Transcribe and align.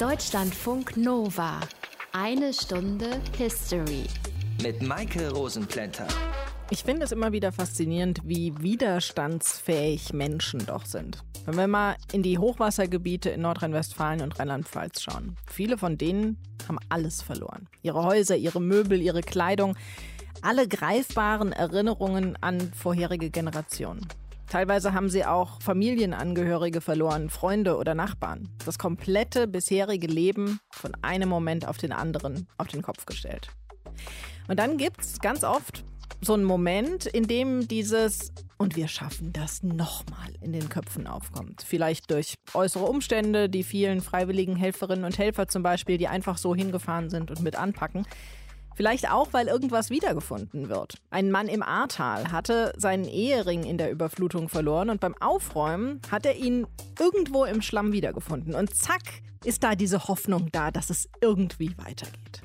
Deutschlandfunk 0.00 0.96
Nova. 0.96 1.60
Eine 2.12 2.52
Stunde 2.52 3.20
History. 3.36 4.04
Mit 4.62 4.82
Maike 4.82 5.30
Rosenplanter. 5.30 6.08
Ich 6.70 6.82
finde 6.82 7.04
es 7.04 7.12
immer 7.12 7.32
wieder 7.32 7.52
faszinierend, 7.52 8.20
wie 8.24 8.52
widerstandsfähig 8.58 10.12
Menschen 10.12 10.64
doch 10.66 10.86
sind. 10.86 11.22
Wenn 11.44 11.56
wir 11.56 11.68
mal 11.68 11.96
in 12.12 12.22
die 12.22 12.38
Hochwassergebiete 12.38 13.30
in 13.30 13.42
Nordrhein-Westfalen 13.42 14.22
und 14.22 14.38
Rheinland-Pfalz 14.38 15.02
schauen. 15.02 15.36
Viele 15.46 15.78
von 15.78 15.98
denen 15.98 16.38
haben 16.66 16.78
alles 16.88 17.22
verloren. 17.22 17.68
Ihre 17.82 18.02
Häuser, 18.02 18.36
ihre 18.36 18.60
Möbel, 18.60 19.00
ihre 19.00 19.20
Kleidung, 19.20 19.76
alle 20.40 20.66
greifbaren 20.66 21.52
Erinnerungen 21.52 22.36
an 22.40 22.72
vorherige 22.74 23.30
Generationen. 23.30 24.08
Teilweise 24.52 24.92
haben 24.92 25.08
sie 25.08 25.24
auch 25.24 25.62
Familienangehörige 25.62 26.82
verloren, 26.82 27.30
Freunde 27.30 27.78
oder 27.78 27.94
Nachbarn. 27.94 28.50
Das 28.66 28.76
komplette 28.76 29.48
bisherige 29.48 30.06
Leben 30.06 30.60
von 30.70 30.92
einem 31.00 31.30
Moment 31.30 31.66
auf 31.66 31.78
den 31.78 31.90
anderen 31.90 32.46
auf 32.58 32.66
den 32.66 32.82
Kopf 32.82 33.06
gestellt. 33.06 33.48
Und 34.48 34.58
dann 34.58 34.76
gibt 34.76 35.00
es 35.00 35.20
ganz 35.20 35.42
oft 35.42 35.84
so 36.20 36.34
einen 36.34 36.44
Moment, 36.44 37.06
in 37.06 37.26
dem 37.26 37.66
dieses 37.66 38.30
und 38.58 38.76
wir 38.76 38.88
schaffen 38.88 39.32
das 39.32 39.62
nochmal 39.62 40.34
in 40.42 40.52
den 40.52 40.68
Köpfen 40.68 41.06
aufkommt. 41.06 41.64
Vielleicht 41.66 42.10
durch 42.10 42.34
äußere 42.52 42.84
Umstände, 42.84 43.48
die 43.48 43.62
vielen 43.62 44.02
freiwilligen 44.02 44.54
Helferinnen 44.54 45.06
und 45.06 45.16
Helfer 45.16 45.48
zum 45.48 45.62
Beispiel, 45.62 45.96
die 45.96 46.08
einfach 46.08 46.36
so 46.36 46.54
hingefahren 46.54 47.08
sind 47.08 47.30
und 47.30 47.40
mit 47.40 47.56
anpacken. 47.56 48.06
Vielleicht 48.74 49.10
auch, 49.10 49.28
weil 49.32 49.48
irgendwas 49.48 49.90
wiedergefunden 49.90 50.68
wird. 50.68 50.96
Ein 51.10 51.30
Mann 51.30 51.48
im 51.48 51.62
Ahrtal 51.62 52.32
hatte 52.32 52.72
seinen 52.76 53.04
Ehering 53.04 53.64
in 53.64 53.78
der 53.78 53.90
Überflutung 53.90 54.48
verloren 54.48 54.90
und 54.90 55.00
beim 55.00 55.14
Aufräumen 55.20 56.00
hat 56.10 56.26
er 56.26 56.36
ihn 56.36 56.66
irgendwo 56.98 57.44
im 57.44 57.62
Schlamm 57.62 57.92
wiedergefunden. 57.92 58.54
Und 58.54 58.74
zack, 58.74 59.02
ist 59.44 59.62
da 59.62 59.74
diese 59.74 60.08
Hoffnung 60.08 60.50
da, 60.52 60.70
dass 60.70 60.90
es 60.90 61.08
irgendwie 61.20 61.76
weitergeht. 61.76 62.42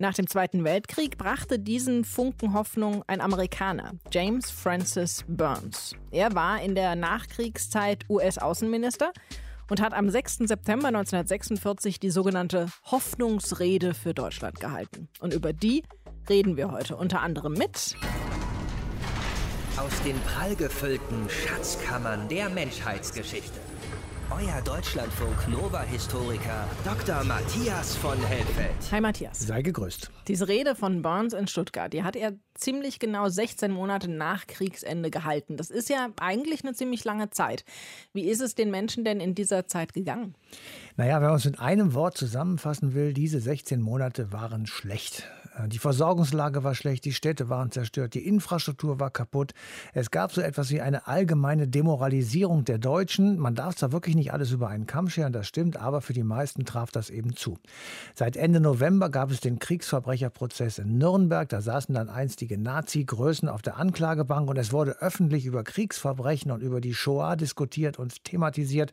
Nach 0.00 0.14
dem 0.14 0.28
Zweiten 0.28 0.62
Weltkrieg 0.62 1.18
brachte 1.18 1.58
diesen 1.58 2.04
Funken 2.04 2.54
Hoffnung 2.54 3.02
ein 3.08 3.20
Amerikaner, 3.20 3.94
James 4.12 4.48
Francis 4.48 5.24
Burns. 5.26 5.96
Er 6.12 6.36
war 6.36 6.62
in 6.62 6.76
der 6.76 6.94
Nachkriegszeit 6.94 8.04
US-Außenminister 8.08 9.12
und 9.70 9.80
hat 9.80 9.92
am 9.92 10.10
6. 10.10 10.38
September 10.44 10.88
1946 10.88 12.00
die 12.00 12.10
sogenannte 12.10 12.68
Hoffnungsrede 12.90 13.94
für 13.94 14.14
Deutschland 14.14 14.60
gehalten. 14.60 15.08
Und 15.20 15.34
über 15.34 15.52
die 15.52 15.82
reden 16.28 16.56
wir 16.56 16.70
heute 16.70 16.96
unter 16.96 17.20
anderem 17.20 17.52
mit 17.52 17.96
aus 19.76 20.02
den 20.02 20.18
prallgefüllten 20.20 21.28
Schatzkammern 21.30 22.28
der 22.28 22.48
Menschheitsgeschichte. 22.48 23.67
Euer 24.30 24.60
Deutschlandfunk 24.62 25.48
Nova-Historiker 25.48 26.68
Dr. 26.84 27.24
Matthias 27.24 27.96
von 27.96 28.18
Helfeld. 28.26 28.92
Hi 28.92 29.00
Matthias. 29.00 29.40
Sei 29.40 29.62
gegrüßt. 29.62 30.10
Diese 30.28 30.46
Rede 30.46 30.74
von 30.74 31.00
Burns 31.00 31.32
in 31.32 31.46
Stuttgart, 31.46 31.90
die 31.94 32.02
hat 32.02 32.14
er 32.14 32.34
ziemlich 32.52 32.98
genau 32.98 33.30
16 33.30 33.72
Monate 33.72 34.10
nach 34.10 34.46
Kriegsende 34.46 35.10
gehalten. 35.10 35.56
Das 35.56 35.70
ist 35.70 35.88
ja 35.88 36.10
eigentlich 36.20 36.62
eine 36.62 36.74
ziemlich 36.74 37.04
lange 37.04 37.30
Zeit. 37.30 37.64
Wie 38.12 38.28
ist 38.28 38.42
es 38.42 38.54
den 38.54 38.70
Menschen 38.70 39.02
denn 39.02 39.18
in 39.20 39.34
dieser 39.34 39.66
Zeit 39.66 39.94
gegangen? 39.94 40.34
Naja, 40.98 41.22
wenn 41.22 41.28
man 41.28 41.36
es 41.36 41.46
in 41.46 41.58
einem 41.58 41.94
Wort 41.94 42.18
zusammenfassen 42.18 42.92
will, 42.92 43.14
diese 43.14 43.40
16 43.40 43.80
Monate 43.80 44.30
waren 44.30 44.66
schlecht. 44.66 45.26
Äh, 45.58 45.68
die 45.68 45.78
Versorgungslage 45.78 46.64
war 46.64 46.74
schlecht, 46.74 47.04
die 47.04 47.12
Städte 47.12 47.48
waren 47.48 47.70
zerstört, 47.70 48.14
die 48.14 48.26
Infrastruktur 48.26 49.00
war 49.00 49.10
kaputt. 49.10 49.52
Es 49.92 50.10
gab 50.10 50.32
so 50.32 50.40
etwas 50.40 50.70
wie 50.70 50.80
eine 50.80 51.06
allgemeine 51.06 51.68
Demoralisierung 51.68 52.64
der 52.64 52.78
Deutschen. 52.78 53.38
Man 53.38 53.54
darf 53.54 53.76
zwar 53.76 53.92
wirklich 53.92 54.14
nicht 54.14 54.32
alles 54.32 54.50
über 54.52 54.68
einen 54.68 54.86
Kamm 54.86 55.08
scheren, 55.08 55.32
das 55.32 55.46
stimmt, 55.46 55.76
aber 55.76 56.00
für 56.00 56.12
die 56.12 56.22
meisten 56.22 56.64
traf 56.64 56.90
das 56.90 57.10
eben 57.10 57.34
zu. 57.34 57.58
Seit 58.14 58.36
Ende 58.36 58.60
November 58.60 59.10
gab 59.10 59.30
es 59.30 59.40
den 59.40 59.58
Kriegsverbrecherprozess 59.58 60.78
in 60.78 60.98
Nürnberg. 60.98 61.48
Da 61.48 61.60
saßen 61.60 61.94
dann 61.94 62.08
einstige 62.08 62.58
Nazi-Größen 62.58 63.48
auf 63.48 63.62
der 63.62 63.76
Anklagebank 63.76 64.48
und 64.48 64.56
es 64.56 64.72
wurde 64.72 65.00
öffentlich 65.00 65.46
über 65.46 65.64
Kriegsverbrechen 65.64 66.50
und 66.50 66.62
über 66.62 66.80
die 66.80 66.94
Shoah 66.94 67.36
diskutiert 67.36 67.98
und 67.98 68.24
thematisiert. 68.24 68.92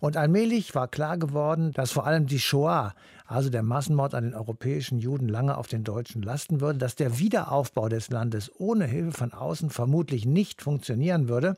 Und 0.00 0.16
allmählich 0.16 0.74
war 0.74 0.88
klar 0.88 1.18
geworden, 1.18 1.72
dass 1.72 1.90
vor 1.90 2.06
allem 2.06 2.26
die 2.26 2.38
Shoah, 2.38 2.94
also 3.26 3.50
der 3.50 3.62
Massenmord 3.62 4.14
an 4.14 4.24
den 4.24 4.34
europäischen 4.34 4.98
Juden, 4.98 5.28
lange 5.28 5.56
auf 5.56 5.68
den 5.68 5.84
Deutschen 5.84 6.22
lasten 6.22 6.60
würde, 6.60 6.78
dass 6.78 6.94
der 6.94 7.18
Wiederaufbau 7.18 7.88
des 7.88 8.10
Landes 8.10 8.50
ohne 8.58 8.86
Hilfe 8.86 9.12
von 9.12 9.32
außen 9.32 9.70
vermutlich 9.70 10.26
nicht 10.26 10.62
funktionieren 10.62 11.28
würde 11.28 11.56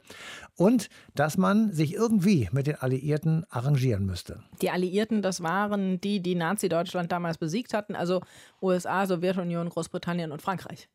und 0.57 0.89
dass 1.15 1.37
man 1.37 1.73
sich 1.73 1.95
irgendwie 1.95 2.49
mit 2.53 2.67
den 2.67 2.77
Alliierten 2.77 3.45
arrangieren 3.51 4.07
müsste. 4.07 4.43
Die 4.63 4.71
Alliierten, 4.71 5.23
das 5.23 5.43
waren 5.43 6.01
die, 6.01 6.21
die 6.21 6.35
Nazi-Deutschland 6.35 7.13
damals 7.13 7.39
besiegt 7.39 7.75
hatten, 7.75 7.95
also 7.95 8.21
USA, 8.63 9.07
Sowjetunion, 9.07 9.69
Großbritannien 9.69 10.33
und 10.33 10.43
Frankreich. 10.43 10.89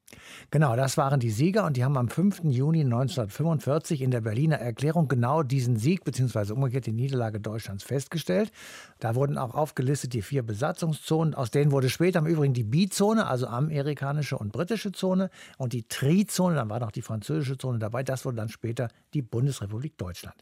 Genau, 0.51 0.75
das 0.75 0.97
waren 0.97 1.19
die 1.19 1.29
Sieger 1.29 1.65
und 1.65 1.77
die 1.77 1.83
haben 1.83 1.97
am 1.97 2.09
5. 2.09 2.43
Juni 2.45 2.81
1945 2.81 4.01
in 4.01 4.11
der 4.11 4.21
Berliner 4.21 4.57
Erklärung 4.57 5.07
genau 5.07 5.43
diesen 5.43 5.77
Sieg 5.77 6.03
bzw. 6.03 6.53
umgekehrt 6.53 6.85
die 6.85 6.91
Niederlage 6.91 7.39
Deutschlands 7.39 7.83
festgestellt. 7.83 8.51
Da 8.99 9.15
wurden 9.15 9.37
auch 9.37 9.53
aufgelistet 9.53 10.13
die 10.13 10.21
vier 10.21 10.43
Besatzungszonen, 10.43 11.33
aus 11.33 11.51
denen 11.51 11.71
wurde 11.71 11.89
später 11.89 12.19
im 12.19 12.25
Übrigen 12.25 12.53
die 12.53 12.63
Bizone, 12.63 13.27
also 13.27 13.47
amerikanische 13.47 14.37
und 14.37 14.51
britische 14.51 14.91
Zone 14.91 15.29
und 15.57 15.73
die 15.73 15.83
Trizone, 15.83 16.55
dann 16.55 16.69
war 16.69 16.79
noch 16.79 16.91
die 16.91 17.01
französische 17.01 17.57
Zone 17.57 17.79
dabei, 17.79 18.03
das 18.03 18.25
wurde 18.25 18.37
dann 18.37 18.49
später 18.49 18.89
die 19.13 19.21
Bundesrepublik 19.21 19.97
Deutschland. 19.97 20.35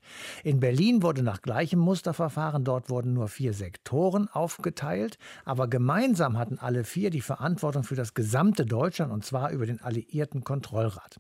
In 0.44 0.60
Berlin 0.60 1.02
wurde 1.04 1.24
nach 1.24 1.42
gleichem 1.42 1.80
Musterverfahren, 1.80 2.64
dort 2.64 2.90
wurden 2.90 3.14
nur 3.14 3.28
vier 3.28 3.54
Sektoren 3.54 4.28
aufgeteilt, 4.30 5.18
aber 5.46 5.68
gemeinsam 5.68 6.38
hatten 6.38 6.60
alle 6.60 6.84
vier 6.84 7.10
die 7.10 7.22
Verantwortung 7.22 7.84
für 7.84 7.96
das 7.96 8.14
gesamte 8.14 8.66
Deutschland 8.66 9.12
und 9.12 9.26
zwar 9.26 9.52
über 9.52 9.61
über 9.62 9.68
den 9.68 9.80
Alliierten 9.80 10.44
Kontrollrat. 10.44 11.20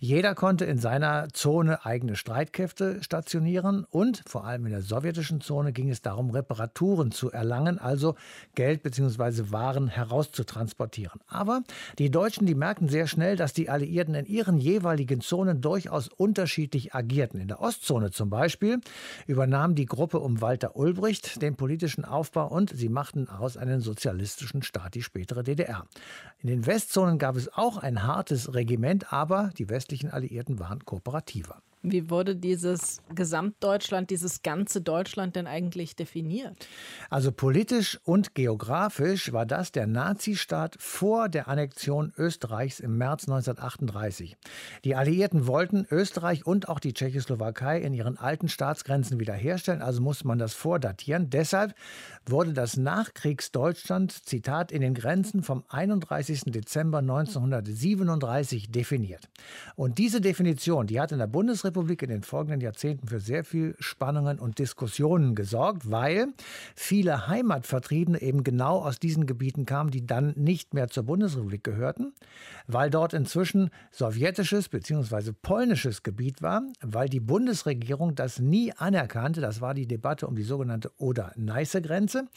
Jeder 0.00 0.34
konnte 0.34 0.64
in 0.64 0.78
seiner 0.78 1.28
Zone 1.32 1.84
eigene 1.84 2.16
Streitkräfte 2.16 3.02
stationieren 3.02 3.84
und 3.90 4.22
vor 4.26 4.44
allem 4.44 4.66
in 4.66 4.72
der 4.72 4.82
sowjetischen 4.82 5.40
Zone 5.40 5.72
ging 5.72 5.90
es 5.90 6.02
darum, 6.02 6.30
Reparaturen 6.30 7.12
zu 7.12 7.30
erlangen, 7.30 7.78
also 7.78 8.14
Geld 8.54 8.82
bzw. 8.82 9.50
Waren 9.50 9.88
herauszutransportieren. 9.88 11.20
Aber 11.26 11.62
die 11.98 12.10
Deutschen, 12.10 12.46
die 12.46 12.54
merkten 12.54 12.88
sehr 12.88 13.06
schnell, 13.06 13.36
dass 13.36 13.52
die 13.52 13.68
Alliierten 13.68 14.14
in 14.14 14.26
ihren 14.26 14.58
jeweiligen 14.58 15.20
Zonen 15.20 15.60
durchaus 15.60 16.08
unterschiedlich 16.08 16.94
agierten. 16.94 17.40
In 17.40 17.48
der 17.48 17.60
Ostzone 17.60 18.10
zum 18.10 18.30
Beispiel 18.30 18.80
übernahm 19.26 19.74
die 19.74 19.86
Gruppe 19.86 20.20
um 20.20 20.40
Walter 20.40 20.76
Ulbricht 20.76 21.42
den 21.42 21.56
politischen 21.56 22.04
Aufbau 22.04 22.48
und 22.48 22.70
sie 22.74 22.88
machten 22.88 23.28
aus 23.28 23.56
einen 23.56 23.80
sozialistischen 23.80 24.62
Staat 24.62 24.94
die 24.94 25.02
spätere 25.02 25.42
DDR. 25.42 25.86
In 26.38 26.48
den 26.48 26.66
Westzonen 26.66 27.18
gab 27.18 27.36
es 27.36 27.52
auch 27.52 27.65
ein 27.74 28.04
hartes 28.04 28.54
Regiment, 28.54 29.12
aber 29.12 29.50
die 29.58 29.68
westlichen 29.68 30.10
Alliierten 30.10 30.60
waren 30.60 30.84
kooperativer. 30.84 31.60
Wie 31.82 32.10
wurde 32.10 32.34
dieses 32.34 33.00
Gesamtdeutschland, 33.14 34.10
dieses 34.10 34.42
ganze 34.42 34.80
Deutschland 34.80 35.36
denn 35.36 35.46
eigentlich 35.46 35.94
definiert? 35.94 36.66
Also 37.10 37.30
politisch 37.30 38.00
und 38.02 38.34
geografisch 38.34 39.32
war 39.32 39.46
das 39.46 39.70
der 39.70 39.86
Nazistaat 39.86 40.76
vor 40.80 41.28
der 41.28 41.46
Annexion 41.46 42.12
Österreichs 42.18 42.80
im 42.80 42.98
März 42.98 43.28
1938. 43.28 44.36
Die 44.84 44.96
Alliierten 44.96 45.46
wollten 45.46 45.86
Österreich 45.88 46.44
und 46.44 46.68
auch 46.68 46.80
die 46.80 46.92
Tschechoslowakei 46.92 47.80
in 47.80 47.94
ihren 47.94 48.18
alten 48.18 48.48
Staatsgrenzen 48.48 49.20
wiederherstellen, 49.20 49.82
also 49.82 50.02
musste 50.02 50.26
man 50.26 50.38
das 50.38 50.54
vordatieren. 50.54 51.30
Deshalb 51.30 51.74
wurde 52.26 52.52
das 52.52 52.76
Nachkriegsdeutschland, 52.76 54.10
Zitat, 54.10 54.72
in 54.72 54.80
den 54.80 54.94
Grenzen 54.94 55.44
vom 55.44 55.62
31. 55.68 56.44
Dezember 56.46 56.98
1937 56.98 58.72
definiert. 58.72 59.28
Und 59.76 59.98
diese 59.98 60.20
Definition, 60.20 60.88
die 60.88 61.00
hat 61.00 61.12
in 61.12 61.18
der 61.18 61.28
Bundesrepublik 61.28 61.65
Bundesrepublik 61.70 62.02
in 62.02 62.10
den 62.10 62.22
folgenden 62.22 62.60
Jahrzehnten 62.60 63.08
für 63.08 63.20
sehr 63.20 63.44
viel 63.44 63.74
Spannungen 63.78 64.38
und 64.38 64.58
Diskussionen 64.58 65.34
gesorgt, 65.34 65.90
weil 65.90 66.28
viele 66.74 67.28
Heimatvertriebene 67.28 68.20
eben 68.22 68.44
genau 68.44 68.78
aus 68.78 68.98
diesen 68.98 69.26
Gebieten 69.26 69.66
kamen, 69.66 69.90
die 69.90 70.06
dann 70.06 70.32
nicht 70.36 70.74
mehr 70.74 70.88
zur 70.88 71.04
Bundesrepublik 71.04 71.64
gehörten, 71.64 72.12
weil 72.66 72.90
dort 72.90 73.14
inzwischen 73.14 73.70
sowjetisches 73.90 74.68
bzw. 74.68 75.32
polnisches 75.32 76.02
Gebiet 76.02 76.42
war, 76.42 76.62
weil 76.82 77.08
die 77.08 77.20
Bundesregierung 77.20 78.14
das 78.14 78.38
nie 78.38 78.72
anerkannte. 78.72 79.40
Das 79.40 79.60
war 79.60 79.74
die 79.74 79.86
Debatte 79.86 80.26
um 80.26 80.36
die 80.36 80.42
sogenannte 80.42 80.90
Oder-Neiße-Grenze. 80.98 82.28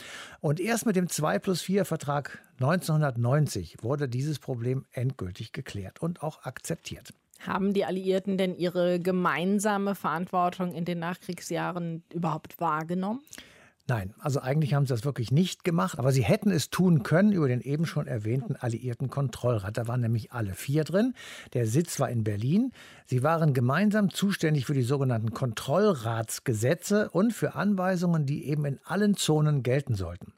Und 0.42 0.60
erst 0.60 0.86
mit 0.86 0.96
dem 0.96 1.08
2 1.08 1.40
plus 1.40 1.62
4 1.62 1.86
Vertrag 1.86 2.40
1990 2.60 3.78
wurde 3.84 4.10
dieses 4.10 4.40
Problem 4.40 4.86
endgültig 4.92 5.52
geklärt 5.52 6.02
und 6.02 6.24
auch 6.24 6.44
akzeptiert. 6.44 7.14
Haben 7.40 7.74
die 7.74 7.86
Alliierten 7.86 8.38
denn 8.38 8.56
ihre 8.56 9.00
gemeinsame 9.00 9.96
Verantwortung 9.96 10.74
in 10.74 10.86
den 10.86 11.00
Nachkriegsjahren 11.00 12.04
überhaupt 12.14 12.60
wahrgenommen? 12.60 13.22
Nein, 13.90 14.14
also 14.20 14.40
eigentlich 14.40 14.76
haben 14.76 14.86
sie 14.86 14.94
das 14.94 15.04
wirklich 15.04 15.32
nicht 15.32 15.64
gemacht, 15.64 15.98
aber 15.98 16.12
sie 16.12 16.22
hätten 16.22 16.52
es 16.52 16.70
tun 16.70 17.02
können 17.02 17.32
über 17.32 17.48
den 17.48 17.60
eben 17.62 17.88
schon 17.88 18.06
erwähnten 18.06 18.56
alliierten 18.56 19.10
Kontrollrat. 19.10 19.78
Da 19.78 19.88
waren 19.88 20.02
nämlich 20.02 20.32
alle 20.32 20.54
vier 20.54 20.84
drin. 20.84 21.16
Der 21.54 21.66
Sitz 21.66 22.00
war 22.00 22.08
in 22.08 22.24
Berlin. 22.24 22.72
Sie 23.08 23.24
waren 23.24 23.56
gemeinsam 23.56 24.12
zuständig 24.12 24.68
für 24.68 24.76
die 24.76 24.84
sogenannten 24.84 25.34
Kontrollratsgesetze 25.34 27.10
und 27.10 27.34
für 27.34 27.56
Anweisungen, 27.56 28.28
die 28.28 28.46
eben 28.46 28.66
in 28.66 28.80
allen 28.84 29.16
Zonen 29.16 29.64
gelten 29.64 29.96
sollten. 29.96 30.34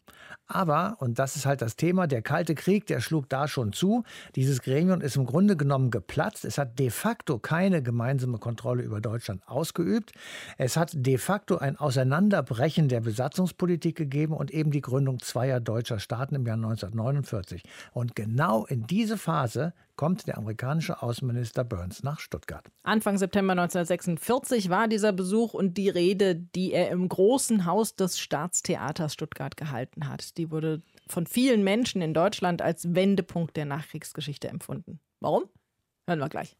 Aber, 0.54 0.98
und 1.00 1.20
das 1.20 1.36
ist 1.36 1.46
halt 1.46 1.62
das 1.62 1.76
Thema, 1.76 2.08
der 2.08 2.22
Kalte 2.22 2.56
Krieg, 2.56 2.86
der 2.88 3.00
schlug 3.00 3.30
da 3.30 3.48
schon 3.48 3.74
zu. 3.74 4.04
Dieses 4.36 4.62
Gremium 4.62 5.02
ist 5.02 5.16
im 5.16 5.26
Grunde 5.26 5.56
genommen 5.56 5.92
geplatzt. 5.92 6.46
Es 6.46 6.58
hat 6.58 6.78
de 6.78 6.90
facto 6.90 7.40
keine 7.40 7.82
gemeinsame 7.82 8.38
Kontrolle 8.38 8.84
über 8.84 9.02
Deutschland 9.02 9.42
ausgeübt. 9.48 10.12
Es 10.58 10.78
hat 10.78 10.92
de 10.94 11.18
facto 11.18 11.58
ein 11.58 11.78
Auseinanderbrechen 11.78 12.90
der 12.90 13.02
Besatzungspolitik 13.02 13.96
gegeben 13.96 14.34
und 14.34 14.52
eben 14.52 14.72
die 14.72 14.82
Gründung 14.82 15.20
zweier 15.20 15.60
deutscher 15.60 16.00
Staaten 16.00 16.36
im 16.36 16.46
Jahr 16.46 16.58
1949. 16.58 17.64
Und 17.94 18.16
genau 18.16 18.66
in 18.66 18.86
diese 18.88 19.18
Phase 19.18 19.74
kommt 20.02 20.26
der 20.26 20.40
amerikanische 20.40 21.04
Außenminister 21.04 21.64
Burns 21.64 22.02
nach 22.02 22.20
Stuttgart. 22.20 22.66
Anfang 22.82 23.20
September 23.20 23.52
1946 23.52 24.72
war 24.72 24.88
dieser 24.88 25.14
Besuch 25.14 25.54
und 25.54 25.78
die 25.78 25.90
Rede, 25.90 26.36
die 26.36 26.74
er 26.74 26.90
im 26.90 27.08
großen 27.08 27.68
Haus 27.68 27.96
des 27.96 28.18
Staatstheaters 28.18 29.14
Stuttgart 29.14 29.56
gehalten 29.58 30.10
hat. 30.10 30.40
Die 30.40 30.50
wurde 30.50 30.82
von 31.08 31.28
vielen 31.28 31.64
Menschen 31.64 32.02
in 32.02 32.16
Deutschland 32.16 32.64
als 32.64 32.96
Wendepunkt 32.96 33.56
der 33.56 33.66
Nachkriegsgeschichte 33.66 34.48
empfunden. 34.48 35.00
Warum? 35.20 35.44
Hören 36.08 36.18
wir 36.18 36.30
gleich. 36.30 36.58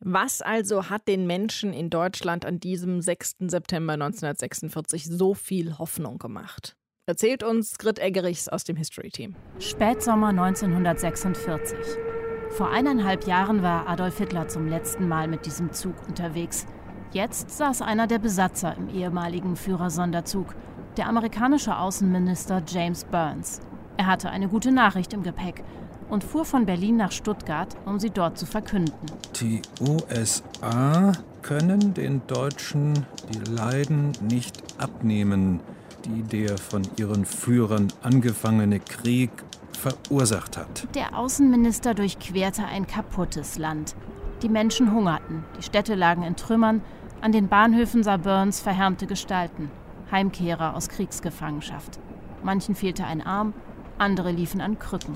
Was 0.00 0.42
also 0.42 0.90
hat 0.90 1.06
den 1.06 1.28
Menschen 1.28 1.72
in 1.72 1.90
Deutschland 1.90 2.44
an 2.44 2.58
diesem 2.58 3.00
6. 3.00 3.36
September 3.46 3.92
1946 3.92 5.06
so 5.06 5.34
viel 5.34 5.78
Hoffnung 5.78 6.18
gemacht? 6.18 6.76
Erzählt 7.06 7.44
uns 7.44 7.78
Grit 7.78 8.00
Eggerichs 8.00 8.48
aus 8.48 8.64
dem 8.64 8.74
History 8.74 9.10
Team. 9.10 9.36
Spätsommer 9.60 10.30
1946. 10.30 12.17
Vor 12.50 12.70
eineinhalb 12.70 13.26
Jahren 13.26 13.62
war 13.62 13.88
Adolf 13.88 14.18
Hitler 14.18 14.48
zum 14.48 14.66
letzten 14.66 15.06
Mal 15.06 15.28
mit 15.28 15.46
diesem 15.46 15.72
Zug 15.72 15.94
unterwegs. 16.08 16.66
Jetzt 17.12 17.50
saß 17.50 17.82
einer 17.82 18.06
der 18.06 18.18
Besatzer 18.18 18.74
im 18.76 18.88
ehemaligen 18.88 19.56
Führersonderzug, 19.56 20.54
der 20.96 21.08
amerikanische 21.08 21.76
Außenminister 21.76 22.62
James 22.66 23.04
Burns. 23.04 23.60
Er 23.96 24.06
hatte 24.06 24.30
eine 24.30 24.48
gute 24.48 24.72
Nachricht 24.72 25.12
im 25.12 25.22
Gepäck 25.22 25.62
und 26.08 26.24
fuhr 26.24 26.44
von 26.44 26.66
Berlin 26.66 26.96
nach 26.96 27.12
Stuttgart, 27.12 27.76
um 27.84 28.00
sie 28.00 28.10
dort 28.10 28.38
zu 28.38 28.46
verkünden. 28.46 29.06
Die 29.40 29.62
USA 29.80 31.12
können 31.42 31.94
den 31.94 32.22
Deutschen 32.26 33.06
die 33.32 33.50
Leiden 33.50 34.12
nicht 34.22 34.62
abnehmen, 34.78 35.60
die 36.04 36.22
der 36.22 36.58
von 36.58 36.82
ihren 36.96 37.24
Führern 37.24 37.88
angefangene 38.02 38.80
Krieg 38.80 39.30
verursacht 39.78 40.56
hat. 40.56 40.86
Der 40.94 41.16
Außenminister 41.16 41.94
durchquerte 41.94 42.64
ein 42.64 42.86
kaputtes 42.86 43.58
Land. 43.58 43.94
Die 44.42 44.48
Menschen 44.48 44.92
hungerten, 44.92 45.44
die 45.56 45.62
Städte 45.62 45.94
lagen 45.94 46.22
in 46.22 46.36
Trümmern, 46.36 46.82
an 47.20 47.32
den 47.32 47.48
Bahnhöfen 47.48 48.02
sah 48.02 48.16
Burns 48.16 48.60
verhärmte 48.60 49.06
Gestalten, 49.06 49.70
Heimkehrer 50.10 50.76
aus 50.76 50.88
Kriegsgefangenschaft. 50.88 51.98
Manchen 52.42 52.74
fehlte 52.74 53.04
ein 53.04 53.20
Arm, 53.20 53.54
andere 53.98 54.30
liefen 54.30 54.60
an 54.60 54.78
Krücken. 54.78 55.14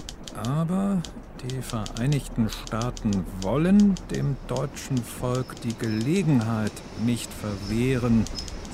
Aber 0.49 1.00
die 1.49 1.62
Vereinigten 1.62 2.49
Staaten 2.49 3.25
wollen 3.41 3.94
dem 4.11 4.37
deutschen 4.49 4.99
Volk 4.99 5.61
die 5.62 5.76
Gelegenheit 5.79 6.73
nicht 7.05 7.31
verwehren, 7.32 8.25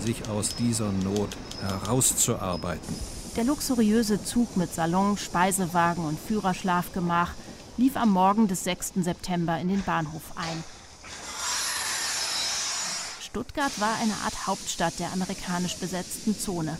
sich 0.05 0.29
aus 0.29 0.55
dieser 0.57 0.93
Not 1.05 1.37
herauszuarbeiten. 1.61 3.18
Der 3.39 3.45
luxuriöse 3.45 4.21
Zug 4.25 4.57
mit 4.57 4.75
Salon, 4.75 5.17
Speisewagen 5.17 6.05
und 6.05 6.19
Führerschlafgemach 6.19 7.35
lief 7.77 7.97
am 7.97 8.11
Morgen 8.11 8.49
des 8.49 8.65
6. 8.65 8.95
September 8.97 9.61
in 9.61 9.69
den 9.69 9.81
Bahnhof 9.85 10.33
ein. 10.35 10.65
Stuttgart 13.21 13.81
war 13.81 13.95
eine 14.03 14.15
Art 14.25 14.49
Hauptstadt 14.49 14.99
der 14.99 15.13
amerikanisch 15.13 15.77
besetzten 15.77 16.37
Zone. 16.37 16.77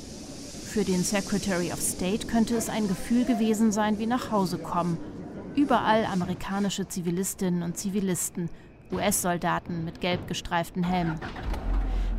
Für 0.65 0.83
den 0.83 1.05
Secretary 1.05 1.73
of 1.73 1.81
State 1.81 2.27
könnte 2.27 2.57
es 2.57 2.69
ein 2.69 2.89
Gefühl 2.89 3.25
gewesen 3.25 3.71
sein 3.71 4.01
wie 4.01 4.07
nach 4.07 4.33
Hause 4.33 4.59
kommen. 4.59 4.99
Überall 5.55 6.07
amerikanische 6.07 6.89
Zivilistinnen 6.89 7.63
und 7.63 7.79
Zivilisten, 7.79 8.51
US-Soldaten 8.91 9.85
mit 9.85 10.01
gelb 10.01 10.27
gestreiften 10.27 10.83
Helmen. 10.83 11.21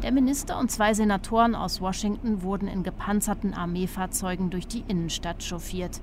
Der 0.03 0.13
Minister 0.13 0.57
und 0.57 0.71
zwei 0.71 0.93
Senatoren 0.93 1.55
aus 1.55 1.81
Washington 1.81 2.41
wurden 2.41 2.69
in 2.69 2.83
gepanzerten 2.83 3.53
Armeefahrzeugen 3.53 4.49
durch 4.49 4.65
die 4.65 4.85
Innenstadt 4.87 5.43
chauffiert. 5.43 5.99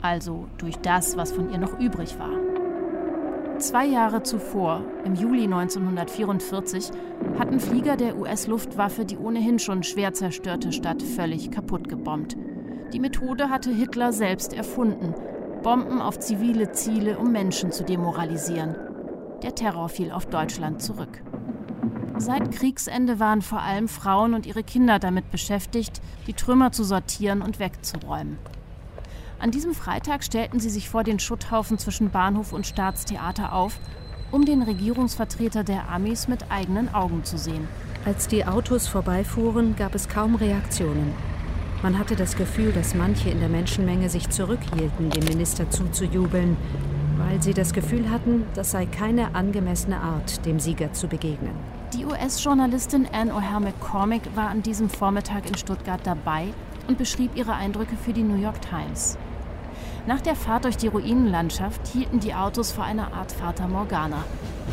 Also 0.00 0.46
durch 0.56 0.76
das, 0.76 1.18
was 1.18 1.32
von 1.32 1.52
ihr 1.52 1.58
noch 1.58 1.78
übrig 1.78 2.18
war. 2.18 2.30
Zwei 3.58 3.84
Jahre 3.86 4.22
zuvor, 4.22 4.82
im 5.04 5.14
Juli 5.14 5.44
1944, 5.44 6.90
hatten 7.38 7.60
Flieger 7.60 7.96
der 7.96 8.16
US-Luftwaffe 8.18 9.04
die 9.04 9.18
ohnehin 9.18 9.58
schon 9.58 9.82
schwer 9.82 10.14
zerstörte 10.14 10.72
Stadt 10.72 11.02
völlig 11.02 11.50
kaputt 11.50 11.88
gebombt. 11.88 12.36
Die 12.94 13.00
Methode 13.00 13.50
hatte 13.50 13.70
Hitler 13.70 14.12
selbst 14.12 14.54
erfunden. 14.54 15.14
Bomben 15.62 16.00
auf 16.00 16.18
zivile 16.18 16.72
Ziele, 16.72 17.18
um 17.18 17.30
Menschen 17.30 17.72
zu 17.72 17.84
demoralisieren. 17.84 18.74
Der 19.42 19.54
Terror 19.54 19.90
fiel 19.90 20.12
auf 20.12 20.26
Deutschland 20.26 20.80
zurück. 20.80 21.22
Seit 22.16 22.52
Kriegsende 22.52 23.18
waren 23.18 23.42
vor 23.42 23.60
allem 23.60 23.88
Frauen 23.88 24.34
und 24.34 24.46
ihre 24.46 24.62
Kinder 24.62 24.98
damit 25.00 25.30
beschäftigt, 25.32 26.00
die 26.26 26.32
Trümmer 26.32 26.70
zu 26.70 26.84
sortieren 26.84 27.42
und 27.42 27.58
wegzuräumen. 27.58 28.38
An 29.40 29.50
diesem 29.50 29.74
Freitag 29.74 30.22
stellten 30.22 30.60
sie 30.60 30.70
sich 30.70 30.88
vor 30.88 31.02
den 31.02 31.18
Schutthaufen 31.18 31.76
zwischen 31.76 32.10
Bahnhof 32.10 32.52
und 32.52 32.66
Staatstheater 32.66 33.52
auf, 33.52 33.80
um 34.30 34.44
den 34.44 34.62
Regierungsvertreter 34.62 35.64
der 35.64 35.90
Amis 35.90 36.28
mit 36.28 36.50
eigenen 36.50 36.94
Augen 36.94 37.24
zu 37.24 37.36
sehen. 37.36 37.68
Als 38.04 38.28
die 38.28 38.46
Autos 38.46 38.86
vorbeifuhren, 38.86 39.74
gab 39.76 39.94
es 39.94 40.08
kaum 40.08 40.36
Reaktionen. 40.36 41.14
Man 41.82 41.98
hatte 41.98 42.16
das 42.16 42.36
Gefühl, 42.36 42.72
dass 42.72 42.94
manche 42.94 43.28
in 43.28 43.40
der 43.40 43.48
Menschenmenge 43.48 44.08
sich 44.08 44.30
zurückhielten, 44.30 45.10
dem 45.10 45.24
Minister 45.24 45.68
zuzujubeln, 45.68 46.56
weil 47.18 47.42
sie 47.42 47.54
das 47.54 47.72
Gefühl 47.72 48.08
hatten, 48.08 48.44
das 48.54 48.70
sei 48.70 48.86
keine 48.86 49.34
angemessene 49.34 50.00
Art, 50.00 50.46
dem 50.46 50.60
Sieger 50.60 50.92
zu 50.92 51.08
begegnen. 51.08 51.73
Die 51.94 52.04
US-Journalistin 52.04 53.06
Anne 53.12 53.32
O'Hare 53.32 53.60
McCormick 53.60 54.22
war 54.34 54.48
an 54.48 54.62
diesem 54.62 54.90
Vormittag 54.90 55.46
in 55.46 55.56
Stuttgart 55.56 56.00
dabei 56.02 56.48
und 56.88 56.98
beschrieb 56.98 57.36
ihre 57.36 57.54
Eindrücke 57.54 57.96
für 57.96 58.12
die 58.12 58.24
New 58.24 58.34
York 58.34 58.60
Times. 58.62 59.16
Nach 60.04 60.20
der 60.20 60.34
Fahrt 60.34 60.64
durch 60.64 60.76
die 60.76 60.88
Ruinenlandschaft 60.88 61.86
hielten 61.86 62.18
die 62.18 62.34
Autos 62.34 62.72
vor 62.72 62.82
einer 62.82 63.12
Art 63.12 63.30
Fata 63.30 63.68
Morgana, 63.68 64.24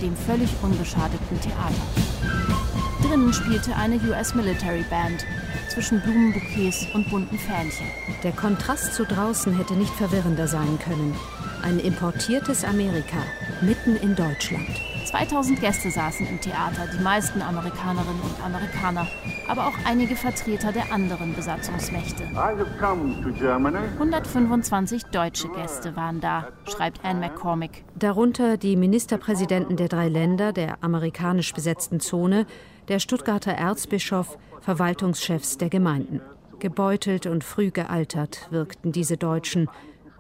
dem 0.02 0.16
völlig 0.16 0.50
unbeschadeten 0.64 1.40
Theater. 1.40 3.08
Drinnen 3.08 3.34
spielte 3.34 3.76
eine 3.76 3.98
US 3.98 4.34
Military 4.34 4.84
Band 4.90 5.24
zwischen 5.70 6.02
Blumenbouquets 6.02 6.88
und 6.96 7.08
bunten 7.12 7.38
Fähnchen. 7.38 7.86
Der 8.24 8.32
Kontrast 8.32 8.96
zu 8.96 9.06
draußen 9.06 9.56
hätte 9.56 9.76
nicht 9.76 9.94
verwirrender 9.94 10.48
sein 10.48 10.80
können. 10.80 11.16
Ein 11.62 11.80
importiertes 11.80 12.66
Amerika 12.66 13.18
mitten 13.62 13.96
in 13.98 14.16
Deutschland. 14.16 14.91
2000 15.06 15.60
Gäste 15.60 15.92
saßen 15.92 16.28
im 16.28 16.40
Theater, 16.40 16.88
die 16.94 17.02
meisten 17.02 17.42
Amerikanerinnen 17.42 18.22
und 18.22 18.44
Amerikaner, 18.44 19.08
aber 19.48 19.68
auch 19.68 19.74
einige 19.86 20.16
Vertreter 20.16 20.72
der 20.72 20.92
anderen 20.92 21.36
Besatzungsmächte. 21.36 22.24
125 22.36 25.06
deutsche 25.06 25.50
Gäste 25.50 25.96
waren 25.96 26.22
da, 26.22 26.48
schreibt 26.66 27.04
Anne 27.04 27.20
McCormick. 27.20 27.84
Darunter 27.96 28.58
die 28.58 28.76
Ministerpräsidenten 28.76 29.78
der 29.78 29.88
drei 29.88 30.08
Länder 30.08 30.54
der 30.54 30.84
amerikanisch 30.84 31.54
besetzten 31.54 32.00
Zone, 32.00 32.46
der 32.88 33.00
Stuttgarter 33.00 33.54
Erzbischof, 33.54 34.38
Verwaltungschefs 34.62 35.58
der 35.58 35.70
Gemeinden. 35.70 36.22
Gebeutelt 36.60 37.26
und 37.26 37.44
früh 37.44 37.72
gealtert 37.72 38.48
wirkten 38.52 38.92
diese 38.92 39.18
Deutschen, 39.18 39.68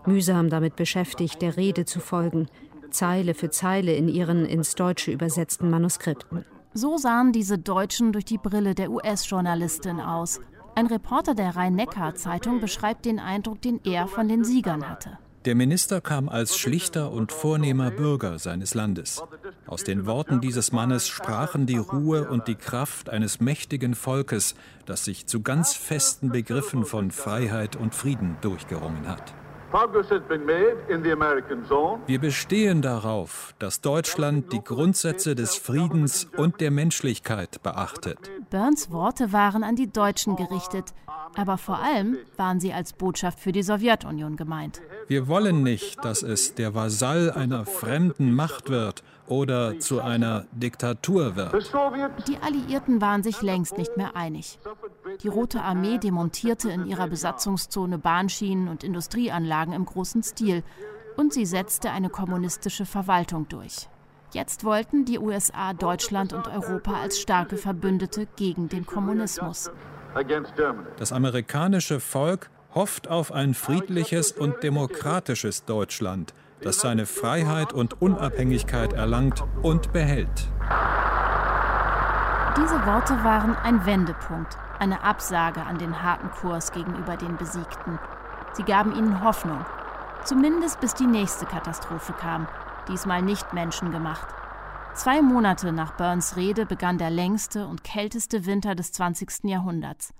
mühsam 0.06 0.50
damit 0.50 0.76
beschäftigt, 0.76 1.42
der 1.42 1.58
Rede 1.58 1.86
zu 1.86 2.00
folgen, 2.00 2.48
Zeile 2.92 3.34
für 3.34 3.50
Zeile 3.50 3.94
in 3.96 4.08
ihren 4.08 4.46
ins 4.46 4.76
Deutsche 4.76 5.12
übersetzten 5.12 5.70
Manuskripten. 5.70 6.46
So 6.74 6.98
sahen 6.98 7.34
diese 7.34 7.58
Deutschen 7.58 8.14
durch 8.14 8.26
die 8.26 8.38
Brille 8.38 8.76
der 8.76 8.92
US-Journalistin 8.92 10.00
aus. 10.00 10.40
Ein 10.76 10.88
Reporter 10.88 11.36
der 11.36 11.56
Rhein-Neckar-Zeitung 11.56 12.62
beschreibt 12.62 13.06
den 13.06 13.20
Eindruck, 13.20 13.62
den 13.62 13.82
er 13.84 14.08
von 14.08 14.30
den 14.30 14.46
Siegern 14.46 14.88
hatte. 14.88 15.18
Der 15.46 15.56
Minister 15.56 16.02
kam 16.02 16.30
als 16.30 16.56
schlichter 16.56 17.12
und 17.12 17.32
vornehmer 17.32 17.90
Bürger 17.90 18.38
seines 18.38 18.76
Landes. 18.76 19.24
Aus 19.66 19.84
den 19.84 20.06
Worten 20.06 20.40
dieses 20.40 20.72
Mannes 20.72 21.08
sprachen 21.08 21.66
die 21.66 21.78
Ruhe 21.78 22.30
und 22.30 22.48
die 22.48 22.56
Kraft 22.56 23.10
eines 23.10 23.40
mächtigen 23.40 23.96
Volkes, 23.96 24.54
das 24.86 25.04
sich 25.04 25.26
zu 25.26 25.42
ganz 25.42 25.74
festen 25.74 26.30
Begriffen 26.30 26.86
von 26.86 27.10
Freiheit 27.10 27.76
und 27.76 27.96
Frieden 27.96 28.38
durchgerungen 28.42 29.08
hat. 29.08 29.34
Wir 32.08 32.20
bestehen 32.20 32.82
darauf, 32.82 33.56
dass 33.60 33.82
Deutschland 33.82 34.52
die 34.52 34.64
Grundsätze 34.64 35.36
des 35.36 35.56
Friedens 35.56 36.28
und 36.36 36.60
der 36.60 36.72
Menschlichkeit 36.72 37.62
beachtet. 37.64 38.18
Burns 38.50 38.92
Worte 38.92 39.32
waren 39.32 39.64
an 39.64 39.76
die 39.76 39.92
Deutschen 39.92 40.36
gerichtet, 40.36 40.94
aber 41.36 41.58
vor 41.58 41.80
allem 41.80 42.18
waren 42.36 42.60
sie 42.60 42.74
als 42.74 42.94
Botschaft 42.94 43.40
für 43.40 43.52
die 43.52 43.64
Sowjetunion 43.64 44.36
gemeint. 44.36 44.82
Wir 45.08 45.28
wollen 45.28 45.64
nicht, 45.64 46.04
dass 46.04 46.24
es 46.24 46.56
der 46.56 46.76
Vasall 46.76 47.32
einer 47.32 47.66
fremden 47.66 48.34
Macht 48.34 48.70
wird 48.70 49.04
oder 49.28 49.80
zu 49.80 50.02
einer 50.02 50.46
Diktatur 50.52 51.36
wird. 51.38 51.54
Die 52.28 52.38
Alliierten 52.38 53.00
waren 53.00 53.24
sich 53.24 53.42
längst 53.42 53.78
nicht 53.78 53.96
mehr 53.96 54.16
einig. 54.16 54.60
Die 55.24 55.28
Rote 55.28 55.62
Armee 55.62 56.00
demontierte 56.00 56.72
in 56.72 56.88
ihrer 56.88 57.08
Besatzungszone 57.08 58.00
Bahnschienen 58.00 58.68
und 58.68 58.84
Industrieanlagen 58.84 59.74
im 59.74 59.86
großen 59.86 60.24
Stil 60.24 60.64
und 61.16 61.34
sie 61.34 61.46
setzte 61.46 61.92
eine 61.92 62.10
kommunistische 62.10 62.86
Verwaltung 62.86 63.48
durch. 63.48 63.88
Jetzt 64.34 64.64
wollten 64.64 65.06
die 65.06 65.20
USA 65.20 65.74
Deutschland 65.74 66.34
und 66.34 66.48
Europa 66.48 66.94
als 66.94 67.20
starke 67.20 67.58
Verbündete 67.58 68.28
gegen 68.36 68.70
den 68.70 68.86
Kommunismus. 68.86 69.70
Das 70.98 71.12
amerikanische 71.12 72.00
Volk 72.00 72.50
hofft 72.74 73.10
auf 73.10 73.32
ein 73.32 73.54
friedliches 73.54 74.32
und 74.32 74.64
demokratisches 74.64 75.66
Deutschland, 75.66 76.34
das 76.62 76.80
seine 76.80 77.06
Freiheit 77.06 77.74
und 77.74 78.02
Unabhängigkeit 78.02 78.94
erlangt 78.94 79.44
und 79.62 79.92
behält. 79.92 80.50
Diese 82.58 82.86
Worte 82.86 83.24
waren 83.24 83.56
ein 83.56 83.86
Wendepunkt, 83.86 84.58
eine 84.78 85.04
Absage 85.04 85.64
an 85.64 85.78
den 85.78 86.04
harten 86.04 86.30
Kurs 86.32 86.74
gegenüber 86.74 87.16
den 87.16 87.38
Besiegten. 87.38 87.98
Sie 88.52 88.64
gaben 88.64 88.94
ihnen 88.94 89.24
Hoffnung, 89.24 89.64
zumindest 90.26 90.82
bis 90.82 90.94
die 90.94 91.08
nächste 91.08 91.46
Katastrophe 91.46 92.12
kam, 92.12 92.48
diesmal 92.90 93.22
nicht 93.22 93.54
menschengemacht. 93.54 94.28
Zwei 94.96 95.22
Monate 95.22 95.72
nach 95.72 95.94
Burns 95.94 96.36
Rede 96.36 96.66
begann 96.66 96.98
der 96.98 97.10
längste 97.10 97.68
und 97.68 97.86
kälteste 97.86 98.46
Winter 98.46 98.76
des 98.76 98.92
20. 98.92 99.46
Jahrhunderts. 99.46 100.14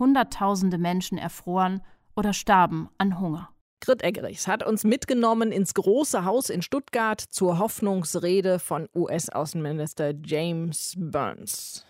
Hunderttausende 0.00 0.78
Menschen 0.78 1.16
erfroren 1.16 1.80
oder 2.16 2.32
starben 2.32 2.88
an 2.98 3.20
Hunger. 3.20 3.50
Grit 3.80 4.02
Eggerichs 4.02 4.46
hat 4.46 4.64
uns 4.64 4.84
mitgenommen 4.84 5.52
ins 5.52 5.74
Große 5.74 6.24
Haus 6.24 6.50
in 6.50 6.62
Stuttgart 6.62 7.20
zur 7.20 7.58
Hoffnungsrede 7.58 8.58
von 8.58 8.88
US-Außenminister 8.94 10.14
James 10.24 10.94
Burns. 10.96 11.84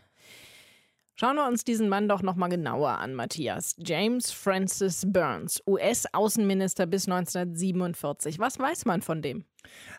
Schauen 1.20 1.34
wir 1.34 1.48
uns 1.48 1.64
diesen 1.64 1.88
Mann 1.88 2.08
doch 2.08 2.22
noch 2.22 2.36
mal 2.36 2.46
genauer 2.46 2.90
an, 2.90 3.12
Matthias. 3.12 3.74
James 3.78 4.30
Francis 4.30 5.02
Burns, 5.04 5.60
US-Außenminister 5.66 6.86
bis 6.86 7.08
1947. 7.08 8.38
Was 8.38 8.60
weiß 8.60 8.84
man 8.84 9.02
von 9.02 9.20
dem? 9.20 9.44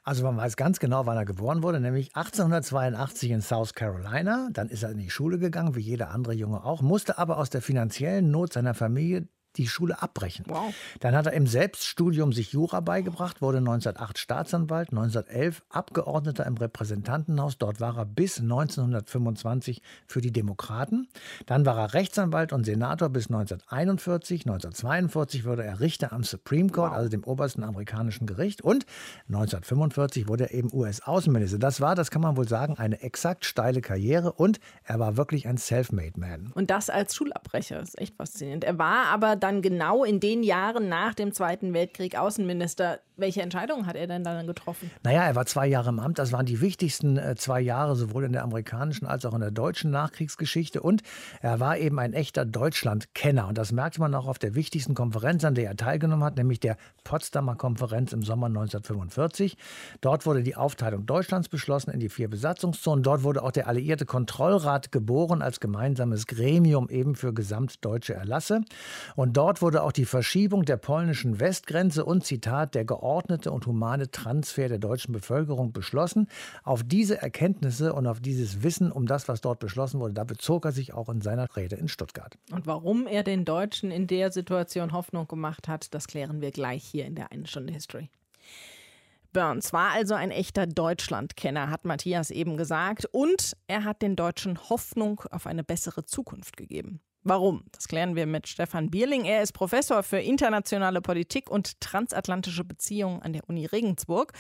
Also 0.06 0.24
man 0.24 0.38
weiß 0.38 0.56
ganz 0.56 0.80
genau, 0.80 1.06
wann 1.08 1.18
er 1.18 1.26
geboren 1.26 1.62
wurde, 1.62 1.82
nämlich 1.82 2.16
1882 2.16 3.32
in 3.32 3.42
South 3.42 3.74
Carolina. 3.74 4.48
Dann 4.54 4.70
ist 4.70 4.84
er 4.84 4.92
in 4.92 4.98
die 4.98 5.10
Schule 5.10 5.40
gegangen, 5.40 5.76
wie 5.76 5.82
jeder 5.82 6.12
andere 6.12 6.36
Junge 6.36 6.64
auch, 6.64 6.82
musste 6.82 7.18
aber 7.18 7.38
aus 7.38 7.50
der 7.50 7.62
finanziellen 7.62 8.32
Not 8.32 8.54
seiner 8.54 8.74
Familie 8.74 9.28
die 9.60 9.68
Schule 9.68 10.02
abbrechen. 10.02 10.46
Wow. 10.48 10.74
Dann 11.02 11.16
hat 11.16 11.26
er 11.26 11.34
im 11.34 11.46
Selbststudium 11.46 12.32
sich 12.32 12.54
Jura 12.54 12.80
beigebracht, 12.80 13.42
wurde 13.42 13.58
1908 13.58 14.18
Staatsanwalt, 14.18 14.90
1911 14.90 15.64
Abgeordneter 15.70 16.46
im 16.46 16.56
Repräsentantenhaus. 16.56 17.58
Dort 17.58 17.82
war 17.82 17.98
er 17.98 18.06
bis 18.06 18.40
1925 18.40 19.82
für 20.08 20.22
die 20.22 20.32
Demokraten. 20.32 21.10
Dann 21.46 21.66
war 21.66 21.78
er 21.78 21.94
Rechtsanwalt 21.94 22.54
und 22.54 22.66
Senator 22.66 23.10
bis 23.10 23.28
1941. 23.28 24.42
1942 24.42 25.46
wurde 25.46 25.66
er 25.66 25.82
Richter 25.82 26.14
am 26.14 26.24
Supreme 26.24 26.70
Court, 26.70 26.92
wow. 26.92 26.98
also 26.98 27.10
dem 27.10 27.26
obersten 27.26 27.64
amerikanischen 27.64 28.26
Gericht. 28.26 28.62
Und 28.62 28.86
1945 29.28 30.30
wurde 30.30 30.46
er 30.46 30.54
eben 30.54 30.70
US-Außenminister. 30.72 31.60
Das 31.60 31.82
war, 31.82 31.96
das 31.96 32.12
kann 32.12 32.22
man 32.22 32.38
wohl 32.38 32.48
sagen, 32.48 32.78
eine 32.78 33.02
exakt 33.02 33.44
steile 33.44 33.82
Karriere 33.82 34.32
und 34.32 34.62
er 34.86 35.00
war 35.00 35.18
wirklich 35.18 35.48
ein 35.48 35.58
Self-Made 35.58 36.18
Man. 36.18 36.54
Und 36.56 36.70
das 36.70 36.90
als 36.90 37.14
Schulabbrecher 37.14 37.82
ist 37.82 38.00
echt 38.00 38.16
faszinierend. 38.16 38.64
Er 38.64 38.78
war 38.78 39.08
aber 39.08 39.36
dann 39.36 39.49
genau 39.62 40.04
in 40.04 40.20
den 40.20 40.44
Jahren 40.44 40.90
nach 40.90 41.14
dem 41.14 41.34
Zweiten 41.34 41.74
Weltkrieg 41.74 42.18
Außenminister. 42.18 43.00
Welche 43.20 43.42
Entscheidungen 43.42 43.86
hat 43.86 43.96
er 43.96 44.08
denn 44.08 44.24
dann 44.24 44.48
getroffen? 44.48 44.90
Naja, 45.04 45.24
er 45.24 45.36
war 45.36 45.46
zwei 45.46 45.68
Jahre 45.68 45.90
im 45.90 46.00
Amt. 46.00 46.20
Das 46.20 46.32
waren 46.32 46.46
die 46.46 46.62
wichtigsten 46.62 47.18
äh, 47.18 47.36
zwei 47.36 47.60
Jahre, 47.60 47.96
sowohl 47.96 48.24
in 48.24 48.32
der 48.32 48.44
amerikanischen 48.44 49.06
als 49.06 49.26
auch 49.26 49.34
in 49.34 49.42
der 49.42 49.52
deutschen 49.52 49.92
Nachkriegsgeschichte. 49.92 50.82
Und 50.82 51.02
er 51.42 51.60
war 51.60 51.78
eben 51.78 52.00
ein 52.00 52.14
echter 52.14 52.46
Deutschlandkenner. 52.46 53.48
Und 53.48 53.58
das 53.58 53.72
merkte 53.72 54.00
man 54.00 54.16
auch 54.16 54.28
auf 54.28 54.40
der 54.40 54.56
wichtigsten 54.56 54.94
Konferenz, 54.94 55.44
an 55.44 55.56
der 55.56 55.66
er 55.66 55.76
teilgenommen 55.76 56.24
hat, 56.24 56.38
nämlich 56.38 56.60
der 56.60 56.78
Potsdamer 57.04 57.56
Konferenz 57.56 58.14
im 58.14 58.24
Sommer 58.24 58.48
1945. 58.48 59.58
Dort 60.02 60.26
wurde 60.26 60.42
die 60.42 60.56
Aufteilung 60.56 61.06
Deutschlands 61.06 61.50
beschlossen 61.50 61.92
in 61.92 62.00
die 62.00 62.10
vier 62.10 62.30
Besatzungszonen. 62.30 63.04
Dort 63.04 63.24
wurde 63.24 63.44
auch 63.44 63.52
der 63.52 63.68
Alliierte 63.68 64.06
Kontrollrat 64.06 64.92
geboren 64.92 65.42
als 65.42 65.60
gemeinsames 65.60 66.26
Gremium 66.26 66.90
eben 66.90 67.16
für 67.16 67.34
gesamtdeutsche 67.34 68.14
Erlasse. 68.14 68.62
Und 69.16 69.36
dort 69.36 69.62
wurde 69.62 69.84
auch 69.84 69.92
die 69.92 70.06
Verschiebung 70.06 70.64
der 70.64 70.78
polnischen 70.78 71.40
Westgrenze 71.40 72.06
und 72.06 72.26
Zitat 72.26 72.76
der 72.76 72.86
geordnete 73.10 73.52
und 73.52 73.66
humane 73.66 74.12
Transfer 74.12 74.70
der 74.70 74.78
deutschen 74.78 75.14
Bevölkerung 75.14 75.74
beschlossen. 75.74 76.28
Auf 76.64 76.84
diese 76.84 77.20
Erkenntnisse 77.20 77.94
und 77.94 78.06
auf 78.06 78.20
dieses 78.20 78.62
Wissen 78.62 78.92
um 78.92 79.08
das, 79.08 79.28
was 79.28 79.42
dort 79.42 79.60
beschlossen 79.60 80.00
wurde, 80.00 80.14
da 80.14 80.24
bezog 80.24 80.64
er 80.66 80.72
sich 80.72 80.94
auch 80.94 81.10
in 81.10 81.20
seiner 81.20 81.56
Rede 81.56 81.76
in 81.76 81.88
Stuttgart. 81.88 82.38
Und 82.52 82.68
warum 82.68 83.08
er 83.08 83.24
den 83.24 83.46
Deutschen 83.46 83.90
in 83.90 84.06
der 84.06 84.32
Situation 84.32 84.94
Hoffnung 84.94 85.28
gemacht 85.28 85.68
hat, 85.68 85.92
das 85.96 86.06
klären 86.06 86.40
wir 86.42 86.52
gleich 86.52 86.84
hier 86.84 87.08
in 87.08 87.16
der 87.16 87.32
Eine 87.32 87.48
Stunde 87.48 87.74
History. 87.74 88.12
Burns 89.34 89.74
war 89.74 89.92
also 89.92 90.14
ein 90.14 90.30
echter 90.30 90.68
Deutschlandkenner, 90.68 91.72
hat 91.72 91.86
Matthias 91.86 92.30
eben 92.30 92.58
gesagt, 92.58 93.08
und 93.12 93.54
er 93.66 93.86
hat 93.86 94.04
den 94.04 94.16
Deutschen 94.16 94.70
Hoffnung 94.70 95.22
auf 95.32 95.48
eine 95.48 95.64
bessere 95.64 96.06
Zukunft 96.06 96.58
gegeben. 96.58 97.02
Warum? 97.24 97.66
Das 97.74 97.88
klären 97.90 98.16
wir 98.16 98.26
mit 98.26 98.48
Stefan 98.48 98.90
Bierling. 98.90 99.26
Er 99.26 99.42
ist 99.42 99.52
Professor 99.52 100.04
für 100.04 100.20
internationale 100.20 101.02
Politik 101.02 101.50
und 101.50 101.82
transatlantische 101.82 102.64
Beziehungen 102.64 103.22
an 103.22 103.34
der 103.34 103.44
Uni 103.50 103.66
Regensburg 103.66 104.32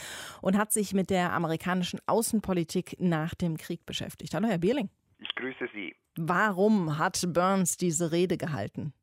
und 0.41 0.57
hat 0.57 0.71
sich 0.71 0.93
mit 0.93 1.09
der 1.09 1.33
amerikanischen 1.33 1.99
Außenpolitik 2.07 2.95
nach 2.99 3.35
dem 3.35 3.57
Krieg 3.57 3.85
beschäftigt. 3.85 4.33
Hallo, 4.33 4.47
Herr 4.47 4.59
Bierling. 4.59 4.89
Ich 5.19 5.35
grüße 5.35 5.67
Sie. 5.73 5.93
Warum 6.15 6.97
hat 6.97 7.21
Burns 7.27 7.75
diese 7.75 8.13
Rede 8.13 8.37
gehalten? 8.37 8.93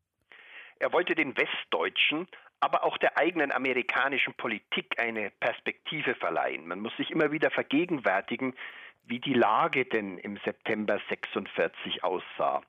Er 0.78 0.92
wollte 0.92 1.14
den 1.14 1.36
Westdeutschen, 1.36 2.26
aber 2.60 2.82
auch 2.82 2.96
der 2.96 3.18
eigenen 3.18 3.52
amerikanischen 3.52 4.34
Politik 4.34 4.98
eine 4.98 5.30
Perspektive 5.40 6.14
verleihen. 6.14 6.66
Man 6.66 6.80
muss 6.80 6.96
sich 6.96 7.10
immer 7.10 7.30
wieder 7.30 7.50
vergegenwärtigen, 7.50 8.54
wie 9.04 9.20
die 9.20 9.34
Lage 9.34 9.84
denn 9.84 10.18
im 10.18 10.38
September 10.44 10.98
46 11.10 12.02
aussah. 12.02 12.62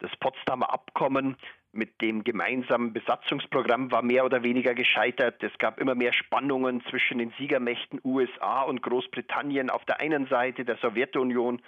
Das 0.00 0.14
Potsdamer 0.16 0.72
Abkommen 0.72 1.36
mit 1.72 2.00
dem 2.00 2.24
gemeinsamen 2.24 2.92
Besatzungsprogramm 2.92 3.92
war 3.92 4.02
mehr 4.02 4.24
oder 4.24 4.42
weniger 4.42 4.74
gescheitert. 4.74 5.42
Es 5.42 5.56
gab 5.58 5.78
immer 5.78 5.94
mehr 5.94 6.12
Spannungen 6.12 6.82
zwischen 6.90 7.18
den 7.18 7.32
Siegermächten 7.38 8.00
USA 8.02 8.62
und 8.62 8.82
Großbritannien 8.82 9.70
auf 9.70 9.84
der 9.84 10.00
einen 10.00 10.26
Seite, 10.26 10.64
der 10.64 10.78
Sowjetunion 10.78 11.62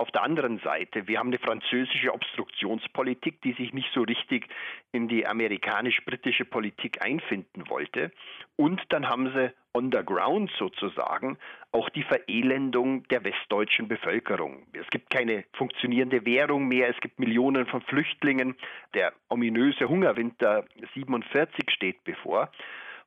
auf 0.00 0.10
der 0.10 0.22
anderen 0.22 0.58
Seite, 0.60 1.06
wir 1.06 1.18
haben 1.18 1.28
eine 1.28 1.38
französische 1.38 2.14
Obstruktionspolitik, 2.14 3.42
die 3.42 3.52
sich 3.52 3.74
nicht 3.74 3.92
so 3.92 4.00
richtig 4.00 4.48
in 4.92 5.08
die 5.08 5.26
amerikanisch-britische 5.26 6.46
Politik 6.46 7.04
einfinden 7.04 7.68
wollte. 7.68 8.10
Und 8.56 8.80
dann 8.88 9.08
haben 9.08 9.30
sie 9.34 9.52
on 9.74 9.92
the 9.92 10.02
ground 10.04 10.50
sozusagen 10.58 11.36
auch 11.72 11.90
die 11.90 12.02
Verelendung 12.02 13.06
der 13.08 13.24
westdeutschen 13.24 13.88
Bevölkerung. 13.88 14.66
Es 14.72 14.88
gibt 14.88 15.10
keine 15.10 15.44
funktionierende 15.52 16.24
Währung 16.24 16.66
mehr, 16.66 16.88
es 16.88 17.00
gibt 17.00 17.18
Millionen 17.18 17.66
von 17.66 17.82
Flüchtlingen. 17.82 18.56
Der 18.94 19.12
ominöse 19.28 19.86
Hungerwinter 19.88 20.64
47 20.94 21.70
steht 21.70 22.02
bevor. 22.04 22.50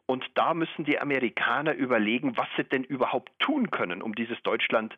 Und 0.05 0.25
da 0.35 0.53
müssen 0.53 0.83
die 0.83 0.99
Amerikaner 0.99 1.73
überlegen, 1.73 2.37
was 2.37 2.47
sie 2.57 2.65
denn 2.65 2.83
überhaupt 2.83 3.31
tun 3.39 3.71
können, 3.71 4.01
um 4.01 4.13
dieses 4.13 4.41
Deutschland 4.43 4.95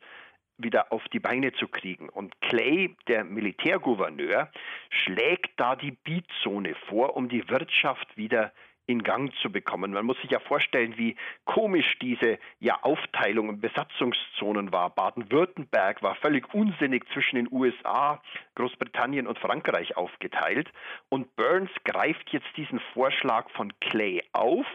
wieder 0.57 0.91
auf 0.91 1.03
die 1.09 1.19
Beine 1.19 1.53
zu 1.53 1.67
kriegen. 1.67 2.09
Und 2.09 2.39
Clay, 2.41 2.95
der 3.07 3.23
Militärgouverneur, 3.23 4.49
schlägt 4.89 5.59
da 5.59 5.75
die 5.75 5.91
Beatzone 5.91 6.75
vor, 6.87 7.15
um 7.15 7.29
die 7.29 7.47
Wirtschaft 7.49 8.15
wieder 8.17 8.51
in 8.87 9.03
Gang 9.03 9.33
zu 9.41 9.51
bekommen. 9.51 9.93
Man 9.93 10.05
muss 10.05 10.19
sich 10.21 10.31
ja 10.31 10.39
vorstellen, 10.39 10.97
wie 10.97 11.15
komisch 11.45 11.97
diese 12.01 12.37
ja, 12.59 12.77
Aufteilung 12.81 13.49
in 13.49 13.59
Besatzungszonen 13.59 14.71
war. 14.71 14.89
Baden-Württemberg 14.91 16.03
war 16.03 16.15
völlig 16.15 16.53
unsinnig 16.53 17.07
zwischen 17.13 17.35
den 17.35 17.47
USA, 17.51 18.21
Großbritannien 18.55 19.27
und 19.27 19.39
Frankreich 19.39 19.97
aufgeteilt. 19.97 20.71
Und 21.09 21.35
Burns 21.35 21.71
greift 21.83 22.29
jetzt 22.31 22.47
diesen 22.57 22.79
Vorschlag 22.93 23.49
von 23.51 23.73
Clay 23.79 24.23
auf. 24.33 24.65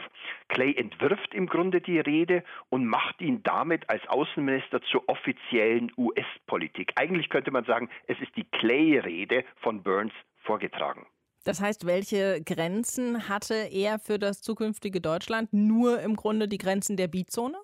Clay 0.48 0.74
entwirft 0.74 1.34
im 1.34 1.46
Grunde 1.46 1.80
die 1.80 2.00
Rede 2.00 2.42
und 2.68 2.86
macht 2.86 3.20
ihn 3.20 3.42
damit 3.42 3.88
als 3.88 4.06
Außenminister 4.08 4.82
zur 4.82 5.08
offiziellen 5.08 5.92
US-Politik. 5.96 6.92
Eigentlich 6.96 7.28
könnte 7.28 7.50
man 7.50 7.64
sagen, 7.64 7.88
es 8.06 8.20
ist 8.20 8.36
die 8.36 8.44
Clay-Rede 8.44 9.44
von 9.60 9.82
Burns 9.82 10.12
vorgetragen. 10.42 11.06
Das 11.44 11.60
heißt, 11.60 11.86
welche 11.86 12.42
Grenzen 12.44 13.28
hatte 13.28 13.54
er 13.54 13.98
für 13.98 14.18
das 14.18 14.42
zukünftige 14.42 15.00
Deutschland? 15.00 15.52
Nur 15.52 16.00
im 16.00 16.16
Grunde 16.16 16.48
die 16.48 16.58
Grenzen 16.58 16.96
der 16.96 17.08
Bizone? 17.08 17.56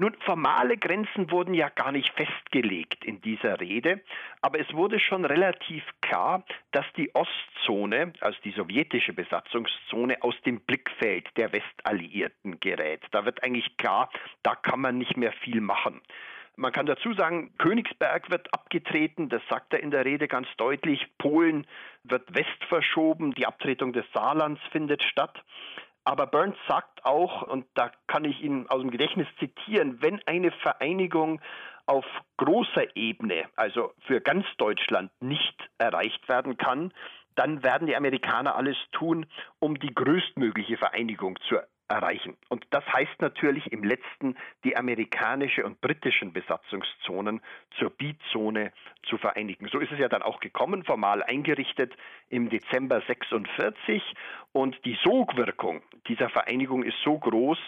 Nun, 0.00 0.14
formale 0.20 0.76
Grenzen 0.76 1.28
wurden 1.32 1.54
ja 1.54 1.70
gar 1.70 1.90
nicht 1.90 2.12
festgelegt 2.14 3.04
in 3.04 3.20
dieser 3.20 3.58
Rede, 3.58 4.00
aber 4.42 4.60
es 4.60 4.72
wurde 4.72 5.00
schon 5.00 5.24
relativ 5.24 5.82
klar, 6.00 6.44
dass 6.70 6.86
die 6.96 7.12
Ostzone, 7.16 8.12
also 8.20 8.38
die 8.44 8.52
sowjetische 8.52 9.12
Besatzungszone, 9.12 10.22
aus 10.22 10.40
dem 10.46 10.60
Blickfeld 10.60 11.26
der 11.36 11.52
Westalliierten 11.52 12.60
gerät. 12.60 13.02
Da 13.10 13.24
wird 13.24 13.42
eigentlich 13.42 13.76
klar, 13.76 14.08
da 14.44 14.54
kann 14.54 14.80
man 14.80 14.98
nicht 14.98 15.16
mehr 15.16 15.32
viel 15.32 15.60
machen. 15.60 16.00
Man 16.54 16.72
kann 16.72 16.86
dazu 16.86 17.12
sagen, 17.14 17.52
Königsberg 17.58 18.30
wird 18.30 18.52
abgetreten, 18.52 19.28
das 19.28 19.42
sagt 19.48 19.72
er 19.72 19.80
in 19.80 19.92
der 19.92 20.04
Rede 20.04 20.26
ganz 20.26 20.48
deutlich. 20.56 21.06
Polen 21.18 21.68
wird 22.10 22.34
west 22.34 22.64
verschoben, 22.68 23.32
die 23.34 23.46
Abtretung 23.46 23.92
des 23.92 24.04
Saarlands 24.12 24.60
findet 24.70 25.02
statt. 25.02 25.42
Aber 26.04 26.26
Burns 26.26 26.56
sagt 26.66 27.04
auch, 27.04 27.42
und 27.42 27.66
da 27.74 27.90
kann 28.06 28.24
ich 28.24 28.40
ihn 28.42 28.66
aus 28.68 28.80
dem 28.80 28.90
Gedächtnis 28.90 29.28
zitieren, 29.38 30.00
wenn 30.00 30.20
eine 30.26 30.50
Vereinigung 30.50 31.40
auf 31.86 32.04
großer 32.36 32.96
Ebene, 32.96 33.44
also 33.56 33.92
für 34.06 34.20
ganz 34.20 34.46
Deutschland, 34.56 35.10
nicht 35.20 35.56
erreicht 35.78 36.28
werden 36.28 36.56
kann, 36.56 36.92
dann 37.34 37.62
werden 37.62 37.86
die 37.86 37.96
Amerikaner 37.96 38.56
alles 38.56 38.76
tun, 38.92 39.26
um 39.58 39.78
die 39.78 39.94
größtmögliche 39.94 40.76
Vereinigung 40.76 41.38
zu 41.48 41.56
erreichen. 41.88 42.36
Und 42.48 42.66
das 42.70 42.84
heißt 42.92 43.20
natürlich 43.20 43.72
im 43.72 43.82
letzten, 43.82 44.36
die 44.64 44.76
amerikanische 44.76 45.64
und 45.64 45.80
britischen 45.80 46.32
Besatzungszonen 46.32 47.40
zur 47.78 47.90
Bizone 47.90 48.72
zu 49.08 49.18
vereinigen. 49.18 49.68
So 49.68 49.78
ist 49.78 49.92
es 49.92 49.98
ja 49.98 50.08
dann 50.08 50.22
auch 50.22 50.40
gekommen, 50.40 50.84
formal 50.84 51.22
eingerichtet 51.22 51.94
im 52.28 52.50
Dezember 52.50 53.02
46. 53.06 54.02
Und 54.52 54.76
die 54.84 54.98
Sogwirkung 55.02 55.82
dieser 56.08 56.28
Vereinigung 56.28 56.82
ist 56.82 56.98
so 57.04 57.18
groß, 57.18 57.58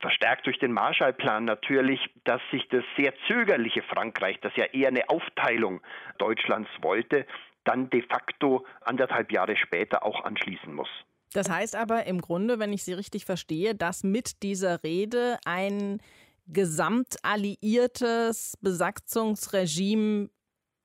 verstärkt 0.00 0.46
durch 0.46 0.58
den 0.58 0.72
Marshallplan 0.72 1.44
natürlich, 1.44 2.00
dass 2.24 2.40
sich 2.50 2.68
das 2.68 2.84
sehr 2.96 3.14
zögerliche 3.28 3.82
Frankreich, 3.82 4.38
das 4.40 4.54
ja 4.56 4.64
eher 4.66 4.88
eine 4.88 5.08
Aufteilung 5.08 5.80
Deutschlands 6.18 6.70
wollte, 6.80 7.26
dann 7.64 7.90
de 7.90 8.02
facto 8.02 8.66
anderthalb 8.80 9.30
Jahre 9.30 9.56
später 9.56 10.04
auch 10.04 10.24
anschließen 10.24 10.74
muss. 10.74 10.88
Das 11.32 11.50
heißt 11.50 11.76
aber 11.76 12.06
im 12.06 12.20
Grunde, 12.20 12.58
wenn 12.58 12.72
ich 12.72 12.84
Sie 12.84 12.92
richtig 12.92 13.24
verstehe, 13.24 13.74
dass 13.74 14.04
mit 14.04 14.42
dieser 14.42 14.84
Rede 14.84 15.38
ein 15.44 15.98
gesamtalliiertes 16.46 18.58
Besatzungsregime 18.60 20.28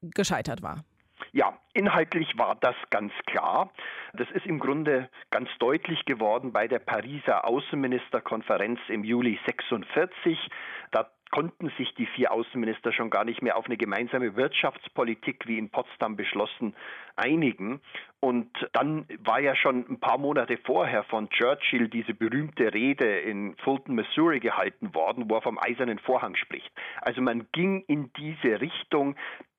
gescheitert 0.01 0.61
war. 0.61 0.83
Ja, 1.33 1.57
inhaltlich 1.73 2.37
war 2.37 2.55
das 2.55 2.75
ganz 2.89 3.11
klar. 3.25 3.71
Das 4.13 4.29
ist 4.31 4.45
im 4.45 4.59
Grunde 4.59 5.09
ganz 5.29 5.49
deutlich 5.59 6.05
geworden 6.05 6.53
bei 6.53 6.67
der 6.67 6.79
Pariser 6.79 7.45
Außenministerkonferenz 7.45 8.79
im 8.87 9.03
Juli 9.03 9.39
46. 9.45 10.37
Da 10.91 11.11
konnten 11.31 11.71
sich 11.77 11.93
die 11.95 12.05
vier 12.07 12.31
Außenminister 12.31 12.91
schon 12.91 13.09
gar 13.09 13.25
nicht 13.25 13.41
mehr 13.41 13.57
auf 13.57 13.65
eine 13.65 13.77
gemeinsame 13.77 14.35
Wirtschaftspolitik 14.35 15.47
wie 15.47 15.57
in 15.57 15.69
Potsdam 15.69 16.15
beschlossen 16.15 16.75
einigen. 17.15 17.81
Und 18.19 18.49
dann 18.73 19.05
war 19.19 19.39
ja 19.39 19.55
schon 19.55 19.85
ein 19.89 19.99
paar 19.99 20.17
Monate 20.17 20.57
vorher 20.57 21.03
von 21.03 21.29
Churchill 21.29 21.87
diese 21.87 22.13
berühmte 22.13 22.73
Rede 22.73 23.19
in 23.19 23.55
Fulton, 23.57 23.95
Missouri 23.95 24.39
gehalten 24.39 24.95
worden, 24.95 25.29
wo 25.29 25.35
er 25.35 25.41
vom 25.41 25.59
eisernen 25.59 25.99
Vorhang 25.99 26.35
spricht. 26.35 26.71
Also 27.01 27.21
man 27.21 27.47
ging 27.51 27.83
in 27.87 28.11
diese 28.13 28.59
Richtung, 28.59 29.15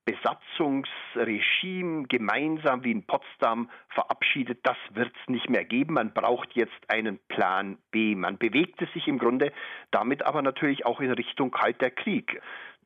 Besatzungsregime 0.08 2.06
gemeinsam 2.08 2.82
wie 2.82 2.92
in 2.92 3.04
Potsdam 3.04 3.68
verabschiedet, 3.90 4.60
das 4.62 4.78
wird 4.94 5.12
es 5.20 5.28
nicht 5.28 5.50
mehr 5.50 5.66
geben. 5.66 5.92
Man 5.94 6.14
braucht 6.14 6.54
jetzt 6.54 6.78
einen 6.88 7.18
Plan 7.28 7.76
B. 7.90 8.14
Man 8.14 8.38
bewegte 8.38 8.88
sich 8.94 9.06
im 9.06 9.18
Grunde 9.18 9.52
damit 9.90 10.24
aber 10.24 10.40
natürlich 10.40 10.86
auch 10.86 11.00
in 11.00 11.10
Richtung 11.10 11.50
Kalter 11.50 11.90
Krieg. 11.90 12.40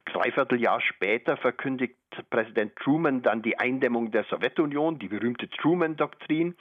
Dreiviertel 0.07 0.61
Jahr 0.61 0.81
später 0.81 1.37
verkündigt 1.37 1.95
Präsident 2.29 2.75
Truman 2.75 3.23
dann 3.23 3.41
die 3.41 3.57
Eindämmung 3.57 4.11
der 4.11 4.25
Sowjetunion, 4.25 4.99
die 4.99 5.07
berühmte 5.07 5.49
Truman-Doktrin. 5.49 6.57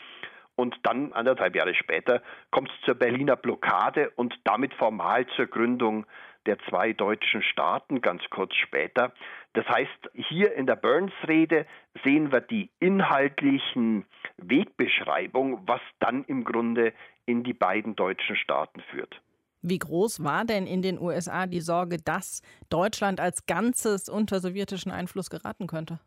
Und 0.55 0.77
dann, 0.83 1.11
anderthalb 1.13 1.55
Jahre 1.55 1.73
später, 1.73 2.21
kommt 2.51 2.69
es 2.69 2.85
zur 2.85 2.93
Berliner 2.93 3.35
Blockade 3.35 4.11
und 4.15 4.37
damit 4.43 4.75
formal 4.75 5.25
zur 5.35 5.47
Gründung 5.47 6.05
der 6.45 6.57
zwei 6.69 6.93
deutschen 6.93 7.41
Staaten 7.43 8.01
ganz 8.01 8.21
kurz 8.29 8.53
später. 8.55 9.13
Das 9.53 9.67
heißt, 9.67 10.09
hier 10.13 10.53
in 10.53 10.65
der 10.65 10.75
Burns-Rede 10.75 11.65
sehen 12.03 12.31
wir 12.31 12.41
die 12.41 12.69
inhaltlichen 12.79 14.05
Wegbeschreibung, 14.37 15.67
was 15.67 15.81
dann 15.99 16.23
im 16.25 16.43
Grunde 16.43 16.93
in 17.25 17.43
die 17.43 17.53
beiden 17.53 17.95
deutschen 17.95 18.35
Staaten 18.35 18.81
führt. 18.91 19.21
Wie 19.61 19.77
groß 19.77 20.23
war 20.23 20.43
denn 20.43 20.65
in 20.65 20.81
den 20.81 20.99
USA 20.99 21.45
die 21.45 21.61
Sorge, 21.61 21.97
dass 21.97 22.41
Deutschland 22.69 23.19
als 23.19 23.45
Ganzes 23.45 24.09
unter 24.09 24.39
sowjetischen 24.39 24.91
Einfluss 24.91 25.29
geraten 25.29 25.67
könnte? 25.67 25.99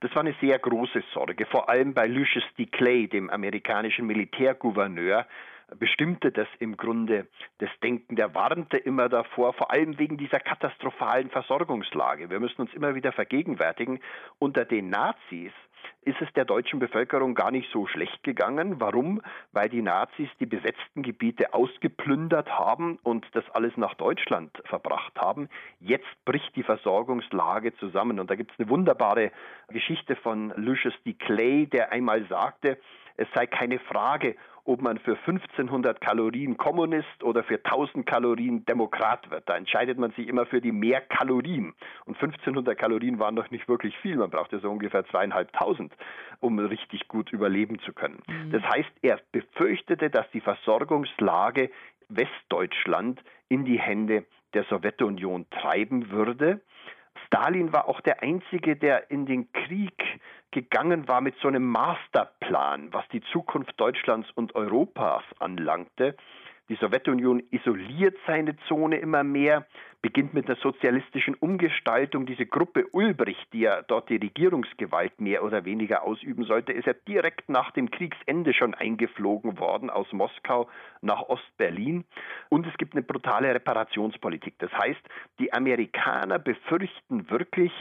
Das 0.00 0.14
war 0.14 0.20
eine 0.20 0.34
sehr 0.40 0.58
große 0.58 1.02
Sorge, 1.14 1.46
vor 1.46 1.68
allem 1.68 1.94
bei 1.94 2.06
Lucius 2.06 2.44
D. 2.58 2.66
Clay, 2.66 3.08
dem 3.08 3.30
amerikanischen 3.30 4.06
Militärgouverneur, 4.06 5.26
bestimmte 5.78 6.32
das 6.32 6.48
im 6.58 6.76
Grunde 6.76 7.26
das 7.58 7.70
Denken. 7.82 8.16
Der 8.16 8.34
warnte 8.34 8.76
immer 8.76 9.08
davor, 9.08 9.52
vor 9.52 9.70
allem 9.70 9.98
wegen 9.98 10.16
dieser 10.16 10.40
katastrophalen 10.40 11.30
Versorgungslage. 11.30 12.30
Wir 12.30 12.40
müssen 12.40 12.62
uns 12.62 12.74
immer 12.74 12.94
wieder 12.94 13.12
vergegenwärtigen, 13.12 14.00
unter 14.38 14.64
den 14.64 14.90
Nazis 14.90 15.52
ist 16.02 16.20
es 16.20 16.32
der 16.34 16.44
deutschen 16.44 16.78
Bevölkerung 16.78 17.34
gar 17.34 17.50
nicht 17.50 17.70
so 17.72 17.86
schlecht 17.86 18.22
gegangen. 18.22 18.80
Warum? 18.80 19.20
Weil 19.52 19.68
die 19.68 19.82
Nazis 19.82 20.28
die 20.38 20.46
besetzten 20.46 21.02
Gebiete 21.02 21.52
ausgeplündert 21.52 22.50
haben 22.50 22.98
und 23.02 23.26
das 23.32 23.44
alles 23.50 23.76
nach 23.76 23.94
Deutschland 23.94 24.50
verbracht 24.64 25.18
haben. 25.18 25.48
Jetzt 25.78 26.08
bricht 26.24 26.54
die 26.56 26.62
Versorgungslage 26.62 27.74
zusammen. 27.76 28.18
Und 28.18 28.30
da 28.30 28.34
gibt 28.34 28.52
es 28.52 28.58
eine 28.58 28.68
wunderbare 28.68 29.30
Geschichte 29.68 30.16
von 30.16 30.52
Lucius 30.56 30.94
D. 31.04 31.14
Clay, 31.14 31.66
der 31.66 31.92
einmal 31.92 32.26
sagte, 32.28 32.78
es 33.16 33.28
sei 33.34 33.46
keine 33.46 33.78
Frage, 33.78 34.36
ob 34.70 34.82
man 34.82 34.98
für 34.98 35.16
1500 35.16 36.00
Kalorien 36.00 36.56
Kommunist 36.56 37.24
oder 37.24 37.42
für 37.42 37.56
1000 37.56 38.06
Kalorien 38.06 38.64
Demokrat 38.66 39.28
wird. 39.28 39.48
Da 39.48 39.56
entscheidet 39.56 39.98
man 39.98 40.12
sich 40.12 40.28
immer 40.28 40.46
für 40.46 40.60
die 40.60 40.70
mehr 40.70 41.00
Kalorien. 41.00 41.74
Und 42.04 42.14
1500 42.14 42.78
Kalorien 42.78 43.18
waren 43.18 43.34
doch 43.34 43.50
nicht 43.50 43.66
wirklich 43.66 43.98
viel. 43.98 44.14
Man 44.14 44.30
brauchte 44.30 44.60
so 44.60 44.70
ungefähr 44.70 45.04
zweieinhalbtausend, 45.06 45.92
um 46.38 46.60
richtig 46.60 47.08
gut 47.08 47.32
überleben 47.32 47.80
zu 47.80 47.92
können. 47.92 48.22
Mhm. 48.28 48.52
Das 48.52 48.62
heißt, 48.62 48.92
er 49.02 49.18
befürchtete, 49.32 50.08
dass 50.08 50.30
die 50.30 50.40
Versorgungslage 50.40 51.70
Westdeutschland 52.08 53.20
in 53.48 53.64
die 53.64 53.80
Hände 53.80 54.24
der 54.54 54.62
Sowjetunion 54.64 55.46
treiben 55.50 56.12
würde. 56.12 56.60
Stalin 57.26 57.72
war 57.72 57.88
auch 57.88 58.00
der 58.02 58.22
Einzige, 58.22 58.76
der 58.76 59.10
in 59.10 59.26
den 59.26 59.50
Krieg 59.50 60.00
gegangen 60.50 61.08
war 61.08 61.20
mit 61.20 61.34
so 61.40 61.48
einem 61.48 61.66
Masterplan, 61.66 62.92
was 62.92 63.06
die 63.08 63.22
Zukunft 63.32 63.78
Deutschlands 63.78 64.28
und 64.34 64.54
Europas 64.54 65.24
anlangte. 65.38 66.16
Die 66.70 66.76
Sowjetunion 66.76 67.42
isoliert 67.50 68.16
seine 68.28 68.56
Zone 68.68 68.98
immer 68.98 69.24
mehr, 69.24 69.66
beginnt 70.02 70.34
mit 70.34 70.46
einer 70.46 70.56
sozialistischen 70.56 71.34
Umgestaltung. 71.34 72.26
Diese 72.26 72.46
Gruppe 72.46 72.86
Ulbricht, 72.92 73.52
die 73.52 73.62
ja 73.62 73.82
dort 73.82 74.08
die 74.08 74.18
Regierungsgewalt 74.18 75.20
mehr 75.20 75.42
oder 75.42 75.64
weniger 75.64 76.04
ausüben 76.04 76.44
sollte, 76.44 76.72
ist 76.72 76.86
ja 76.86 76.92
direkt 76.92 77.48
nach 77.48 77.72
dem 77.72 77.90
Kriegsende 77.90 78.54
schon 78.54 78.74
eingeflogen 78.74 79.58
worden 79.58 79.90
aus 79.90 80.12
Moskau 80.12 80.68
nach 81.00 81.22
Ostberlin. 81.22 82.04
Und 82.50 82.68
es 82.68 82.76
gibt 82.78 82.94
eine 82.94 83.02
brutale 83.02 83.52
Reparationspolitik. 83.52 84.54
Das 84.60 84.72
heißt, 84.72 85.02
die 85.40 85.52
Amerikaner 85.52 86.38
befürchten 86.38 87.28
wirklich, 87.30 87.72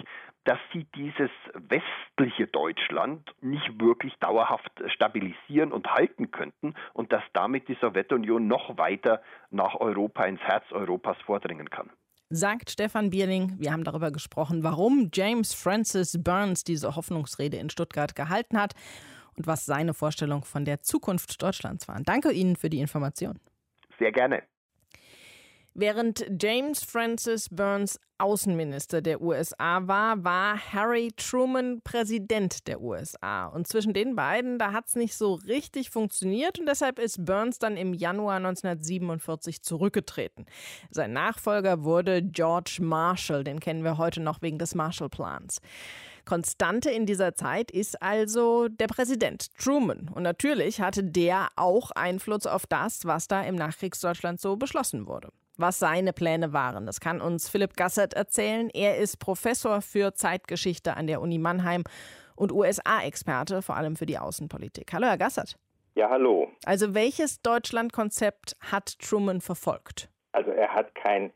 dass 0.49 0.57
sie 0.73 0.87
dieses 0.95 1.29
westliche 1.53 2.47
Deutschland 2.47 3.29
nicht 3.39 3.79
wirklich 3.79 4.15
dauerhaft 4.19 4.71
stabilisieren 4.87 5.71
und 5.71 5.85
halten 5.93 6.31
könnten 6.31 6.73
und 6.93 7.13
dass 7.13 7.21
damit 7.33 7.67
die 7.67 7.77
Sowjetunion 7.79 8.47
noch 8.47 8.75
weiter 8.79 9.21
nach 9.51 9.75
Europa, 9.75 10.25
ins 10.25 10.41
Herz 10.41 10.63
Europas 10.71 11.17
vordringen 11.23 11.69
kann. 11.69 11.91
Sagt 12.31 12.71
Stefan 12.71 13.11
Bierling, 13.11 13.57
wir 13.59 13.71
haben 13.71 13.83
darüber 13.83 14.09
gesprochen, 14.09 14.63
warum 14.63 15.11
James 15.13 15.53
Francis 15.53 16.17
Burns 16.19 16.63
diese 16.63 16.95
Hoffnungsrede 16.95 17.57
in 17.57 17.69
Stuttgart 17.69 18.15
gehalten 18.15 18.59
hat 18.59 18.73
und 19.37 19.45
was 19.45 19.67
seine 19.67 19.93
Vorstellung 19.93 20.43
von 20.43 20.65
der 20.65 20.81
Zukunft 20.81 21.43
Deutschlands 21.43 21.87
war. 21.87 21.99
Danke 22.03 22.31
Ihnen 22.31 22.55
für 22.55 22.71
die 22.71 22.79
Information. 22.79 23.37
Sehr 23.99 24.11
gerne. 24.11 24.41
Während 25.73 26.25
James 26.41 26.83
Francis 26.83 27.47
Burns 27.49 27.99
Außenminister 28.17 29.01
der 29.01 29.21
USA 29.21 29.87
war, 29.87 30.23
war 30.23 30.57
Harry 30.73 31.11
Truman 31.15 31.81
Präsident 31.83 32.67
der 32.67 32.81
USA. 32.81 33.47
Und 33.47 33.67
zwischen 33.67 33.93
den 33.93 34.15
beiden, 34.15 34.59
da 34.59 34.73
hat 34.73 34.87
es 34.87 34.95
nicht 34.95 35.15
so 35.15 35.35
richtig 35.35 35.89
funktioniert 35.89 36.59
und 36.59 36.65
deshalb 36.65 36.99
ist 36.99 37.23
Burns 37.23 37.59
dann 37.59 37.77
im 37.77 37.93
Januar 37.93 38.37
1947 38.37 39.61
zurückgetreten. 39.61 40.45
Sein 40.89 41.13
Nachfolger 41.13 41.83
wurde 41.83 42.23
George 42.23 42.79
Marshall, 42.81 43.43
den 43.45 43.61
kennen 43.61 43.83
wir 43.83 43.97
heute 43.97 44.19
noch 44.19 44.41
wegen 44.41 44.57
des 44.57 44.75
Marshallplans. 44.75 45.61
Konstante 46.25 46.91
in 46.91 47.05
dieser 47.05 47.35
Zeit 47.35 47.71
ist 47.71 48.01
also 48.01 48.67
der 48.67 48.87
Präsident 48.87 49.47
Truman. 49.57 50.09
Und 50.09 50.23
natürlich 50.23 50.81
hatte 50.81 51.03
der 51.03 51.47
auch 51.55 51.91
Einfluss 51.91 52.45
auf 52.45 52.67
das, 52.67 53.05
was 53.05 53.27
da 53.27 53.41
im 53.43 53.55
Nachkriegsdeutschland 53.55 54.41
so 54.41 54.57
beschlossen 54.57 55.07
wurde. 55.07 55.29
Was 55.61 55.77
seine 55.77 56.13
Pläne 56.13 56.53
waren, 56.53 56.85
das 56.85 57.01
kann 57.01 57.19
uns 57.19 57.49
Philipp 57.49 57.75
Gassert 57.75 58.13
erzählen. 58.13 58.69
Er 58.73 58.95
ist 58.97 59.17
Professor 59.17 59.81
für 59.81 60.13
Zeitgeschichte 60.13 60.95
an 60.95 61.05
der 61.05 61.19
Uni 61.19 61.37
Mannheim 61.37 61.83
und 62.37 62.53
USA-Experte, 62.53 63.61
vor 63.61 63.75
allem 63.75 63.97
für 63.97 64.05
die 64.05 64.17
Außenpolitik. 64.17 64.93
Hallo, 64.93 65.07
Herr 65.07 65.17
Gassert. 65.17 65.57
Ja, 65.95 66.09
hallo. 66.09 66.47
Also 66.63 66.95
welches 66.95 67.41
Deutschlandkonzept 67.41 68.55
hat 68.71 68.99
Truman 68.99 69.41
verfolgt? 69.41 70.09
Also 70.31 70.49
er 70.51 70.73
hat 70.73 70.95
kein 70.95 71.33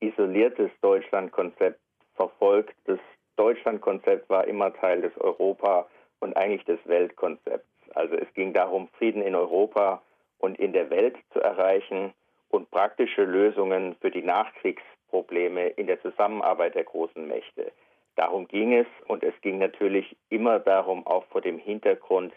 isoliertes 0.00 0.70
Deutschlandkonzept 0.80 1.78
verfolgt. 2.14 2.74
Das 2.86 2.98
Deutschlandkonzept 3.36 4.30
war 4.30 4.46
immer 4.46 4.72
Teil 4.72 5.02
des 5.02 5.12
Europa- 5.18 5.86
und 6.20 6.34
eigentlich 6.38 6.64
des 6.64 6.78
Weltkonzepts. 6.86 7.68
Also 7.94 8.14
es 8.14 8.32
ging 8.32 8.54
darum, 8.54 8.88
Frieden 8.96 9.20
in 9.20 9.34
Europa 9.34 10.00
und 10.38 10.58
in 10.58 10.72
der 10.72 10.88
Welt 10.88 11.16
zu 11.34 11.40
erreichen 11.40 12.14
und 12.50 12.70
praktische 12.70 13.24
Lösungen 13.24 13.96
für 14.00 14.10
die 14.10 14.22
Nachkriegsprobleme 14.22 15.68
in 15.68 15.86
der 15.86 16.00
Zusammenarbeit 16.02 16.74
der 16.74 16.84
großen 16.84 17.26
Mächte. 17.26 17.72
Darum 18.16 18.48
ging 18.48 18.74
es 18.74 18.86
und 19.06 19.22
es 19.22 19.34
ging 19.42 19.58
natürlich 19.58 20.16
immer 20.28 20.58
darum, 20.58 21.06
auch 21.06 21.24
vor 21.26 21.40
dem 21.40 21.58
Hintergrund, 21.58 22.32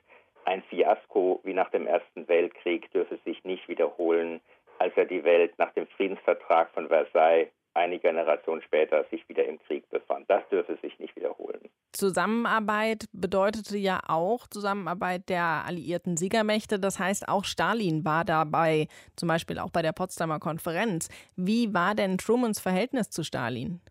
ein 0.45 0.61
Fiasko 0.63 1.39
wie 1.43 1.53
nach 1.53 1.69
dem 1.69 1.87
Ersten 1.87 2.27
Weltkrieg 2.27 2.91
dürfe 2.91 3.17
sich 3.25 3.43
nicht 3.43 3.67
wiederholen, 3.67 4.41
als 4.79 4.95
er 4.97 5.05
die 5.05 5.23
Welt 5.23 5.53
nach 5.57 5.71
dem 5.73 5.87
Friedensvertrag 5.87 6.71
von 6.71 6.87
Versailles 6.87 7.49
einige 7.73 8.07
Generationen 8.07 8.61
später 8.61 9.05
sich 9.11 9.27
wieder 9.29 9.45
im 9.45 9.59
Krieg 9.59 9.89
befand. 9.89 10.29
Das 10.29 10.47
dürfe 10.49 10.77
sich 10.81 10.97
nicht 10.99 11.15
wiederholen. 11.15 11.59
Zusammenarbeit 11.93 13.05
bedeutete 13.11 13.77
ja 13.77 13.99
auch 14.07 14.47
Zusammenarbeit 14.47 15.29
der 15.29 15.63
alliierten 15.65 16.17
Siegermächte. 16.17 16.79
Das 16.79 16.99
heißt, 16.99 17.27
auch 17.27 17.43
Stalin 17.43 18.05
war 18.05 18.23
dabei, 18.23 18.87
zum 19.15 19.27
Beispiel 19.27 19.59
auch 19.59 19.71
bei 19.71 19.81
der 19.81 19.91
Potsdamer 19.91 20.39
Konferenz. 20.39 21.09
Wie 21.35 21.73
war 21.73 21.95
denn 21.95 22.17
Trumans 22.17 22.59
Verhältnis 22.59 23.09
zu 23.09 23.23
Stalin? 23.23 23.81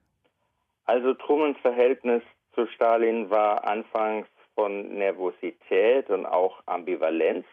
Also 0.86 1.14
Trumans 1.14 1.58
Verhältnis 1.60 2.22
zu 2.54 2.66
Stalin 2.66 3.30
war 3.30 3.64
anfangs 3.64 4.26
von 4.54 4.96
Nervosität 4.96 6.10
und 6.10 6.26
auch 6.26 6.62
Ambivalenz 6.66 7.46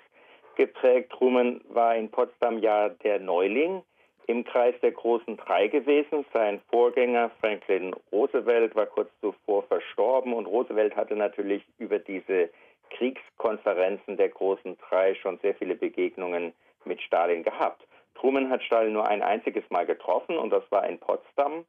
geprägt. 0.55 1.11
Truman 1.11 1.61
war 1.69 1.95
in 1.95 2.09
Potsdam 2.09 2.59
ja 2.59 2.89
der 2.89 3.19
Neuling 3.19 3.83
im 4.27 4.43
Kreis 4.43 4.75
der 4.81 4.91
großen 4.91 5.37
drei 5.37 5.67
gewesen. 5.67 6.25
Sein 6.33 6.61
Vorgänger 6.69 7.31
Franklin 7.39 7.95
Roosevelt 8.11 8.75
war 8.75 8.85
kurz 8.85 9.09
zuvor 9.21 9.63
verstorben 9.63 10.33
und 10.33 10.45
Roosevelt 10.45 10.95
hatte 10.95 11.15
natürlich 11.15 11.63
über 11.79 11.97
diese 11.97 12.49
Kriegskonferenzen 12.91 14.17
der 14.17 14.29
großen 14.29 14.77
drei 14.77 15.15
schon 15.15 15.39
sehr 15.39 15.55
viele 15.55 15.75
Begegnungen 15.75 16.53
mit 16.85 17.01
Stalin 17.01 17.43
gehabt. 17.43 17.83
Truman 18.15 18.49
hat 18.49 18.63
Stalin 18.63 18.93
nur 18.93 19.07
ein 19.07 19.21
einziges 19.21 19.63
Mal 19.69 19.85
getroffen 19.85 20.37
und 20.37 20.49
das 20.49 20.63
war 20.71 20.87
in 20.87 20.99
Potsdam. 20.99 21.65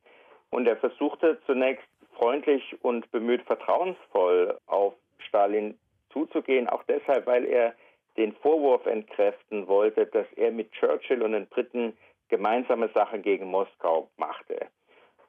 Und 0.50 0.66
er 0.66 0.76
versuchte 0.76 1.38
zunächst 1.46 1.86
freundlich 2.14 2.76
und 2.82 3.10
bemüht 3.12 3.42
vertrauensvoll 3.42 4.58
auf 4.66 4.94
Stalin 5.18 5.78
zuzugehen, 6.12 6.68
auch 6.68 6.82
deshalb, 6.84 7.26
weil 7.26 7.44
er 7.44 7.74
den 8.16 8.32
Vorwurf 8.32 8.86
entkräften 8.86 9.68
wollte, 9.68 10.06
dass 10.06 10.26
er 10.36 10.50
mit 10.50 10.72
Churchill 10.72 11.22
und 11.22 11.32
den 11.32 11.46
Briten 11.46 11.96
gemeinsame 12.28 12.90
Sachen 12.94 13.22
gegen 13.22 13.46
Moskau 13.46 14.10
machte. 14.16 14.68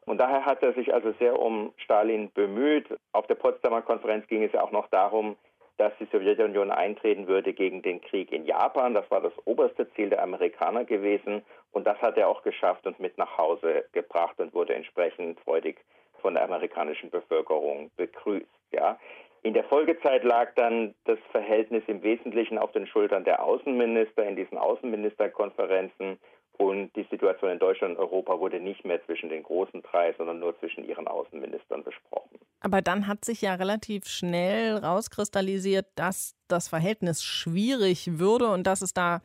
Und 0.06 0.18
daher 0.18 0.46
hat 0.46 0.64
er 0.64 0.74
sich 0.74 0.94
also 0.94 1.14
sehr 1.20 1.40
um 1.40 1.72
Stalin 1.78 2.32
bemüht. 2.34 2.88
Auf 3.12 3.28
der 3.28 3.36
Potsdamer 3.36 3.84
Konferenz 3.84 4.26
ging 4.28 4.44
es 4.44 4.52
ja 4.52 4.64
auch 4.64 4.72
noch 4.72 4.88
darum, 4.88 5.36
dass 5.78 5.94
die 6.00 6.08
Sowjetunion 6.12 6.72
eintreten 6.72 7.28
würde 7.28 7.54
gegen 7.54 7.82
den 7.82 8.02
Krieg 8.02 8.32
in 8.32 8.46
Japan. 8.46 8.94
Das 8.94 9.10
war 9.12 9.22
das 9.22 9.34
oberste 9.46 9.90
Ziel 9.94 10.10
der 10.10 10.24
Amerikaner 10.24 10.84
gewesen. 10.84 11.44
Und 11.72 11.86
das 11.86 11.98
hat 12.02 12.18
er 12.18 12.28
auch 12.28 12.44
geschafft 12.44 12.86
und 12.86 13.00
mit 13.00 13.18
nach 13.18 13.38
Hause 13.38 13.86
gebracht 13.94 14.40
und 14.40 14.54
wurde 14.54 14.74
entsprechend 14.74 15.40
freudig 15.42 15.78
von 16.22 16.34
der 16.34 16.44
amerikanischen 16.44 17.10
Bevölkerung 17.10 17.92
begrüßt. 17.96 18.48
Ja. 18.72 19.00
In 19.42 19.54
der 19.54 19.64
Folgezeit 19.64 20.26
lag 20.26 20.54
dann 20.56 20.96
das 21.06 21.18
Verhältnis 21.32 21.84
im 21.88 22.04
Wesentlichen 22.04 22.58
auf 22.58 22.74
den 22.74 22.88
Schultern 22.88 23.24
der 23.24 23.42
Außenminister 23.42 24.26
in 24.26 24.36
diesen 24.36 24.58
Außenministerkonferenzen 24.58 26.20
und 26.60 26.94
die 26.98 27.08
Situation 27.10 27.52
in 27.52 27.60
Deutschland 27.60 27.98
und 27.98 28.04
Europa 28.04 28.38
wurde 28.38 28.60
nicht 28.60 28.84
mehr 28.84 29.04
zwischen 29.06 29.30
den 29.30 29.44
großen 29.44 29.82
drei, 29.82 30.14
sondern 30.18 30.40
nur 30.40 30.60
zwischen 30.60 30.84
ihren 30.84 31.08
Außenministern 31.08 31.86
besprochen. 31.86 32.38
Aber 32.60 32.82
dann 32.82 33.08
hat 33.08 33.24
sich 33.24 33.42
ja 33.42 33.56
relativ 33.56 34.06
schnell 34.08 34.76
rauskristallisiert, 34.76 35.86
dass 35.96 36.36
das 36.50 36.68
Verhältnis 36.68 37.24
schwierig 37.24 38.20
würde 38.20 38.48
und 38.50 38.68
dass 38.68 38.82
es 38.82 38.94
da 38.94 39.22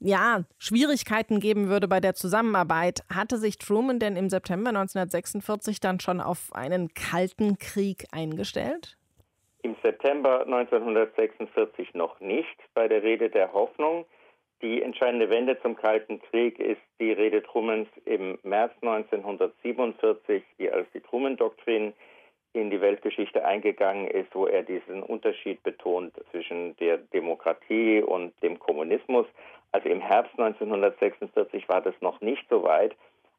ja, 0.00 0.40
Schwierigkeiten 0.58 1.38
geben 1.38 1.68
würde 1.68 1.86
bei 1.86 2.00
der 2.00 2.14
Zusammenarbeit. 2.14 3.02
Hatte 3.14 3.36
sich 3.36 3.58
Truman 3.58 3.98
denn 3.98 4.16
im 4.16 4.30
September 4.30 4.70
1946 4.70 5.80
dann 5.80 6.00
schon 6.00 6.20
auf 6.20 6.48
einen 6.54 6.94
kalten 6.94 7.58
Krieg 7.58 8.06
eingestellt? 8.10 8.96
Im 9.62 9.76
September 9.82 10.40
1946 10.40 11.92
noch 11.92 12.18
nicht. 12.20 12.56
Bei 12.72 12.88
der 12.88 13.02
Rede 13.02 13.28
der 13.28 13.52
Hoffnung 13.52 14.06
die 14.62 14.82
entscheidende 14.82 15.28
Wende 15.28 15.60
zum 15.60 15.76
Kalten 15.76 16.20
Krieg 16.22 16.58
ist 16.58 16.80
die 17.00 17.12
Rede 17.12 17.42
Trumans 17.42 17.88
im 18.04 18.38
März 18.42 18.72
1947, 18.80 20.42
die 20.58 20.70
als 20.70 20.86
die 20.94 21.00
Truman-Doktrin 21.00 21.92
in 22.52 22.70
die 22.70 22.80
Weltgeschichte 22.80 23.44
eingegangen 23.44 24.06
ist, 24.06 24.34
wo 24.34 24.46
er 24.46 24.62
diesen 24.62 25.02
Unterschied 25.02 25.62
betont 25.62 26.14
zwischen 26.30 26.76
der 26.76 26.98
Demokratie 26.98 28.02
und 28.02 28.32
dem 28.42 28.58
Kommunismus. 28.58 29.26
Also 29.72 29.88
im 29.88 30.00
Herbst 30.00 30.38
1946 30.38 31.68
war 31.68 31.80
das 31.80 31.94
noch 32.00 32.20
nicht 32.20 32.44
so 32.48 32.62
weit. 32.62 32.94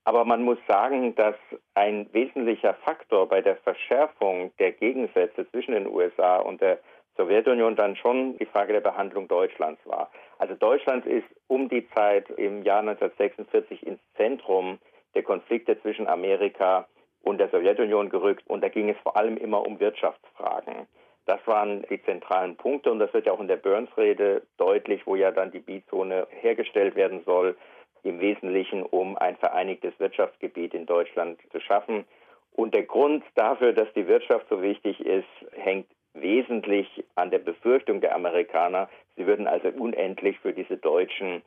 Aber 0.05 0.25
man 0.25 0.43
muss 0.43 0.57
sagen, 0.67 1.15
dass 1.15 1.35
ein 1.75 2.09
wesentlicher 2.11 2.73
Faktor 2.83 3.29
bei 3.29 3.41
der 3.41 3.55
Verschärfung 3.57 4.51
der 4.59 4.73
Gegensätze 4.73 5.49
zwischen 5.51 5.73
den 5.73 5.87
USA 5.87 6.37
und 6.37 6.59
der 6.59 6.79
Sowjetunion 7.15 7.75
dann 7.75 7.95
schon 7.95 8.37
die 8.37 8.45
Frage 8.45 8.73
der 8.73 8.81
Behandlung 8.81 9.27
Deutschlands 9.27 9.79
war. 9.85 10.09
Also 10.43 10.55
Deutschland 10.55 11.05
ist 11.05 11.23
um 11.47 11.69
die 11.69 11.87
Zeit 11.91 12.29
im 12.31 12.63
Jahr 12.63 12.79
1946 12.79 13.87
ins 13.87 14.01
Zentrum 14.17 14.77
der 15.15 15.23
Konflikte 15.23 15.81
zwischen 15.81 16.05
Amerika 16.05 16.85
und 17.21 17.37
der 17.37 17.47
Sowjetunion 17.47 18.09
gerückt 18.09 18.43
und 18.47 18.59
da 18.59 18.67
ging 18.67 18.89
es 18.89 18.97
vor 19.03 19.15
allem 19.15 19.37
immer 19.37 19.65
um 19.65 19.79
Wirtschaftsfragen. 19.79 20.85
Das 21.27 21.39
waren 21.45 21.85
die 21.89 22.03
zentralen 22.03 22.57
Punkte 22.57 22.91
und 22.91 22.99
das 22.99 23.13
wird 23.13 23.25
ja 23.25 23.31
auch 23.31 23.39
in 23.39 23.47
der 23.47 23.55
Burns-Rede 23.55 24.41
deutlich, 24.57 25.07
wo 25.07 25.15
ja 25.15 25.31
dann 25.31 25.51
die 25.51 25.59
Bizone 25.59 26.27
hergestellt 26.29 26.97
werden 26.97 27.21
soll, 27.23 27.55
im 28.03 28.19
Wesentlichen 28.19 28.83
um 28.83 29.17
ein 29.17 29.37
vereinigtes 29.37 29.97
Wirtschaftsgebiet 29.97 30.73
in 30.73 30.85
Deutschland 30.85 31.39
zu 31.53 31.61
schaffen. 31.61 32.03
Und 32.51 32.73
der 32.73 32.83
Grund 32.83 33.23
dafür, 33.35 33.71
dass 33.71 33.87
die 33.93 34.09
Wirtschaft 34.09 34.47
so 34.49 34.61
wichtig 34.61 34.99
ist, 35.05 35.23
hängt 35.53 35.87
wesentlich 36.13 37.03
an 37.15 37.31
der 37.31 37.39
Befürchtung 37.39 38.01
der 38.01 38.13
Amerikaner, 38.13 38.89
sie 39.15 39.25
würden 39.25 39.47
also 39.47 39.69
unendlich 39.69 40.39
für 40.39 40.53
diese 40.53 40.77
Deutschen 40.77 41.41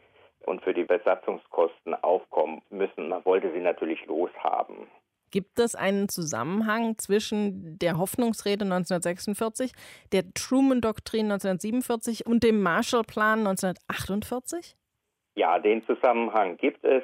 und 0.45 0.63
für 0.63 0.75
die 0.75 0.85
Besatzungskosten 0.85 1.95
aufkommen 1.95 2.63
müssen. 2.71 3.09
Man 3.09 3.25
wollte 3.25 3.53
sie 3.53 3.61
natürlich 3.61 4.05
loshaben. 4.07 4.87
Gibt 5.33 5.59
es 5.59 5.75
einen 5.75 6.09
Zusammenhang 6.09 6.99
zwischen 6.99 7.79
der 7.79 7.99
Hoffnungsrede 7.99 8.65
1946, 8.65 9.73
der 10.13 10.23
Truman-Doktrin 10.35 11.27
1947 11.33 12.27
und 12.27 12.45
dem 12.45 12.63
Marshallplan 12.63 13.41
1948? 13.41 14.77
Ja, 15.35 15.59
den 15.59 15.85
Zusammenhang 15.85 16.57
gibt 16.57 16.85
es. 16.85 17.03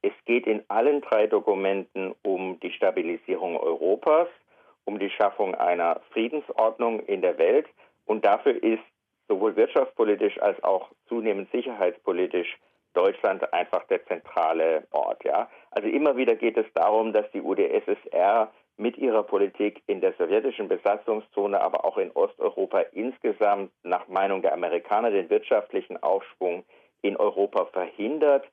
Es 0.00 0.12
geht 0.24 0.46
in 0.46 0.62
allen 0.68 1.02
drei 1.02 1.26
Dokumenten 1.26 2.14
um 2.22 2.58
die 2.60 2.72
Stabilisierung 2.72 3.56
Europas 3.56 4.28
um 4.88 4.98
die 4.98 5.10
Schaffung 5.10 5.54
einer 5.54 6.00
Friedensordnung 6.12 7.00
in 7.00 7.20
der 7.20 7.36
Welt. 7.36 7.66
Und 8.06 8.24
dafür 8.24 8.60
ist 8.62 8.82
sowohl 9.28 9.56
wirtschaftspolitisch 9.56 10.40
als 10.40 10.62
auch 10.64 10.88
zunehmend 11.08 11.50
sicherheitspolitisch 11.52 12.58
Deutschland 12.94 13.52
einfach 13.52 13.84
der 13.84 14.04
zentrale 14.06 14.86
Ort. 14.90 15.22
Ja? 15.24 15.48
Also 15.70 15.88
immer 15.88 16.16
wieder 16.16 16.34
geht 16.34 16.56
es 16.56 16.66
darum, 16.74 17.12
dass 17.12 17.30
die 17.32 17.42
UdSSR 17.42 18.50
mit 18.76 18.96
ihrer 18.96 19.24
Politik 19.24 19.82
in 19.86 20.00
der 20.00 20.14
sowjetischen 20.14 20.68
Besatzungszone, 20.68 21.60
aber 21.60 21.84
auch 21.84 21.98
in 21.98 22.10
Osteuropa 22.12 22.80
insgesamt 22.92 23.72
nach 23.82 24.08
Meinung 24.08 24.40
der 24.40 24.54
Amerikaner 24.54 25.10
den 25.10 25.28
wirtschaftlichen 25.30 26.02
Aufschwung 26.02 26.64
in 27.02 27.16
Europa 27.16 27.66
verhindert. 27.66 28.46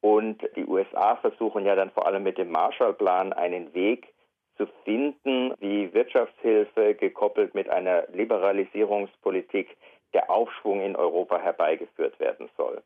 Und 0.00 0.40
die 0.56 0.66
USA 0.66 1.16
versuchen 1.16 1.66
ja 1.66 1.76
dann 1.76 1.90
vor 1.90 2.06
allem 2.06 2.22
mit 2.22 2.38
dem 2.38 2.50
Marshallplan 2.50 3.32
einen 3.32 3.74
Weg 3.74 4.08
zu 4.56 4.66
finden, 4.84 5.54
wie 5.60 5.92
Wirtschaftshilfe 5.92 6.94
gekoppelt 6.94 7.54
mit 7.54 7.68
einer 7.68 8.04
Liberalisierungspolitik 8.12 9.76
der 10.14 10.30
Aufschwung 10.30 10.80
in 10.82 10.96
Europa 10.96 11.38
herbeigeführt 11.38 12.18
werden 12.20 12.48
soll. 12.56 12.82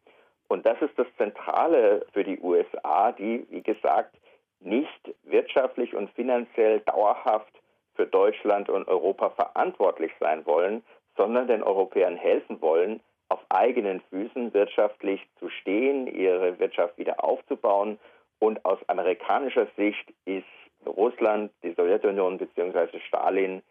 Und 0.48 0.64
das 0.64 0.80
ist 0.80 0.96
das 0.96 1.06
Zentrale 1.16 2.06
für 2.12 2.24
die 2.24 2.38
USA, 2.40 3.12
die, 3.12 3.46
wie 3.50 3.62
gesagt, 3.62 4.14
nicht 4.60 5.14
wirtschaftlich 5.24 5.94
und 5.94 6.10
finanziell 6.10 6.80
dauerhaft 6.80 7.52
für 7.94 8.06
Deutschland 8.06 8.68
und 8.68 8.86
Europa 8.88 9.30
verantwortlich 9.30 10.12
sein 10.20 10.46
wollen, 10.46 10.84
sondern 11.16 11.48
den 11.48 11.62
Europäern 11.62 12.16
helfen 12.16 12.60
wollen, 12.60 13.00
auf 13.28 13.40
eigenen 13.48 14.00
Füßen 14.10 14.54
wirtschaftlich 14.54 15.26
zu 15.38 15.48
stehen, 15.48 16.06
ihre 16.06 16.58
Wirtschaft 16.58 16.96
wieder 16.98 17.24
aufzubauen. 17.24 17.98
Und 18.38 18.64
aus 18.64 18.78
amerikanischer 18.88 19.66
Sicht 19.76 20.12
ist 20.26 20.44
Russland, 20.86 21.50
die 21.62 21.72
Sowjetunion 21.72 22.38
bzw. 22.38 23.00
Stalin 23.00 23.62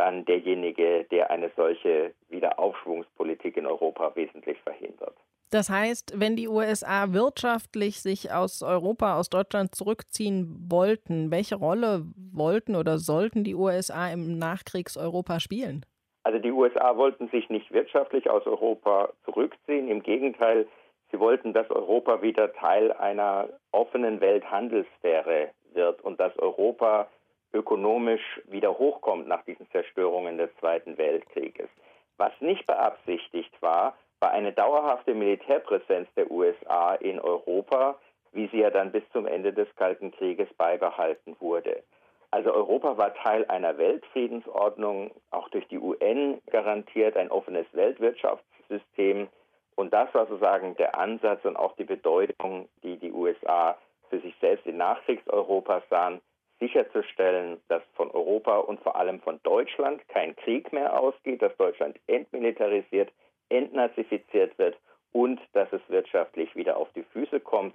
dann 0.00 0.24
derjenige, 0.24 1.04
der 1.10 1.30
eine 1.30 1.50
solche 1.56 2.14
Wiederaufschwungspolitik 2.30 3.58
in 3.58 3.66
Europa 3.66 4.12
wesentlich 4.16 4.58
verhindert. 4.60 5.14
Das 5.50 5.68
heißt, 5.68 6.18
wenn 6.18 6.36
die 6.36 6.48
USA 6.48 7.12
wirtschaftlich 7.12 8.00
sich 8.00 8.32
aus 8.32 8.62
Europa, 8.62 9.18
aus 9.18 9.28
Deutschland 9.28 9.74
zurückziehen 9.74 10.56
wollten, 10.70 11.30
welche 11.30 11.56
Rolle 11.56 12.06
wollten 12.32 12.76
oder 12.76 12.96
sollten 12.98 13.44
die 13.44 13.54
USA 13.54 14.10
im 14.10 14.38
Nachkriegseuropa 14.38 15.38
spielen? 15.38 15.84
Also 16.22 16.38
die 16.38 16.52
USA 16.52 16.96
wollten 16.96 17.28
sich 17.28 17.50
nicht 17.50 17.70
wirtschaftlich 17.72 18.30
aus 18.30 18.46
Europa 18.46 19.12
zurückziehen. 19.24 19.88
Im 19.88 20.02
Gegenteil, 20.02 20.66
sie 21.10 21.18
wollten, 21.18 21.52
dass 21.52 21.68
Europa 21.70 22.22
wieder 22.22 22.52
Teil 22.54 22.92
einer 22.92 23.48
offenen 23.72 24.20
Welthandelssphäre 24.20 25.50
wird 25.74 26.00
und 26.02 26.20
dass 26.20 26.38
Europa 26.38 27.08
ökonomisch 27.52 28.40
wieder 28.44 28.78
hochkommt 28.78 29.26
nach 29.26 29.44
diesen 29.44 29.68
Zerstörungen 29.70 30.38
des 30.38 30.50
Zweiten 30.58 30.96
Weltkrieges. 30.98 31.68
Was 32.16 32.32
nicht 32.40 32.66
beabsichtigt 32.66 33.52
war, 33.60 33.96
war 34.20 34.30
eine 34.32 34.52
dauerhafte 34.52 35.14
Militärpräsenz 35.14 36.08
der 36.16 36.30
USA 36.30 36.94
in 36.94 37.18
Europa, 37.18 37.98
wie 38.32 38.48
sie 38.48 38.58
ja 38.58 38.70
dann 38.70 38.92
bis 38.92 39.02
zum 39.12 39.26
Ende 39.26 39.52
des 39.52 39.74
Kalten 39.76 40.12
Krieges 40.12 40.48
beibehalten 40.54 41.36
wurde. 41.40 41.82
Also 42.30 42.54
Europa 42.54 42.96
war 42.96 43.14
Teil 43.14 43.44
einer 43.46 43.76
Weltfriedensordnung, 43.76 45.10
auch 45.30 45.48
durch 45.48 45.66
die 45.68 45.78
UN 45.78 46.40
garantiert 46.50 47.16
ein 47.16 47.30
offenes 47.30 47.66
Weltwirtschaftssystem. 47.72 49.28
Und 49.74 49.92
das 49.92 50.12
war 50.14 50.26
sozusagen 50.26 50.76
der 50.76 50.96
Ansatz 50.96 51.44
und 51.44 51.56
auch 51.56 51.74
die 51.76 51.84
Bedeutung, 51.84 52.68
die 52.82 52.98
die 52.98 53.10
USA 53.10 53.76
für 54.10 54.20
sich 54.20 54.34
selbst 54.40 54.66
in 54.66 54.76
Nachkriegseuropa 54.76 55.82
sahen, 55.90 56.20
sicherzustellen, 56.60 57.60
dass 57.68 57.82
von 57.94 58.10
Europa 58.10 58.58
und 58.58 58.80
vor 58.80 58.96
allem 58.96 59.20
von 59.20 59.40
Deutschland 59.42 60.06
kein 60.08 60.36
Krieg 60.36 60.72
mehr 60.72 60.98
ausgeht, 60.98 61.42
dass 61.42 61.56
Deutschland 61.56 61.98
entmilitarisiert, 62.06 63.10
entnazifiziert 63.48 64.56
wird 64.58 64.76
und 65.12 65.40
dass 65.54 65.72
es 65.72 65.80
wirtschaftlich 65.88 66.54
wieder 66.54 66.76
auf 66.76 66.92
die 66.92 67.02
Füße 67.02 67.40
kommt. 67.40 67.74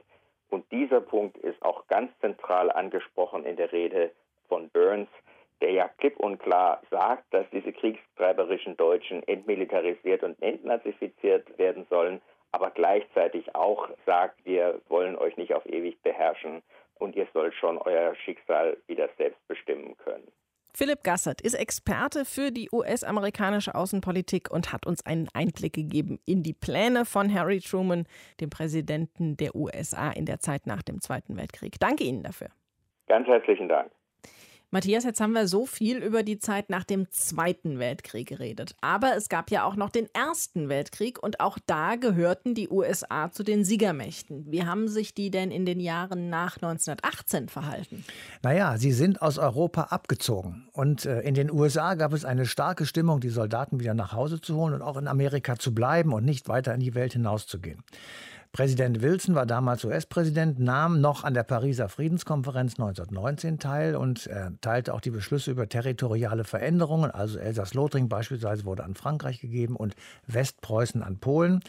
Und 0.50 0.72
dieser 0.72 1.02
Punkt 1.02 1.38
ist 1.38 1.62
auch 1.64 1.88
ganz 1.88 2.12
zentral 2.22 2.72
angesprochen 2.72 3.44
in 3.46 3.58
der 3.58 3.72
Rede 3.72 4.12
von 4.48 4.70
Burns, 4.70 5.10
der 5.62 5.72
ja 5.72 5.88
klipp 5.98 6.18
und 6.20 6.38
klar 6.40 6.82
sagt, 6.92 7.26
dass 7.34 7.46
diese 7.52 7.74
kriegstreiberischen 7.74 8.78
Deutschen 8.78 9.24
entmilitarisiert 9.28 10.24
und 10.24 10.42
entnazifiziert 10.42 11.58
werden 11.58 11.88
sollen, 11.90 12.22
aber 12.52 12.72
gleichzeitig 12.72 13.56
auch 13.56 13.90
sagt, 14.06 14.46
wir 14.46 14.80
wollen 14.88 15.18
euch 15.18 15.36
nicht 15.38 15.54
auf 15.54 15.66
ewig 15.66 16.02
beherrschen 16.04 16.62
und 16.96 17.16
ihr 17.16 17.28
sollt 17.34 17.54
schon 17.56 17.78
euer 17.78 18.16
Schicksal 18.16 18.78
wieder 18.88 19.10
selbst 19.18 19.46
bestimmen 19.48 19.96
können. 19.98 20.28
Philipp 20.74 21.04
Gassert 21.04 21.40
ist 21.40 21.54
Experte 21.54 22.26
für 22.26 22.52
die 22.52 22.70
US-amerikanische 22.70 23.76
Außenpolitik 23.76 24.52
und 24.52 24.74
hat 24.74 24.86
uns 24.86 25.06
einen 25.06 25.30
Einblick 25.34 25.72
gegeben 25.72 26.20
in 26.26 26.44
die 26.44 26.54
Pläne 26.54 27.06
von 27.06 27.34
Harry 27.34 27.62
Truman, 27.62 28.06
dem 28.42 28.50
Präsidenten 28.50 29.38
der 29.38 29.56
USA 29.56 30.12
in 30.12 30.26
der 30.26 30.40
Zeit 30.40 30.68
nach 30.68 30.82
dem 30.82 31.00
Zweiten 31.00 31.38
Weltkrieg. 31.38 31.80
Danke 31.80 32.04
Ihnen 32.04 32.24
dafür. 32.24 32.50
Ganz 33.08 33.26
herzlichen 33.26 33.70
Dank. 33.70 33.90
Matthias, 34.72 35.04
jetzt 35.04 35.22
haben 35.22 35.34
wir 35.34 35.48
so 35.48 35.66
viel 35.66 35.98
über 35.98 36.24
die 36.24 36.40
Zeit 36.40 36.70
nach 36.70 36.84
dem 36.84 37.10
Zweiten 37.12 37.80
Weltkrieg 37.80 38.28
geredet. 38.28 38.76
Aber 38.82 39.16
es 39.16 39.30
gab 39.30 39.52
ja 39.52 39.64
auch 39.64 39.76
noch 39.76 39.90
den 39.90 40.08
Ersten 40.14 40.70
Weltkrieg 40.70 41.22
und 41.22 41.40
auch 41.40 41.58
da 41.66 41.96
gehörten 41.96 42.56
die 42.56 42.70
USA 42.70 43.32
zu 43.32 43.44
den 43.44 43.64
Siegermächten. 43.64 44.52
Wie 44.52 44.66
haben 44.66 44.88
sich 44.88 45.14
die 45.14 45.32
denn 45.32 45.52
in 45.52 45.66
den 45.66 45.80
Jahren 45.80 46.30
nach 46.30 46.58
1918 46.58 47.48
verhalten? 47.48 48.04
Naja, 48.42 48.78
sie 48.78 48.92
sind 48.92 49.22
aus 49.22 49.38
Europa 49.38 49.84
abgezogen. 49.84 50.68
Und 50.74 51.06
äh, 51.06 51.22
in 51.22 51.36
den 51.36 51.52
USA 51.52 51.94
gab 51.94 52.14
es 52.14 52.26
eine 52.26 52.46
starke 52.46 52.86
Stimmung, 52.86 53.20
die 53.20 53.30
Soldaten 53.30 53.80
wieder 53.80 53.94
nach 53.94 54.14
Hause 54.14 54.42
zu 54.42 54.56
holen 54.56 54.74
und 54.74 54.82
auch 54.82 54.98
in 54.98 55.08
Amerika 55.08 55.58
zu 55.58 55.74
bleiben 55.74 56.14
und 56.14 56.26
nicht 56.26 56.48
weiter 56.48 56.74
in 56.74 56.80
die 56.80 56.96
Welt 56.96 57.14
hinauszugehen. 57.14 57.84
Präsident 58.56 59.02
Wilson 59.02 59.36
war 59.36 59.46
damals 59.46 59.84
US-Präsident, 59.84 60.60
nahm 60.60 61.02
noch 61.02 61.26
an 61.26 61.34
der 61.34 61.44
Pariser 61.44 61.90
Friedenskonferenz 61.90 62.80
1919 62.80 63.60
teil 63.60 63.98
und 63.98 64.28
er 64.28 64.54
teilte 64.62 64.94
auch 64.94 65.02
die 65.02 65.10
Beschlüsse 65.10 65.52
über 65.52 65.68
territoriale 65.68 66.46
Veränderungen. 66.46 67.12
Also 67.12 67.38
Elsass-Lothringen 67.38 68.08
beispielsweise 68.08 68.64
wurde 68.64 68.86
an 68.86 68.96
Frankreich 68.96 69.42
gegeben 69.42 69.76
und 69.76 69.98
Westpreußen 70.28 71.04
an 71.04 71.18
Polen. 71.18 71.60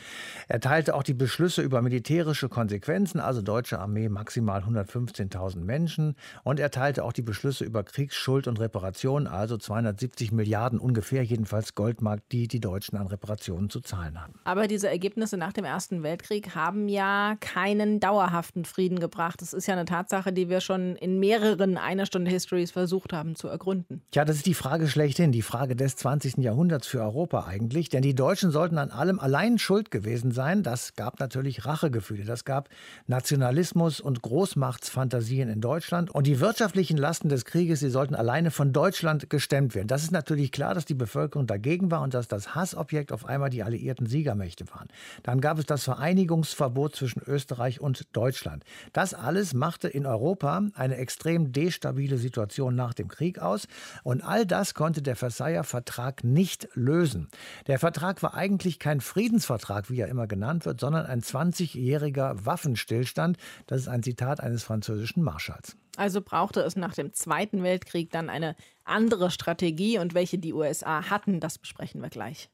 Er 0.46 0.61
teilte 0.61 0.94
auch 0.94 1.03
die 1.03 1.14
Beschlüsse 1.14 1.61
über 1.61 1.83
militärische 1.83 2.49
Konsequenzen, 2.49 3.18
also 3.18 3.42
deutsche 3.42 3.81
Armee 3.81 4.09
maximal 4.09 4.61
115.000 4.61 5.57
Menschen. 5.64 6.14
Und 6.44 6.61
er 6.61 6.70
teilte 6.70 7.03
auch 7.03 7.12
die 7.12 7.22
Beschlüsse 7.22 7.64
über 7.64 7.83
Kriegsschuld 7.83 8.46
und 8.46 8.61
Reparation, 8.61 9.27
also 9.27 9.57
270 9.59 10.31
Milliarden 10.31 10.79
ungefähr, 10.79 11.25
jedenfalls 11.25 11.75
Goldmark, 11.75 12.20
die 12.31 12.46
die 12.46 12.61
Deutschen 12.61 12.96
an 12.96 13.09
Reparationen 13.09 13.70
zu 13.70 13.81
zahlen 13.81 14.22
hatten. 14.22 14.38
Aber 14.44 14.68
diese 14.68 14.88
Ergebnisse 14.88 15.37
nach 15.37 15.53
dem 15.53 15.64
Ersten 15.64 16.05
Weltkrieg 16.05 16.55
haben 16.55 16.76
haben 16.77 16.89
ja 16.89 17.37
keinen 17.41 18.01
dauerhaften 18.01 18.67
Frieden 18.67 19.01
gebracht. 19.01 19.41
Das 19.41 19.55
ist 19.55 19.67
ja 19.67 19.73
eine 19.73 19.87
Tatsache, 19.87 20.31
die 20.31 20.51
wir 20.51 20.61
schon 20.61 20.95
in 20.97 21.19
mehreren 21.19 21.79
Eine 21.79 22.05
Stunde 22.05 22.31
Histories 22.31 22.71
versucht 22.71 23.15
haben 23.15 23.35
zu 23.35 23.49
ergründen. 23.49 24.03
Ja, 24.15 24.27
das 24.27 24.37
ist 24.37 24.47
die 24.47 24.53
Frage 24.53 24.87
schlechthin, 24.87 25.33
die 25.33 25.41
Frage 25.41 25.75
des 25.75 25.97
20. 25.97 26.37
Jahrhunderts 26.37 26.87
für 26.87 27.01
Europa 27.01 27.47
eigentlich. 27.47 27.89
Denn 27.89 28.03
die 28.03 28.15
Deutschen 28.15 28.51
sollten 28.51 28.77
an 28.77 28.91
allem 28.91 29.19
allein 29.19 29.57
schuld 29.57 29.91
gewesen 29.91 30.33
sein. 30.33 30.62
Das 30.62 30.97
gab 30.97 31.19
natürlich 31.19 31.65
Rachegefühle. 31.65 32.25
Das 32.25 32.45
gab 32.45 32.69
Nationalismus 33.07 33.99
und 33.99 34.21
Großmachtsfantasien 34.21 35.49
in 35.49 35.62
Deutschland. 35.62 36.15
Und 36.15 36.27
die 36.27 36.41
wirtschaftlichen 36.41 36.99
Lasten 36.99 37.31
des 37.31 37.47
Krieges, 37.47 37.81
die 37.81 37.89
sollten 37.89 38.15
alleine 38.15 38.51
von 38.51 38.75
Deutschland 38.75 39.31
gestemmt 39.31 39.75
werden. 39.75 39.89
Das 39.89 40.03
ist 40.03 40.12
natürlich 40.12 40.53
klar, 40.53 40.75
dass 40.75 40.85
die 40.85 40.93
Bevölkerung 40.93 41.47
dagegen 41.47 41.91
war 41.91 42.03
und 42.03 42.12
dass 42.12 42.29
das 42.29 42.55
Hassobjekt 42.55 43.12
auf 43.12 43.25
einmal 43.25 43.49
die 43.49 43.62
alliierten 43.62 44.07
Siegermächte 44.07 44.67
waren. 44.69 44.89
Dann 45.23 45.41
gab 45.41 45.59
es 45.59 45.65
das 45.65 45.85
Vereinigungsverbot 45.85 46.65
Verbot 46.66 46.96
zwischen 46.96 47.22
Österreich 47.22 47.81
und 47.81 48.09
Deutschland. 48.16 48.64
Das 48.92 49.14
alles 49.14 49.55
machte 49.55 49.87
in 49.87 50.05
Europa 50.05 50.62
eine 50.74 50.96
extrem 50.96 51.52
destabile 51.52 52.18
Situation 52.18 52.74
nach 52.74 52.92
dem 52.92 53.07
Krieg 53.07 53.38
aus. 53.38 53.68
Und 54.02 54.22
all 54.22 54.44
das 54.44 54.74
konnte 54.74 55.00
der 55.00 55.14
Versailler 55.14 55.62
Vertrag 55.62 56.24
nicht 56.24 56.68
lösen. 56.74 57.29
Der 57.68 57.79
Vertrag 57.79 58.20
war 58.24 58.35
eigentlich 58.35 58.81
kein 58.81 59.00
Friedensvertrag, 59.00 59.90
wie 59.90 60.00
er 60.00 60.09
immer 60.09 60.26
genannt 60.26 60.66
wird, 60.66 60.81
sondern 60.81 61.07
ein 61.07 61.20
20-jähriger 61.20 62.44
Waffenstillstand. 62.44 63.37
Das 63.68 63.83
ist 63.83 63.88
ein 63.88 64.02
Zitat 64.02 64.40
eines 64.40 64.64
französischen 64.64 65.22
Marschalls. 65.22 65.76
Also 65.96 66.20
brauchte 66.20 66.62
es 66.62 66.74
nach 66.74 66.94
dem 66.94 67.12
Zweiten 67.12 67.62
Weltkrieg 67.62 68.11
dann 68.11 68.29
eine 68.29 68.57
andere 68.83 69.31
Strategie 69.31 69.98
und 70.00 70.14
welche 70.14 70.38
die 70.38 70.52
USA 70.52 71.11
hatten, 71.11 71.38
das 71.38 71.59
besprechen 71.59 72.02
wir 72.02 72.11
gleich. 72.11 72.50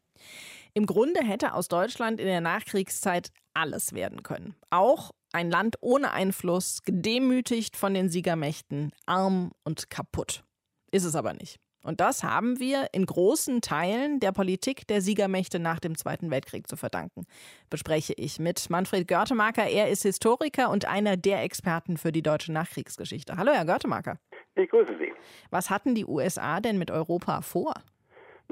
Im 0.74 0.86
Grunde 0.86 1.20
hätte 1.22 1.52
aus 1.52 1.68
Deutschland 1.68 2.18
in 2.18 2.26
der 2.26 2.40
Nachkriegszeit 2.40 3.28
alles 3.52 3.92
werden 3.92 4.22
können. 4.22 4.54
Auch 4.70 5.10
ein 5.32 5.50
Land 5.50 5.76
ohne 5.80 6.12
Einfluss, 6.12 6.82
gedemütigt 6.82 7.76
von 7.76 7.92
den 7.92 8.08
Siegermächten, 8.08 8.92
arm 9.04 9.52
und 9.64 9.90
kaputt. 9.90 10.44
Ist 10.90 11.04
es 11.04 11.14
aber 11.14 11.34
nicht. 11.34 11.58
Und 11.84 12.00
das 12.00 12.22
haben 12.22 12.60
wir 12.60 12.86
in 12.92 13.04
großen 13.04 13.60
Teilen 13.60 14.20
der 14.20 14.32
Politik 14.32 14.86
der 14.86 15.02
Siegermächte 15.02 15.58
nach 15.58 15.80
dem 15.80 15.98
Zweiten 15.98 16.30
Weltkrieg 16.30 16.68
zu 16.68 16.76
verdanken, 16.76 17.26
bespreche 17.70 18.14
ich 18.16 18.38
mit 18.38 18.70
Manfred 18.70 19.08
Görtemaker. 19.08 19.66
Er 19.66 19.90
ist 19.90 20.02
Historiker 20.02 20.70
und 20.70 20.84
einer 20.84 21.16
der 21.16 21.42
Experten 21.42 21.96
für 21.96 22.12
die 22.12 22.22
deutsche 22.22 22.52
Nachkriegsgeschichte. 22.52 23.36
Hallo, 23.36 23.52
Herr 23.52 23.64
Görtemaker. 23.64 24.18
Ich 24.54 24.70
grüße 24.70 24.96
Sie. 24.98 25.12
Was 25.50 25.70
hatten 25.70 25.94
die 25.94 26.06
USA 26.06 26.60
denn 26.60 26.78
mit 26.78 26.90
Europa 26.90 27.40
vor? 27.40 27.74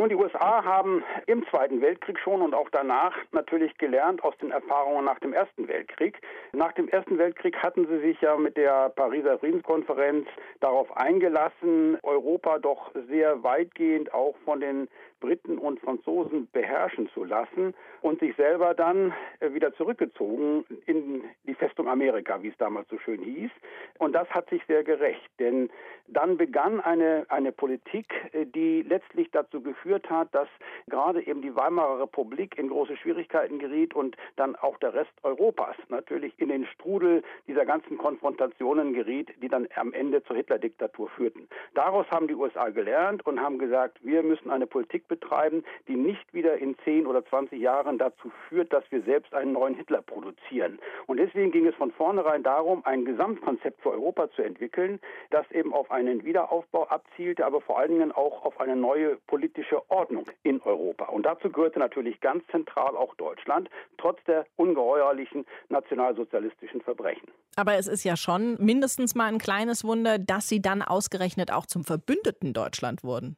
Nun, 0.00 0.08
die 0.08 0.14
USA 0.14 0.64
haben 0.64 1.04
im 1.26 1.46
Zweiten 1.50 1.82
Weltkrieg 1.82 2.18
schon 2.20 2.40
und 2.40 2.54
auch 2.54 2.70
danach 2.70 3.14
natürlich 3.32 3.76
gelernt 3.76 4.24
aus 4.24 4.34
den 4.38 4.50
Erfahrungen 4.50 5.04
nach 5.04 5.18
dem 5.18 5.34
Ersten 5.34 5.68
Weltkrieg. 5.68 6.18
Nach 6.52 6.72
dem 6.72 6.88
Ersten 6.88 7.18
Weltkrieg 7.18 7.54
hatten 7.58 7.86
sie 7.86 7.98
sich 7.98 8.18
ja 8.22 8.34
mit 8.38 8.56
der 8.56 8.88
Pariser 8.88 9.38
Friedenskonferenz 9.38 10.26
darauf 10.60 10.96
eingelassen, 10.96 11.98
Europa 12.02 12.58
doch 12.60 12.92
sehr 13.10 13.42
weitgehend 13.42 14.14
auch 14.14 14.34
von 14.46 14.60
den 14.60 14.88
Briten 15.20 15.59
und 15.59 15.80
Franzosen 15.80 16.48
beherrschen 16.52 17.09
zu 17.11 17.24
lassen 17.24 17.74
und 18.00 18.20
sich 18.20 18.35
selber 18.37 18.74
dann 18.74 19.12
äh, 19.40 19.52
wieder 19.52 19.74
zurückgezogen 19.74 20.64
in 20.87 21.22
die 21.44 21.54
Festung 21.54 21.88
Amerika, 21.88 22.42
wie 22.42 22.48
es 22.48 22.56
damals 22.56 22.88
so 22.88 22.98
schön 22.98 23.22
hieß. 23.22 23.50
Und 23.98 24.14
das 24.14 24.28
hat 24.30 24.48
sich 24.50 24.62
sehr 24.66 24.83
gerecht, 24.83 25.30
denn 25.38 25.70
dann 26.09 26.37
begann 26.37 26.80
eine, 26.80 27.26
eine 27.28 27.52
Politik, 27.52 28.12
äh, 28.33 28.46
die 28.46 28.83
letztlich 28.83 29.30
dazu 29.30 29.61
geführt 29.61 30.09
hat, 30.11 30.35
dass 30.35 30.48
gerade 30.88 31.24
eben 31.26 31.42
die 31.42 31.54
Weimarer 31.54 32.00
Republik 32.00 32.59
in 32.59 32.68
große 32.68 32.96
Schwierigkeiten 32.96 33.59
geriet 33.59 33.94
und 33.94 34.16
dann 34.37 34.56
auch 34.56 34.78
der 34.78 34.94
Rest 34.94 35.12
Europas 35.22 35.76
natürlich 35.88 36.33
in 36.38 36.48
den 36.48 36.66
Strudel 36.66 37.22
dieser 37.46 37.64
ganzen 37.66 37.98
Konfrontationen 37.98 38.94
geriet, 38.94 39.30
die 39.42 39.48
dann 39.48 39.68
am 39.76 39.92
Ende 39.92 40.22
zur 40.24 40.37
Hitler-Diktatur 40.37 41.09
führten. 41.11 41.48
Daraus 41.74 42.11
haben 42.11 42.26
die 42.26 42.35
USA 42.35 42.70
gelernt 42.70 43.26
und 43.26 43.40
haben 43.40 43.59
gesagt, 43.59 43.98
wir 44.02 44.22
müssen 44.22 44.50
eine 44.50 44.66
Politik 44.66 45.06
betreiben, 45.10 45.62
die 45.88 45.96
nicht 45.96 46.32
wieder 46.32 46.56
in 46.56 46.74
10 46.84 47.06
oder 47.06 47.22
20 47.26 47.60
Jahren 47.60 47.98
dazu 47.98 48.30
führt, 48.48 48.72
dass 48.72 48.84
wir 48.90 49.02
selbst 49.02 49.34
einen 49.34 49.52
neuen 49.52 49.74
Hitler 49.74 50.00
produzieren. 50.00 50.78
Und 51.06 51.18
deswegen 51.18 51.50
ging 51.50 51.66
es 51.66 51.74
von 51.74 51.90
vornherein 51.90 52.42
darum, 52.42 52.82
ein 52.86 53.04
Gesamtkonzept 53.04 53.82
für 53.82 53.90
Europa 53.90 54.30
zu 54.30 54.42
entwickeln, 54.42 55.00
das 55.28 55.44
eben 55.50 55.74
auf 55.74 55.90
einen 55.90 56.24
Wiederaufbau 56.24 56.86
abzielte, 56.88 57.44
aber 57.44 57.60
vor 57.60 57.78
allen 57.78 57.90
Dingen 57.90 58.12
auch 58.12 58.44
auf 58.44 58.58
eine 58.58 58.76
neue 58.76 59.16
politische 59.26 59.82
Ordnung 59.90 60.24
in 60.44 60.62
Europa. 60.62 61.06
Und 61.06 61.26
dazu 61.26 61.50
gehörte 61.50 61.80
natürlich 61.80 62.20
ganz 62.20 62.46
zentral 62.46 62.96
auch 62.96 63.14
Deutschland, 63.16 63.68
trotz 63.98 64.22
der 64.24 64.46
ungeheuerlichen 64.56 65.44
nationalsozialistischen 65.68 66.80
Verbrechen. 66.80 67.28
Aber 67.56 67.74
es 67.74 67.88
ist 67.88 68.04
ja 68.04 68.16
schon 68.16 68.56
mindestens 68.60 69.14
mal 69.14 69.26
ein 69.26 69.38
kleines 69.38 69.84
Wunder, 69.84 70.18
dass 70.18 70.48
Sie 70.48 70.62
dann 70.62 70.82
ausgerechnet 70.82 71.52
auch 71.52 71.66
zum 71.66 71.84
Verbündeten 71.84 72.52
Deutschland 72.52 73.02
wurden. 73.02 73.36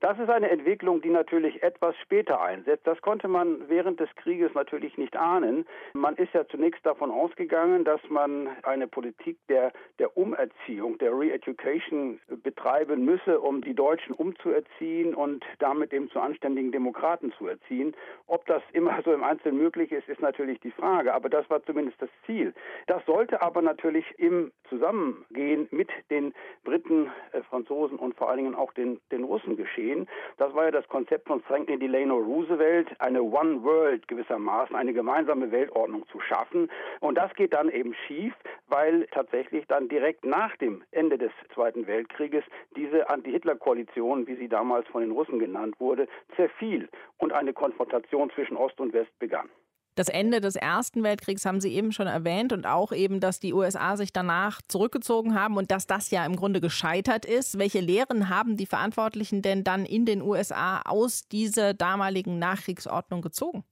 Das 0.00 0.18
ist 0.18 0.28
eine 0.28 0.50
Entwicklung, 0.50 1.00
die 1.00 1.08
natürlich 1.08 1.62
etwas 1.62 1.96
später 2.02 2.42
einsetzt. 2.42 2.86
Das 2.86 3.00
konnte 3.00 3.28
man 3.28 3.68
während 3.68 4.00
des 4.00 4.14
Krieges 4.16 4.52
natürlich 4.52 4.98
nicht 4.98 5.16
ahnen. 5.16 5.64
Man 5.94 6.16
ist 6.16 6.34
ja 6.34 6.46
zunächst 6.46 6.84
davon 6.84 7.10
ausgegangen, 7.10 7.84
dass 7.84 8.00
man 8.10 8.48
eine 8.64 8.86
Politik 8.86 9.38
der, 9.48 9.72
der 9.98 10.16
Umerziehung, 10.16 10.98
der 10.98 11.12
Re-Education 11.12 12.20
betreiben 12.42 13.04
müsse, 13.04 13.40
um 13.40 13.62
die 13.62 13.74
Deutschen 13.74 14.14
umzuerziehen 14.14 15.14
und 15.14 15.44
damit 15.58 15.92
eben 15.92 16.10
zu 16.10 16.20
anständigen 16.20 16.72
Demokraten 16.72 17.32
zu 17.38 17.46
erziehen. 17.46 17.94
Ob 18.26 18.44
das 18.46 18.62
immer 18.72 19.00
so 19.04 19.12
im 19.12 19.22
Einzelnen 19.22 19.58
möglich 19.58 19.90
ist, 19.92 20.08
ist 20.08 20.20
natürlich 20.20 20.60
die 20.60 20.72
Frage. 20.72 21.14
Aber 21.14 21.30
das 21.30 21.48
war 21.48 21.64
zumindest 21.64 22.02
das 22.02 22.10
Ziel. 22.26 22.52
Das 22.88 23.04
sollte 23.06 23.40
aber 23.40 23.62
natürlich 23.62 24.04
im 24.18 24.52
Zusammengehen 24.68 25.68
mit 25.70 25.88
den 26.10 26.34
Briten, 26.64 27.10
äh, 27.32 27.42
Franzosen 27.42 27.98
und 27.98 28.16
vor 28.16 28.28
allen 28.28 28.38
Dingen 28.38 28.54
auch 28.54 28.72
den, 28.74 29.00
den 29.10 29.24
Russen 29.24 29.56
geschehen 29.56 29.83
gehen. 29.84 30.08
Das 30.38 30.54
war 30.54 30.64
ja 30.64 30.70
das 30.70 30.88
Konzept 30.88 31.26
von 31.28 31.42
Franklin 31.42 31.80
Delano 31.80 32.16
Roosevelt, 32.16 32.88
eine 33.00 33.22
One 33.22 33.62
World 33.62 34.08
gewissermaßen, 34.08 34.74
eine 34.74 34.92
gemeinsame 34.92 35.50
Weltordnung 35.50 36.06
zu 36.08 36.20
schaffen. 36.20 36.70
Und 37.00 37.16
das 37.16 37.34
geht 37.34 37.52
dann 37.52 37.68
eben 37.68 37.94
schief, 38.06 38.34
weil 38.68 39.06
tatsächlich 39.10 39.66
dann 39.66 39.88
direkt 39.88 40.24
nach 40.24 40.56
dem 40.56 40.82
Ende 40.90 41.18
des 41.18 41.32
Zweiten 41.54 41.86
Weltkrieges 41.86 42.44
diese 42.76 43.08
Anti-Hitler-Koalition, 43.10 44.26
wie 44.26 44.36
sie 44.36 44.48
damals 44.48 44.88
von 44.88 45.02
den 45.02 45.12
Russen 45.12 45.38
genannt 45.38 45.76
wurde, 45.78 46.08
zerfiel 46.36 46.88
und 47.18 47.32
eine 47.32 47.52
Konfrontation 47.52 48.30
zwischen 48.30 48.56
Ost 48.56 48.80
und 48.80 48.92
West 48.92 49.16
begann. 49.18 49.48
Das 49.96 50.08
Ende 50.08 50.40
des 50.40 50.56
Ersten 50.56 51.04
Weltkriegs 51.04 51.46
haben 51.46 51.60
Sie 51.60 51.72
eben 51.72 51.92
schon 51.92 52.08
erwähnt 52.08 52.52
und 52.52 52.66
auch 52.66 52.90
eben, 52.90 53.20
dass 53.20 53.38
die 53.38 53.54
USA 53.54 53.96
sich 53.96 54.12
danach 54.12 54.60
zurückgezogen 54.66 55.38
haben 55.38 55.56
und 55.56 55.70
dass 55.70 55.86
das 55.86 56.10
ja 56.10 56.26
im 56.26 56.34
Grunde 56.34 56.60
gescheitert 56.60 57.24
ist. 57.24 57.60
Welche 57.60 57.78
Lehren 57.78 58.28
haben 58.28 58.56
die 58.56 58.66
Verantwortlichen 58.66 59.40
denn 59.40 59.62
dann 59.62 59.86
in 59.86 60.04
den 60.04 60.20
USA 60.20 60.82
aus 60.84 61.28
dieser 61.28 61.74
damaligen 61.74 62.40
Nachkriegsordnung 62.40 63.22
gezogen? 63.22 63.62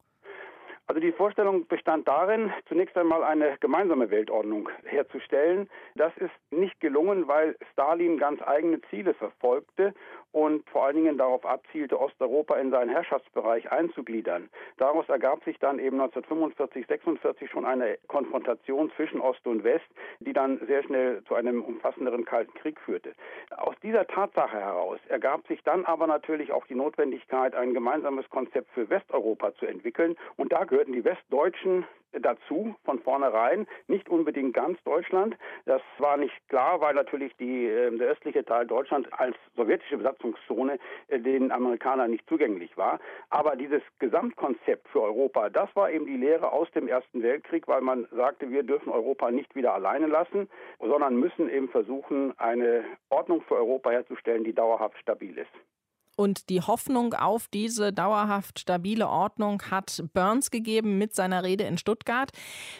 Also 0.87 1.01
die 1.01 1.13
Vorstellung 1.13 1.67
bestand 1.67 2.07
darin, 2.07 2.53
zunächst 2.69 2.97
einmal 2.97 3.25
eine 3.25 3.57
gemeinsame 3.59 4.11
Weltordnung 4.11 4.69
herzustellen. 4.85 5.69
Das 5.97 6.13
ist 6.19 6.31
nicht 6.51 6.79
gelungen, 6.81 7.27
weil 7.27 7.57
Stalin 7.73 8.19
ganz 8.19 8.41
eigene 8.43 8.81
Ziele 8.91 9.15
verfolgte 9.15 9.95
und 10.33 10.69
vor 10.71 10.87
allen 10.87 10.97
Dingen 10.97 11.19
darauf 11.19 11.45
abzielte, 11.45 12.01
Osteuropa 12.01 12.57
in 12.57 12.71
seinen 12.71 12.89
Herrschaftsbereich 12.89 13.71
einzugliedern. 13.71 14.49
Daraus 14.79 15.09
ergab 15.09 15.45
sich 15.45 15.59
dann 15.59 15.79
eben 15.79 16.01
1945, 16.01 16.87
46 16.87 17.51
schon 17.51 17.65
eine 17.65 17.99
Konfrontation 18.09 18.91
zwischen 18.97 19.21
Ost 19.21 19.47
und 19.47 19.63
West, 19.63 19.85
die 20.21 20.33
dann 20.33 20.59
sehr 20.67 20.83
schnell 20.83 21.23
zu 21.25 21.35
einem 21.35 21.63
umfassenderen 21.63 22.25
Kalten 22.25 22.55
Krieg 22.55 22.81
führte. 22.81 23.15
Aus 23.57 23.75
dieser 23.83 24.07
Tatsache 24.07 24.59
heraus 24.59 24.99
ergab 25.09 25.47
sich 25.47 25.63
dann 25.63 25.85
aber 25.85 26.07
natürlich 26.07 26.53
auch 26.53 26.67
die 26.67 26.75
Notwendigkeit, 26.75 27.55
ein 27.55 27.75
gemeinsames 27.75 28.29
Konzept 28.31 28.71
für 28.73 28.89
Westeuropa 28.89 29.55
zu 29.55 29.67
entwickeln. 29.67 30.17
Und 30.37 30.53
da 30.53 30.65
gehörten 30.65 30.93
die 30.93 31.05
Westdeutschen 31.05 31.85
dazu 32.21 32.75
von 32.85 32.99
vornherein, 33.01 33.67
nicht 33.87 34.09
unbedingt 34.09 34.55
ganz 34.55 34.83
Deutschland. 34.85 35.37
Das 35.67 35.83
war 35.99 36.17
nicht 36.17 36.35
klar, 36.49 36.81
weil 36.81 36.95
natürlich 36.95 37.35
die, 37.37 37.67
äh, 37.67 37.97
der 37.97 38.09
östliche 38.09 38.45
Teil 38.45 38.67
Deutschlands 38.67 39.09
als 39.13 39.37
sowjetische 39.57 39.97
Besatzungszone 39.97 40.79
äh, 41.09 41.19
den 41.19 41.53
Amerikanern 41.53 42.11
nicht 42.11 42.29
zugänglich 42.29 42.77
war. 42.77 43.01
Aber 43.31 43.57
dieses 43.57 43.83
Gesamtkonzept 43.99 44.89
für 44.89 45.03
Europa, 45.03 45.51
das 45.51 45.75
war 45.75 45.91
eben 45.91 46.07
die 46.07 46.17
Lehre 46.17 46.53
aus 46.53 46.71
dem 46.73 46.89
Ersten 46.89 47.23
Weltkrieg, 47.23 47.69
weil 47.69 47.81
man 47.81 48.07
sagte, 48.11 48.51
wir 48.51 48.63
dürfen 48.63 48.91
Europa 48.91 49.31
nicht 49.31 49.55
wieder 49.55 49.75
alleine 49.75 50.07
lassen, 50.07 50.49
sondern 50.81 51.17
müssen 51.17 51.49
eben 51.49 51.69
versuchen, 51.69 52.39
eine 52.39 52.85
Ordnung 53.09 53.43
für 53.43 53.57
Europa 53.57 53.91
herzustellen, 53.91 54.45
die 54.45 54.55
dauerhaft 54.55 54.99
stabil 54.99 55.39
ist. 55.39 55.72
Und 56.17 56.51
die 56.51 56.61
Hoffnung 56.61 57.15
auf 57.15 57.49
diese 57.49 57.93
dauerhaft 57.93 58.61
stabile 58.61 59.09
Ordnung 59.09 59.63
hat 59.71 60.05
Burns 60.13 60.51
gegeben 60.51 60.99
mit 60.99 61.15
seiner 61.15 61.43
Rede 61.43 61.65
in 61.65 61.79
Stuttgart. 61.79 62.31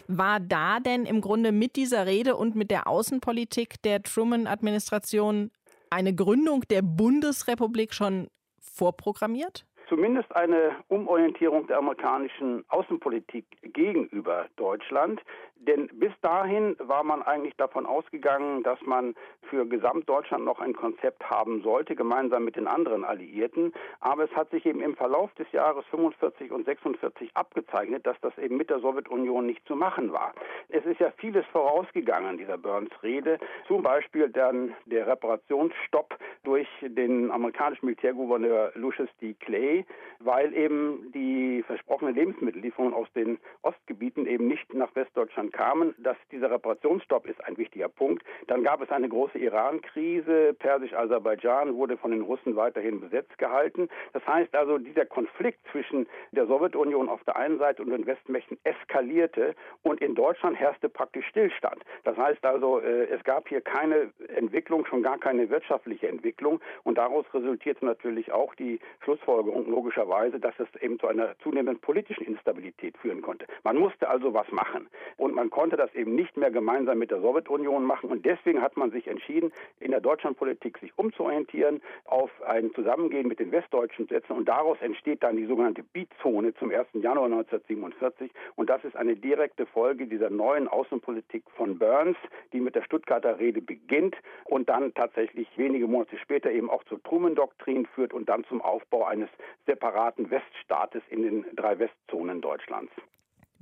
War 0.07 0.39
da 0.39 0.81
denn 0.81 1.07
im 1.07 1.21
Grunde 1.21 1.53
mit 1.53 1.77
dieser 1.77 2.07
Rede 2.07 2.37
und 2.37 2.55
mit 2.55 2.71
der 2.71 2.87
Außenpolitik 2.87 3.81
der 3.83 4.03
Truman-Administration 4.03 5.51
eine 5.91 6.15
Gründung 6.15 6.63
der 6.69 6.83
Bundesrepublik 6.83 7.95
schon 7.95 8.29
vorprogrammiert? 8.61 9.67
Zumindest 9.93 10.35
eine 10.35 10.77
Umorientierung 10.89 11.67
der 11.67 11.77
amerikanischen 11.77 12.65
Außenpolitik 12.71 13.45
gegenüber 13.75 14.47
Deutschland. 14.57 15.21
Denn 15.67 15.87
bis 15.93 16.13
dahin 16.23 16.77
war 16.81 17.05
man 17.05 17.23
eigentlich 17.23 17.55
davon 17.57 17.87
ausgegangen, 17.87 18.65
dass 18.65 18.81
man 18.83 19.15
für 19.43 19.65
Gesamtdeutschland 19.65 20.45
noch 20.45 20.61
ein 20.61 20.73
Konzept 20.73 21.29
haben 21.31 21.63
sollte, 21.63 21.95
gemeinsam 21.95 22.45
mit 22.45 22.57
den 22.57 22.67
anderen 22.67 23.05
Alliierten. 23.05 23.73
Aber 24.01 24.25
es 24.25 24.31
hat 24.35 24.51
sich 24.51 24.67
eben 24.67 24.81
im 24.81 24.97
Verlauf 24.97 25.33
des 25.35 25.51
Jahres 25.53 25.85
45 25.91 26.51
und 26.51 26.65
46 26.65 27.31
abgezeichnet, 27.35 28.07
dass 28.07 28.19
das 28.23 28.37
eben 28.39 28.57
mit 28.57 28.71
der 28.71 28.81
Sowjetunion 28.81 29.47
nicht 29.47 29.65
zu 29.69 29.77
machen 29.77 30.13
war. 30.13 30.33
Es 30.69 30.85
ist 30.85 30.99
ja 30.99 31.13
vieles 31.19 31.45
vorausgegangen, 31.53 32.39
dieser 32.39 32.59
Burns-Rede. 32.59 33.39
Zum 33.69 33.83
Beispiel 33.83 34.31
dann 34.31 34.75
der 34.87 35.07
Reparationsstopp 35.07 36.19
durch 36.43 36.69
den 36.81 37.31
amerikanischen 37.31 37.87
Militärgouverneur 37.87 38.73
Lucius 38.75 39.11
D. 39.21 39.35
Clay, 39.35 39.82
weil 40.21 40.55
eben 40.55 41.11
die 41.13 41.63
versprochenen 41.67 42.15
Lebensmittellieferungen 42.15 42.95
aus 42.95 43.09
den 43.15 43.39
Ostgebieten 43.63 44.27
eben 44.27 44.49
nicht 44.49 44.73
nach 44.75 44.95
Westdeutschland 44.95 45.53
kamen. 45.53 45.95
Dass 45.99 46.17
dieser 46.31 46.51
Reparationsstopp 46.51 47.27
ist 47.27 47.43
ein 47.45 47.57
wichtiger 47.57 47.89
Punkt. 47.89 48.25
Dann 48.47 48.63
gab 48.63 48.83
es 48.83 48.91
eine 48.91 49.09
große 49.09 49.39
Iran-Krise. 49.39 50.55
Persisch-Aserbaidschan 50.59 51.75
wurde 51.75 51.97
von 51.97 52.11
den 52.11 52.23
Russen 52.23 52.57
weiterhin 52.57 53.01
besetzt 53.01 53.37
gehalten. 53.39 53.89
Das 54.13 54.27
heißt 54.27 54.55
also, 54.55 54.79
dieser 54.79 55.07
Konflikt 55.07 55.61
zwischen 55.71 56.07
der 56.33 56.47
Sowjetunion 56.47 57.09
auf 57.09 57.23
der 57.25 57.37
einen 57.37 57.59
Seite 57.59 57.83
und 57.83 57.91
den 57.91 58.07
Westmächten 58.07 58.59
eskalierte 58.65 59.55
und 59.83 60.01
in 60.01 60.15
Deutschland 60.15 60.59
herrschte 60.59 60.89
praktisch 60.89 61.27
Stillstand. 61.27 61.83
Das 62.05 62.17
heißt 62.17 62.45
also, 62.45 62.81
äh, 62.81 63.05
es 63.09 63.23
gab 63.25 63.49
hier 63.49 63.61
keine 63.61 64.11
Entwicklung, 64.35 64.87
schon 64.87 65.03
gar 65.03 65.19
keine 65.19 65.49
wirtschaftliche 65.51 66.09
Entwicklung 66.09 66.61
und 66.85 66.99
daraus 66.99 67.25
resultierte 67.35 67.85
natürlich 67.85 68.33
auch 68.33 68.55
die 68.55 68.81
Schlussfolgerung 69.03 69.72
logischerweise, 69.73 70.39
dass 70.39 70.55
es 70.59 70.69
eben 70.83 70.99
zu 70.99 71.09
einer 71.09 71.35
zunehmenden 71.39 71.81
politischen 71.81 72.25
Instabilität 72.25 72.97
führen 72.99 73.23
konnte. 73.23 73.47
Man 73.65 73.79
musste 73.79 74.09
also 74.09 74.35
was 74.35 74.51
machen 74.53 74.89
und 75.17 75.35
man 75.35 75.49
konnte 75.49 75.77
das 75.77 75.93
eben 75.95 76.15
nicht 76.15 76.37
mehr 76.37 76.51
gemeinsam 76.51 76.99
mit 76.99 77.11
der 77.11 77.21
Sowjetunion 77.21 77.85
machen 77.85 78.11
und 78.11 78.25
deswegen 78.27 78.61
hat 78.61 78.77
man 78.77 78.91
sich 78.91 79.09
entschieden, 79.09 79.51
in 79.81 79.91
der 79.91 80.01
Deutschlandpolitik 80.01 80.79
sich 80.79 80.93
umzuorientieren, 80.97 81.81
auf 82.05 82.31
ein 82.47 82.73
Zusammengehen 82.75 83.29
mit 83.29 83.41
den 83.41 83.51
Westdeutschen 83.51 84.07
zu 84.09 84.15
setzen 84.15 84.35
und 84.35 84.47
daraus 84.47 84.77
entsteht 84.83 85.23
dann 85.23 85.37
die 85.37 85.47
sogenannte 85.47 85.83
Beat-Zone 85.83 86.55
zum 86.55 86.71
1. 86.71 86.89
Januar 86.93 87.27
1947 87.27 88.31
und 88.57 88.69
das 88.69 88.85
ist 88.85 88.97
eine 88.97 89.17
direkte 89.17 89.65
Folge 89.65 90.07
dieser 90.07 90.29
neuen 90.29 90.69
Außenpolitik 90.69 91.45
von 91.57 91.79
Burns, 91.79 92.19
die 92.53 92.61
mit 92.61 92.75
der 92.75 92.83
Stuttgarter 92.83 93.39
Rede 93.39 93.63
beginnt 93.63 94.17
und 94.45 94.69
dann 94.69 94.93
tatsächlich 94.93 95.49
wenige 95.57 95.87
Monate 95.87 96.19
später 96.19 96.51
eben 96.51 96.69
auch 96.69 96.85
zur 96.85 97.03
Truman-Doktrin 97.03 97.87
führt 97.87 98.13
und 98.13 98.29
dann 98.29 98.45
zum 98.45 98.61
Aufbau 98.61 99.05
eines 99.05 99.31
separaten 99.67 100.31
Weststaates 100.31 101.03
in 101.09 101.23
den 101.23 101.45
drei 101.57 101.79
Westzonen 101.79 102.41
Deutschlands. 102.41 102.93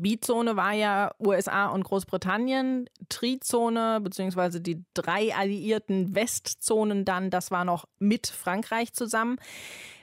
B-Zone 0.00 0.56
war 0.56 0.72
ja 0.72 1.12
USA 1.18 1.66
und 1.66 1.84
Großbritannien, 1.84 2.88
Tri-Zone 3.10 4.00
beziehungsweise 4.00 4.60
die 4.62 4.82
drei 4.94 5.34
alliierten 5.34 6.14
Westzonen 6.14 7.04
dann, 7.04 7.28
das 7.28 7.50
war 7.50 7.66
noch 7.66 7.86
mit 7.98 8.26
Frankreich 8.26 8.94
zusammen. 8.94 9.36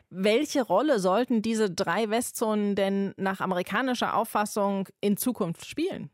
Welche 0.10 0.62
Rolle 0.62 1.00
sollten 1.00 1.42
diese 1.42 1.72
drei 1.72 2.10
Westzonen 2.10 2.76
denn 2.76 3.14
nach 3.18 3.42
amerikanischer 3.42 4.16
Auffassung 4.16 4.88
in 5.02 5.18
Zukunft 5.18 5.66
spielen? 5.66 6.12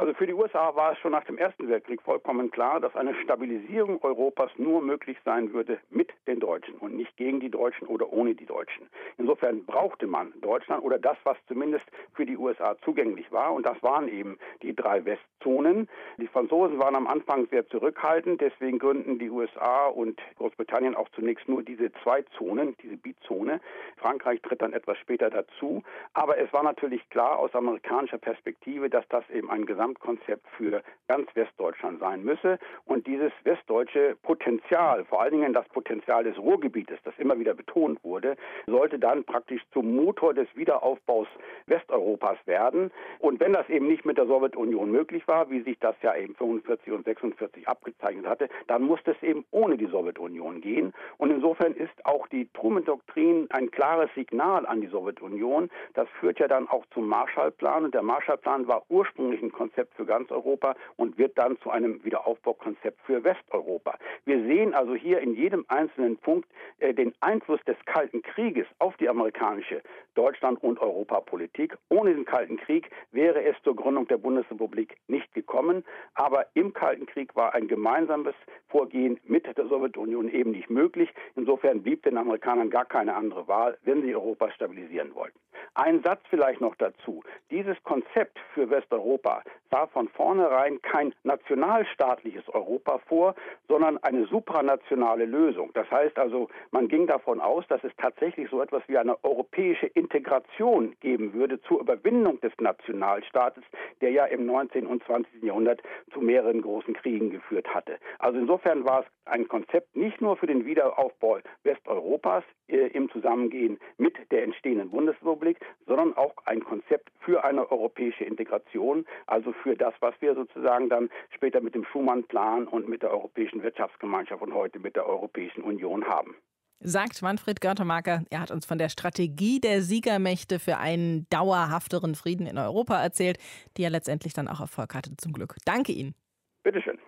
Also 0.00 0.14
für 0.14 0.26
die 0.26 0.32
USA 0.32 0.74
war 0.76 0.92
es 0.92 0.98
schon 1.00 1.12
nach 1.12 1.24
dem 1.24 1.36
Ersten 1.36 1.68
Weltkrieg 1.68 2.00
vollkommen 2.00 2.50
klar, 2.50 2.80
dass 2.80 2.96
eine 2.96 3.14
Stabilisierung 3.16 4.02
Europas 4.02 4.50
nur 4.56 4.80
möglich 4.80 5.18
sein 5.26 5.52
würde 5.52 5.78
mit 5.90 6.10
den 6.26 6.40
Deutschen 6.40 6.76
und 6.76 6.96
nicht 6.96 7.14
gegen 7.18 7.38
die 7.38 7.50
Deutschen 7.50 7.86
oder 7.86 8.10
ohne 8.10 8.34
die 8.34 8.46
Deutschen. 8.46 8.88
Insofern 9.18 9.66
brauchte 9.66 10.06
man 10.06 10.32
Deutschland 10.40 10.82
oder 10.84 10.98
das, 10.98 11.18
was 11.24 11.36
zumindest 11.48 11.84
für 12.14 12.24
die 12.24 12.38
USA 12.38 12.76
zugänglich 12.82 13.30
war. 13.30 13.52
Und 13.52 13.66
das 13.66 13.82
waren 13.82 14.08
eben 14.08 14.38
die 14.62 14.74
drei 14.74 15.04
Westzonen. 15.04 15.86
Die 16.16 16.28
Franzosen 16.28 16.78
waren 16.78 16.96
am 16.96 17.06
Anfang 17.06 17.46
sehr 17.50 17.68
zurückhaltend, 17.68 18.40
deswegen 18.40 18.78
gründen 18.78 19.18
die 19.18 19.28
USA 19.28 19.88
und 19.88 20.18
Großbritannien 20.38 20.94
auch 20.94 21.10
zunächst 21.10 21.46
nur 21.46 21.62
diese 21.62 21.92
zwei 22.02 22.22
Zonen, 22.38 22.74
diese 22.82 22.96
Bizone. 22.96 23.60
Frankreich 23.98 24.40
tritt 24.40 24.62
dann 24.62 24.72
etwas 24.72 24.96
später 24.96 25.28
dazu. 25.28 25.82
Aber 26.14 26.38
es 26.38 26.50
war 26.54 26.62
natürlich 26.62 27.06
klar 27.10 27.38
aus 27.38 27.54
amerikanischer 27.54 28.16
Perspektive, 28.16 28.88
dass 28.88 29.06
das 29.08 29.28
eben 29.28 29.50
ein 29.50 29.66
Gesamt 29.66 29.89
Gesamtkonzept 29.90 30.46
für 30.56 30.82
ganz 31.08 31.28
Westdeutschland 31.34 32.00
sein 32.00 32.22
müsse. 32.22 32.58
Und 32.84 33.06
dieses 33.06 33.32
westdeutsche 33.44 34.16
Potenzial, 34.22 35.04
vor 35.04 35.20
allen 35.20 35.32
Dingen 35.32 35.52
das 35.52 35.68
Potenzial 35.68 36.24
des 36.24 36.38
Ruhrgebietes, 36.38 36.98
das 37.04 37.14
immer 37.18 37.38
wieder 37.38 37.54
betont 37.54 38.02
wurde, 38.04 38.36
sollte 38.66 38.98
dann 38.98 39.24
praktisch 39.24 39.62
zum 39.72 39.94
Motor 39.96 40.34
des 40.34 40.48
Wiederaufbaus 40.54 41.26
Westeuropas 41.66 42.38
werden. 42.46 42.90
Und 43.18 43.40
wenn 43.40 43.52
das 43.52 43.68
eben 43.68 43.88
nicht 43.88 44.04
mit 44.04 44.18
der 44.18 44.26
Sowjetunion 44.26 44.90
möglich 44.90 45.26
war, 45.26 45.50
wie 45.50 45.62
sich 45.62 45.78
das 45.80 45.96
ja 46.02 46.14
eben 46.14 46.34
45 46.34 46.92
und 46.92 47.04
46 47.04 47.66
abgezeichnet 47.66 48.26
hatte, 48.26 48.48
dann 48.68 48.82
musste 48.82 49.12
es 49.12 49.22
eben 49.22 49.44
ohne 49.50 49.76
die 49.76 49.86
Sowjetunion 49.86 50.60
gehen. 50.60 50.92
Und 51.18 51.30
insofern 51.30 51.74
ist 51.74 51.90
auch 52.04 52.28
die 52.28 52.48
Truman-Doktrin 52.52 53.48
ein 53.50 53.70
klares 53.70 54.10
Signal 54.14 54.66
an 54.66 54.80
die 54.80 54.88
Sowjetunion. 54.88 55.70
Das 55.94 56.08
führt 56.20 56.38
ja 56.38 56.48
dann 56.48 56.68
auch 56.68 56.84
zum 56.94 57.08
Marshallplan. 57.08 57.84
Und 57.84 57.94
der 57.94 58.02
Marshallplan 58.02 58.68
war 58.68 58.84
ursprünglich 58.88 59.42
ein 59.42 59.52
Konzept 59.52 59.69
Konzept 59.70 59.94
für 59.94 60.04
ganz 60.04 60.32
Europa 60.32 60.74
und 60.96 61.16
wird 61.16 61.38
dann 61.38 61.56
zu 61.60 61.70
einem 61.70 62.04
Wiederaufbaukonzept 62.04 63.00
für 63.02 63.22
Westeuropa. 63.22 63.96
Wir 64.24 64.42
sehen 64.42 64.74
also 64.74 64.96
hier 64.96 65.20
in 65.20 65.34
jedem 65.34 65.64
einzelnen 65.68 66.16
Punkt 66.16 66.48
äh, 66.80 66.92
den 66.92 67.14
Einfluss 67.20 67.60
des 67.68 67.76
Kalten 67.84 68.20
Krieges 68.22 68.66
auf 68.80 68.96
die 68.96 69.08
amerikanische 69.08 69.80
Deutschland- 70.14 70.60
und 70.64 70.80
Europapolitik. 70.80 71.76
Ohne 71.88 72.14
den 72.14 72.24
Kalten 72.24 72.56
Krieg 72.56 72.90
wäre 73.12 73.44
es 73.44 73.54
zur 73.62 73.76
Gründung 73.76 74.08
der 74.08 74.18
Bundesrepublik 74.18 74.96
nicht 75.06 75.32
gekommen. 75.34 75.84
Aber 76.14 76.46
im 76.54 76.72
Kalten 76.72 77.06
Krieg 77.06 77.36
war 77.36 77.54
ein 77.54 77.68
gemeinsames 77.68 78.34
Vorgehen 78.68 79.20
mit 79.24 79.46
der 79.56 79.66
Sowjetunion 79.68 80.28
eben 80.28 80.50
nicht 80.50 80.68
möglich. 80.68 81.10
Insofern 81.36 81.82
blieb 81.82 82.02
den 82.02 82.18
Amerikanern 82.18 82.70
gar 82.70 82.86
keine 82.86 83.14
andere 83.14 83.46
Wahl, 83.46 83.78
wenn 83.84 84.02
sie 84.02 84.14
Europa 84.14 84.50
stabilisieren 84.50 85.14
wollten. 85.14 85.38
Ein 85.74 86.02
Satz 86.02 86.20
vielleicht 86.28 86.60
noch 86.60 86.74
dazu. 86.76 87.22
Dieses 87.50 87.80
Konzept 87.84 88.38
für 88.54 88.68
Westeuropa 88.70 89.42
sah 89.70 89.86
von 89.86 90.08
vornherein 90.08 90.80
kein 90.82 91.14
nationalstaatliches 91.22 92.48
Europa 92.48 92.98
vor, 93.06 93.34
sondern 93.68 93.98
eine 93.98 94.26
supranationale 94.26 95.24
Lösung. 95.24 95.70
Das 95.74 95.90
heißt 95.90 96.18
also, 96.18 96.48
man 96.70 96.88
ging 96.88 97.06
davon 97.06 97.40
aus, 97.40 97.64
dass 97.68 97.82
es 97.84 97.92
tatsächlich 97.96 98.50
so 98.50 98.60
etwas 98.60 98.82
wie 98.88 98.98
eine 98.98 99.22
europäische 99.24 99.86
Integration 99.86 100.96
geben 101.00 101.32
würde 101.32 101.60
zur 101.62 101.80
Überwindung 101.80 102.40
des 102.40 102.52
Nationalstaates, 102.58 103.64
der 104.00 104.10
ja 104.10 104.24
im 104.26 104.46
19. 104.46 104.86
und 104.86 105.04
20. 105.04 105.42
Jahrhundert 105.42 105.82
zu 106.12 106.20
mehreren 106.20 106.62
großen 106.62 106.94
Kriegen 106.94 107.30
geführt 107.30 107.72
hatte. 107.72 107.98
Also 108.18 108.38
insofern 108.38 108.84
war 108.84 109.00
es 109.00 109.06
ein 109.24 109.46
Konzept 109.48 109.96
nicht 109.96 110.20
nur 110.20 110.36
für 110.36 110.46
den 110.46 110.66
Wiederaufbau 110.66 111.38
Westeuropas 111.62 112.42
äh, 112.68 112.88
im 112.88 113.10
Zusammengehen 113.10 113.78
mit 113.98 114.14
der 114.30 114.44
entstehenden 114.44 114.90
Bundesrepublik, 114.90 115.58
sondern 115.86 116.16
auch 116.16 116.34
ein 116.44 116.64
Konzept 116.64 117.10
für 117.20 117.44
eine 117.44 117.70
europäische 117.70 118.24
Integration, 118.24 119.04
also 119.26 119.52
für 119.62 119.76
das, 119.76 119.94
was 120.00 120.14
wir 120.20 120.34
sozusagen 120.34 120.88
dann 120.88 121.10
später 121.34 121.60
mit 121.60 121.74
dem 121.74 121.84
Schumann-Plan 121.84 122.66
und 122.66 122.88
mit 122.88 123.02
der 123.02 123.10
Europäischen 123.10 123.62
Wirtschaftsgemeinschaft 123.62 124.42
und 124.42 124.54
heute 124.54 124.78
mit 124.78 124.96
der 124.96 125.06
Europäischen 125.06 125.62
Union 125.62 126.04
haben. 126.04 126.34
Sagt 126.82 127.20
Manfred 127.20 127.60
Görtemarker. 127.60 128.24
Er 128.30 128.40
hat 128.40 128.50
uns 128.50 128.64
von 128.64 128.78
der 128.78 128.88
Strategie 128.88 129.60
der 129.60 129.82
Siegermächte 129.82 130.58
für 130.58 130.78
einen 130.78 131.26
dauerhafteren 131.28 132.14
Frieden 132.14 132.46
in 132.46 132.56
Europa 132.56 133.00
erzählt, 133.02 133.38
die 133.76 133.82
er 133.82 133.90
letztendlich 133.90 134.32
dann 134.32 134.48
auch 134.48 134.60
Erfolg 134.60 134.94
hatte, 134.94 135.14
zum 135.18 135.34
Glück. 135.34 135.56
Danke 135.66 135.92
Ihnen. 135.92 136.14
Bitteschön. 136.62 136.98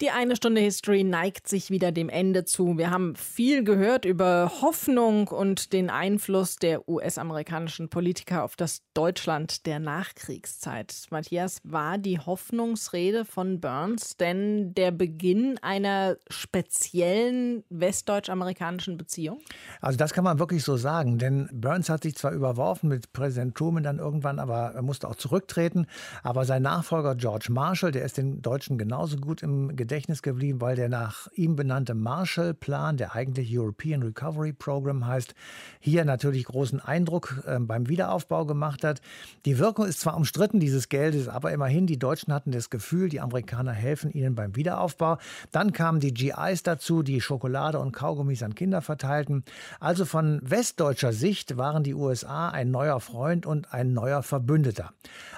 Die 0.00 0.10
eine 0.10 0.34
Stunde 0.34 0.62
History 0.62 1.04
neigt 1.04 1.46
sich 1.46 1.68
wieder 1.70 1.92
dem 1.92 2.08
Ende 2.08 2.46
zu. 2.46 2.78
Wir 2.78 2.90
haben 2.90 3.14
viel 3.16 3.62
gehört 3.64 4.06
über 4.06 4.50
Hoffnung 4.62 5.28
und 5.28 5.74
den 5.74 5.90
Einfluss 5.90 6.56
der 6.56 6.88
US-amerikanischen 6.88 7.90
Politiker 7.90 8.42
auf 8.44 8.56
das 8.56 8.80
Deutschland 8.94 9.66
der 9.66 9.78
Nachkriegszeit. 9.78 10.94
Matthias, 11.10 11.60
war 11.64 11.98
die 11.98 12.18
Hoffnungsrede 12.18 13.26
von 13.26 13.60
Burns 13.60 14.16
denn 14.16 14.72
der 14.72 14.90
Beginn 14.90 15.58
einer 15.60 16.16
speziellen 16.30 17.62
westdeutsch-amerikanischen 17.68 18.96
Beziehung? 18.96 19.42
Also 19.82 19.98
das 19.98 20.14
kann 20.14 20.24
man 20.24 20.38
wirklich 20.38 20.64
so 20.64 20.78
sagen, 20.78 21.18
denn 21.18 21.50
Burns 21.52 21.90
hat 21.90 22.04
sich 22.04 22.16
zwar 22.16 22.32
überworfen 22.32 22.88
mit 22.88 23.12
Präsident 23.12 23.54
Truman 23.54 23.82
dann 23.82 23.98
irgendwann, 23.98 24.38
aber 24.38 24.72
er 24.74 24.82
musste 24.82 25.06
auch 25.08 25.16
zurücktreten. 25.16 25.86
Aber 26.22 26.46
sein 26.46 26.62
Nachfolger 26.62 27.16
George 27.16 27.48
Marshall, 27.50 27.92
der 27.92 28.06
ist 28.06 28.16
den 28.16 28.40
Deutschen 28.40 28.78
genauso 28.78 29.18
gut 29.18 29.42
im 29.42 29.76
Gedächtnis 29.76 29.89
Gedächtnis 29.90 30.22
geblieben, 30.22 30.60
weil 30.60 30.76
der 30.76 30.88
nach 30.88 31.26
ihm 31.32 31.56
benannte 31.56 31.94
Marshall-Plan, 31.96 32.96
der 32.96 33.16
eigentlich 33.16 33.50
European 33.52 34.04
Recovery 34.04 34.52
Program 34.52 35.04
heißt, 35.04 35.34
hier 35.80 36.04
natürlich 36.04 36.44
großen 36.44 36.78
Eindruck 36.78 37.42
äh, 37.44 37.58
beim 37.58 37.88
Wiederaufbau 37.88 38.46
gemacht 38.46 38.84
hat. 38.84 39.00
Die 39.46 39.58
Wirkung 39.58 39.86
ist 39.86 39.98
zwar 39.98 40.16
umstritten 40.16 40.60
dieses 40.60 40.90
Geldes, 40.90 41.26
aber 41.26 41.50
immerhin, 41.50 41.88
die 41.88 41.98
Deutschen 41.98 42.32
hatten 42.32 42.52
das 42.52 42.70
Gefühl, 42.70 43.08
die 43.08 43.20
Amerikaner 43.20 43.72
helfen 43.72 44.12
ihnen 44.12 44.36
beim 44.36 44.54
Wiederaufbau. 44.54 45.18
Dann 45.50 45.72
kamen 45.72 45.98
die 45.98 46.14
GIs 46.14 46.62
dazu, 46.62 47.02
die 47.02 47.20
Schokolade 47.20 47.80
und 47.80 47.90
Kaugummis 47.90 48.44
an 48.44 48.54
Kinder 48.54 48.82
verteilten. 48.82 49.42
Also 49.80 50.04
von 50.04 50.38
westdeutscher 50.44 51.12
Sicht 51.12 51.56
waren 51.56 51.82
die 51.82 51.94
USA 51.94 52.50
ein 52.50 52.70
neuer 52.70 53.00
Freund 53.00 53.44
und 53.44 53.74
ein 53.74 53.92
neuer 53.92 54.22
Verbündeter. 54.22 54.92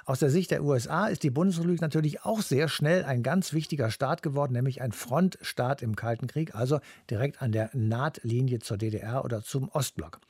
Aus 0.05 0.18
der 0.18 0.28
Sicht 0.28 0.50
der 0.50 0.62
USA 0.62 1.07
ist 1.07 1.22
die 1.22 1.30
Bundesrepublik 1.30 1.80
natürlich 1.80 2.24
auch 2.24 2.42
sehr 2.42 2.68
schnell 2.68 3.05
ein 3.05 3.22
ganz 3.22 3.55
wichtiger 3.55 3.90
Staat 3.90 4.22
geworden 4.22 4.41
geworden, 4.43 4.53
nämlich 4.53 4.82
ein 4.82 4.93
Frontstaat 4.93 5.82
im 5.82 5.95
Kalten 5.97 6.26
Krieg, 6.26 6.55
also 6.55 6.80
direkt 7.11 7.43
an 7.43 7.53
der 7.53 7.70
Nahtlinie 7.72 8.59
zur 8.59 8.76
DDR 8.76 9.24
oder 9.24 9.43
zum 9.43 9.68
Ostblock. 9.68 10.20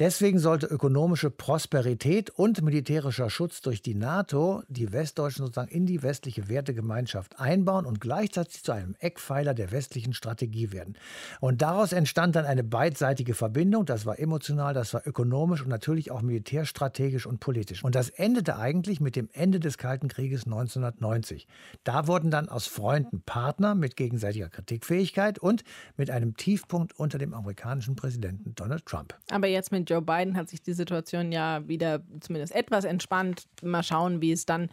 Deswegen 0.00 0.38
sollte 0.38 0.64
ökonomische 0.64 1.28
Prosperität 1.28 2.30
und 2.30 2.62
militärischer 2.62 3.28
Schutz 3.28 3.60
durch 3.60 3.82
die 3.82 3.94
NATO 3.94 4.62
die 4.66 4.92
Westdeutschen 4.92 5.44
sozusagen 5.44 5.70
in 5.70 5.84
die 5.84 6.02
westliche 6.02 6.48
Wertegemeinschaft 6.48 7.38
einbauen 7.38 7.84
und 7.84 8.00
gleichzeitig 8.00 8.64
zu 8.64 8.72
einem 8.72 8.96
Eckpfeiler 8.98 9.52
der 9.52 9.72
westlichen 9.72 10.14
Strategie 10.14 10.72
werden. 10.72 10.96
Und 11.40 11.60
daraus 11.60 11.92
entstand 11.92 12.34
dann 12.34 12.46
eine 12.46 12.64
beidseitige 12.64 13.34
Verbindung. 13.34 13.84
Das 13.84 14.06
war 14.06 14.18
emotional, 14.18 14.72
das 14.72 14.94
war 14.94 15.06
ökonomisch 15.06 15.60
und 15.60 15.68
natürlich 15.68 16.10
auch 16.10 16.22
militärstrategisch 16.22 17.26
und 17.26 17.40
politisch. 17.40 17.84
Und 17.84 17.94
das 17.94 18.08
endete 18.08 18.56
eigentlich 18.56 19.00
mit 19.00 19.16
dem 19.16 19.28
Ende 19.34 19.60
des 19.60 19.76
Kalten 19.76 20.08
Krieges 20.08 20.46
1990. 20.46 21.46
Da 21.84 22.06
wurden 22.06 22.30
dann 22.30 22.48
aus 22.48 22.66
Freunden 22.66 23.20
Partner 23.20 23.74
mit 23.74 23.96
gegenseitiger 23.96 24.48
Kritikfähigkeit 24.48 25.38
und 25.38 25.62
mit 25.98 26.10
einem 26.10 26.38
Tiefpunkt 26.38 26.98
unter 26.98 27.18
dem 27.18 27.34
amerikanischen 27.34 27.96
Präsidenten 27.96 28.54
Donald 28.54 28.86
Trump. 28.86 29.14
Aber 29.30 29.46
jetzt 29.46 29.70
mit 29.72 29.89
Joe 29.90 30.00
Biden 30.00 30.36
hat 30.36 30.48
sich 30.48 30.62
die 30.62 30.72
Situation 30.72 31.32
ja 31.32 31.66
wieder 31.66 32.02
zumindest 32.20 32.54
etwas 32.54 32.84
entspannt. 32.84 33.48
Mal 33.62 33.82
schauen, 33.82 34.22
wie 34.22 34.30
es 34.30 34.46
dann 34.46 34.70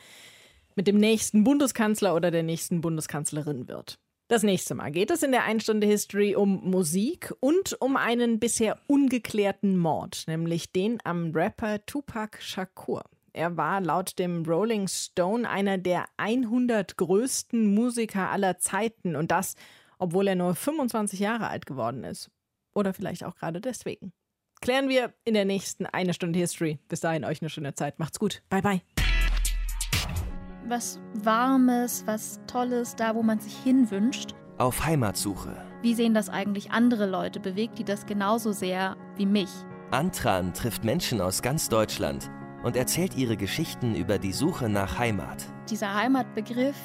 mit 0.75 0.85
dem 0.85 0.97
nächsten 0.97 1.43
Bundeskanzler 1.43 2.15
oder 2.15 2.29
der 2.29 2.43
nächsten 2.43 2.81
Bundeskanzlerin 2.81 3.67
wird. 3.67 3.99
Das 4.29 4.43
nächste 4.43 4.75
Mal 4.75 4.91
geht 4.91 5.09
es 5.09 5.23
in 5.23 5.31
der 5.31 5.45
Einstunde 5.45 5.87
History 5.87 6.35
um 6.35 6.69
Musik 6.69 7.33
und 7.39 7.81
um 7.81 7.95
einen 7.95 8.39
bisher 8.39 8.77
ungeklärten 8.85 9.77
Mord, 9.77 10.25
nämlich 10.27 10.71
den 10.71 10.99
am 11.03 11.31
Rapper 11.31 11.83
Tupac 11.85 12.37
Shakur. 12.41 13.03
Er 13.33 13.55
war 13.55 13.81
laut 13.81 14.19
dem 14.19 14.45
Rolling 14.45 14.87
Stone 14.87 15.49
einer 15.49 15.77
der 15.77 16.05
100 16.17 16.97
größten 16.97 17.73
Musiker 17.73 18.29
aller 18.29 18.59
Zeiten 18.59 19.15
und 19.15 19.31
das, 19.31 19.55
obwohl 19.97 20.27
er 20.27 20.35
nur 20.35 20.55
25 20.55 21.19
Jahre 21.19 21.47
alt 21.47 21.65
geworden 21.65 22.03
ist. 22.03 22.29
Oder 22.75 22.93
vielleicht 22.93 23.23
auch 23.23 23.35
gerade 23.35 23.61
deswegen. 23.61 24.11
Klären 24.61 24.89
wir 24.89 25.13
in 25.23 25.33
der 25.33 25.45
nächsten 25.45 25.85
eine 25.85 26.13
Stunde 26.13 26.39
History. 26.39 26.79
Bis 26.87 26.99
dahin 26.99 27.23
euch 27.25 27.41
eine 27.41 27.49
schöne 27.49 27.73
Zeit. 27.73 27.99
Macht's 27.99 28.19
gut. 28.19 28.41
Bye 28.49 28.61
bye. 28.61 28.81
Was 30.67 30.99
Warmes, 31.13 32.05
was 32.05 32.39
Tolles, 32.47 32.95
da 32.95 33.15
wo 33.15 33.23
man 33.23 33.39
sich 33.39 33.55
hinwünscht. 33.63 34.33
Auf 34.57 34.85
Heimatsuche. 34.85 35.55
Wie 35.81 35.93
sehen 35.93 36.13
das 36.13 36.29
eigentlich 36.29 36.71
andere 36.71 37.05
Leute? 37.05 37.39
Bewegt 37.39 37.77
die 37.79 37.83
das 37.83 38.05
genauso 38.05 38.51
sehr 38.51 38.97
wie 39.15 39.25
mich? 39.25 39.49
Antran 39.91 40.53
trifft 40.53 40.83
Menschen 40.83 41.21
aus 41.21 41.41
ganz 41.41 41.69
Deutschland 41.69 42.29
und 42.63 42.75
erzählt 42.75 43.15
ihre 43.15 43.37
Geschichten 43.37 43.95
über 43.95 44.17
die 44.17 44.33
Suche 44.33 44.67
nach 44.67 44.97
Heimat. 44.97 45.45
Dieser 45.69 45.93
Heimatbegriff, 45.93 46.75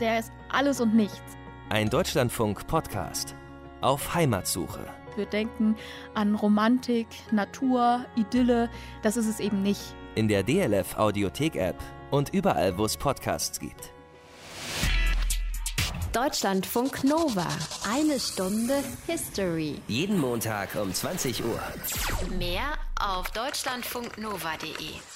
der 0.00 0.18
ist 0.18 0.32
alles 0.50 0.80
und 0.80 0.94
nichts. 0.94 1.36
Ein 1.68 1.90
Deutschlandfunk-Podcast. 1.90 3.36
Auf 3.82 4.14
Heimatsuche. 4.14 4.86
Wir 5.16 5.26
denken 5.26 5.76
an 6.14 6.34
Romantik, 6.34 7.06
Natur, 7.32 8.04
Idylle. 8.16 8.70
Das 9.02 9.16
ist 9.16 9.26
es 9.26 9.40
eben 9.40 9.62
nicht. 9.62 9.80
In 10.14 10.28
der 10.28 10.42
DLF 10.42 10.96
Audiothek 10.96 11.56
App 11.56 11.76
und 12.10 12.32
überall, 12.32 12.76
wo 12.78 12.84
es 12.84 12.96
Podcasts 12.96 13.58
gibt. 13.58 13.92
Deutschlandfunk 16.12 17.04
Nova. 17.04 17.46
Eine 17.92 18.18
Stunde 18.18 18.82
History. 19.06 19.74
Jeden 19.86 20.18
Montag 20.18 20.74
um 20.76 20.92
20 20.92 21.44
Uhr. 21.44 21.60
Mehr 22.38 22.78
auf 22.98 23.30
deutschlandfunknova.de. 23.32 25.15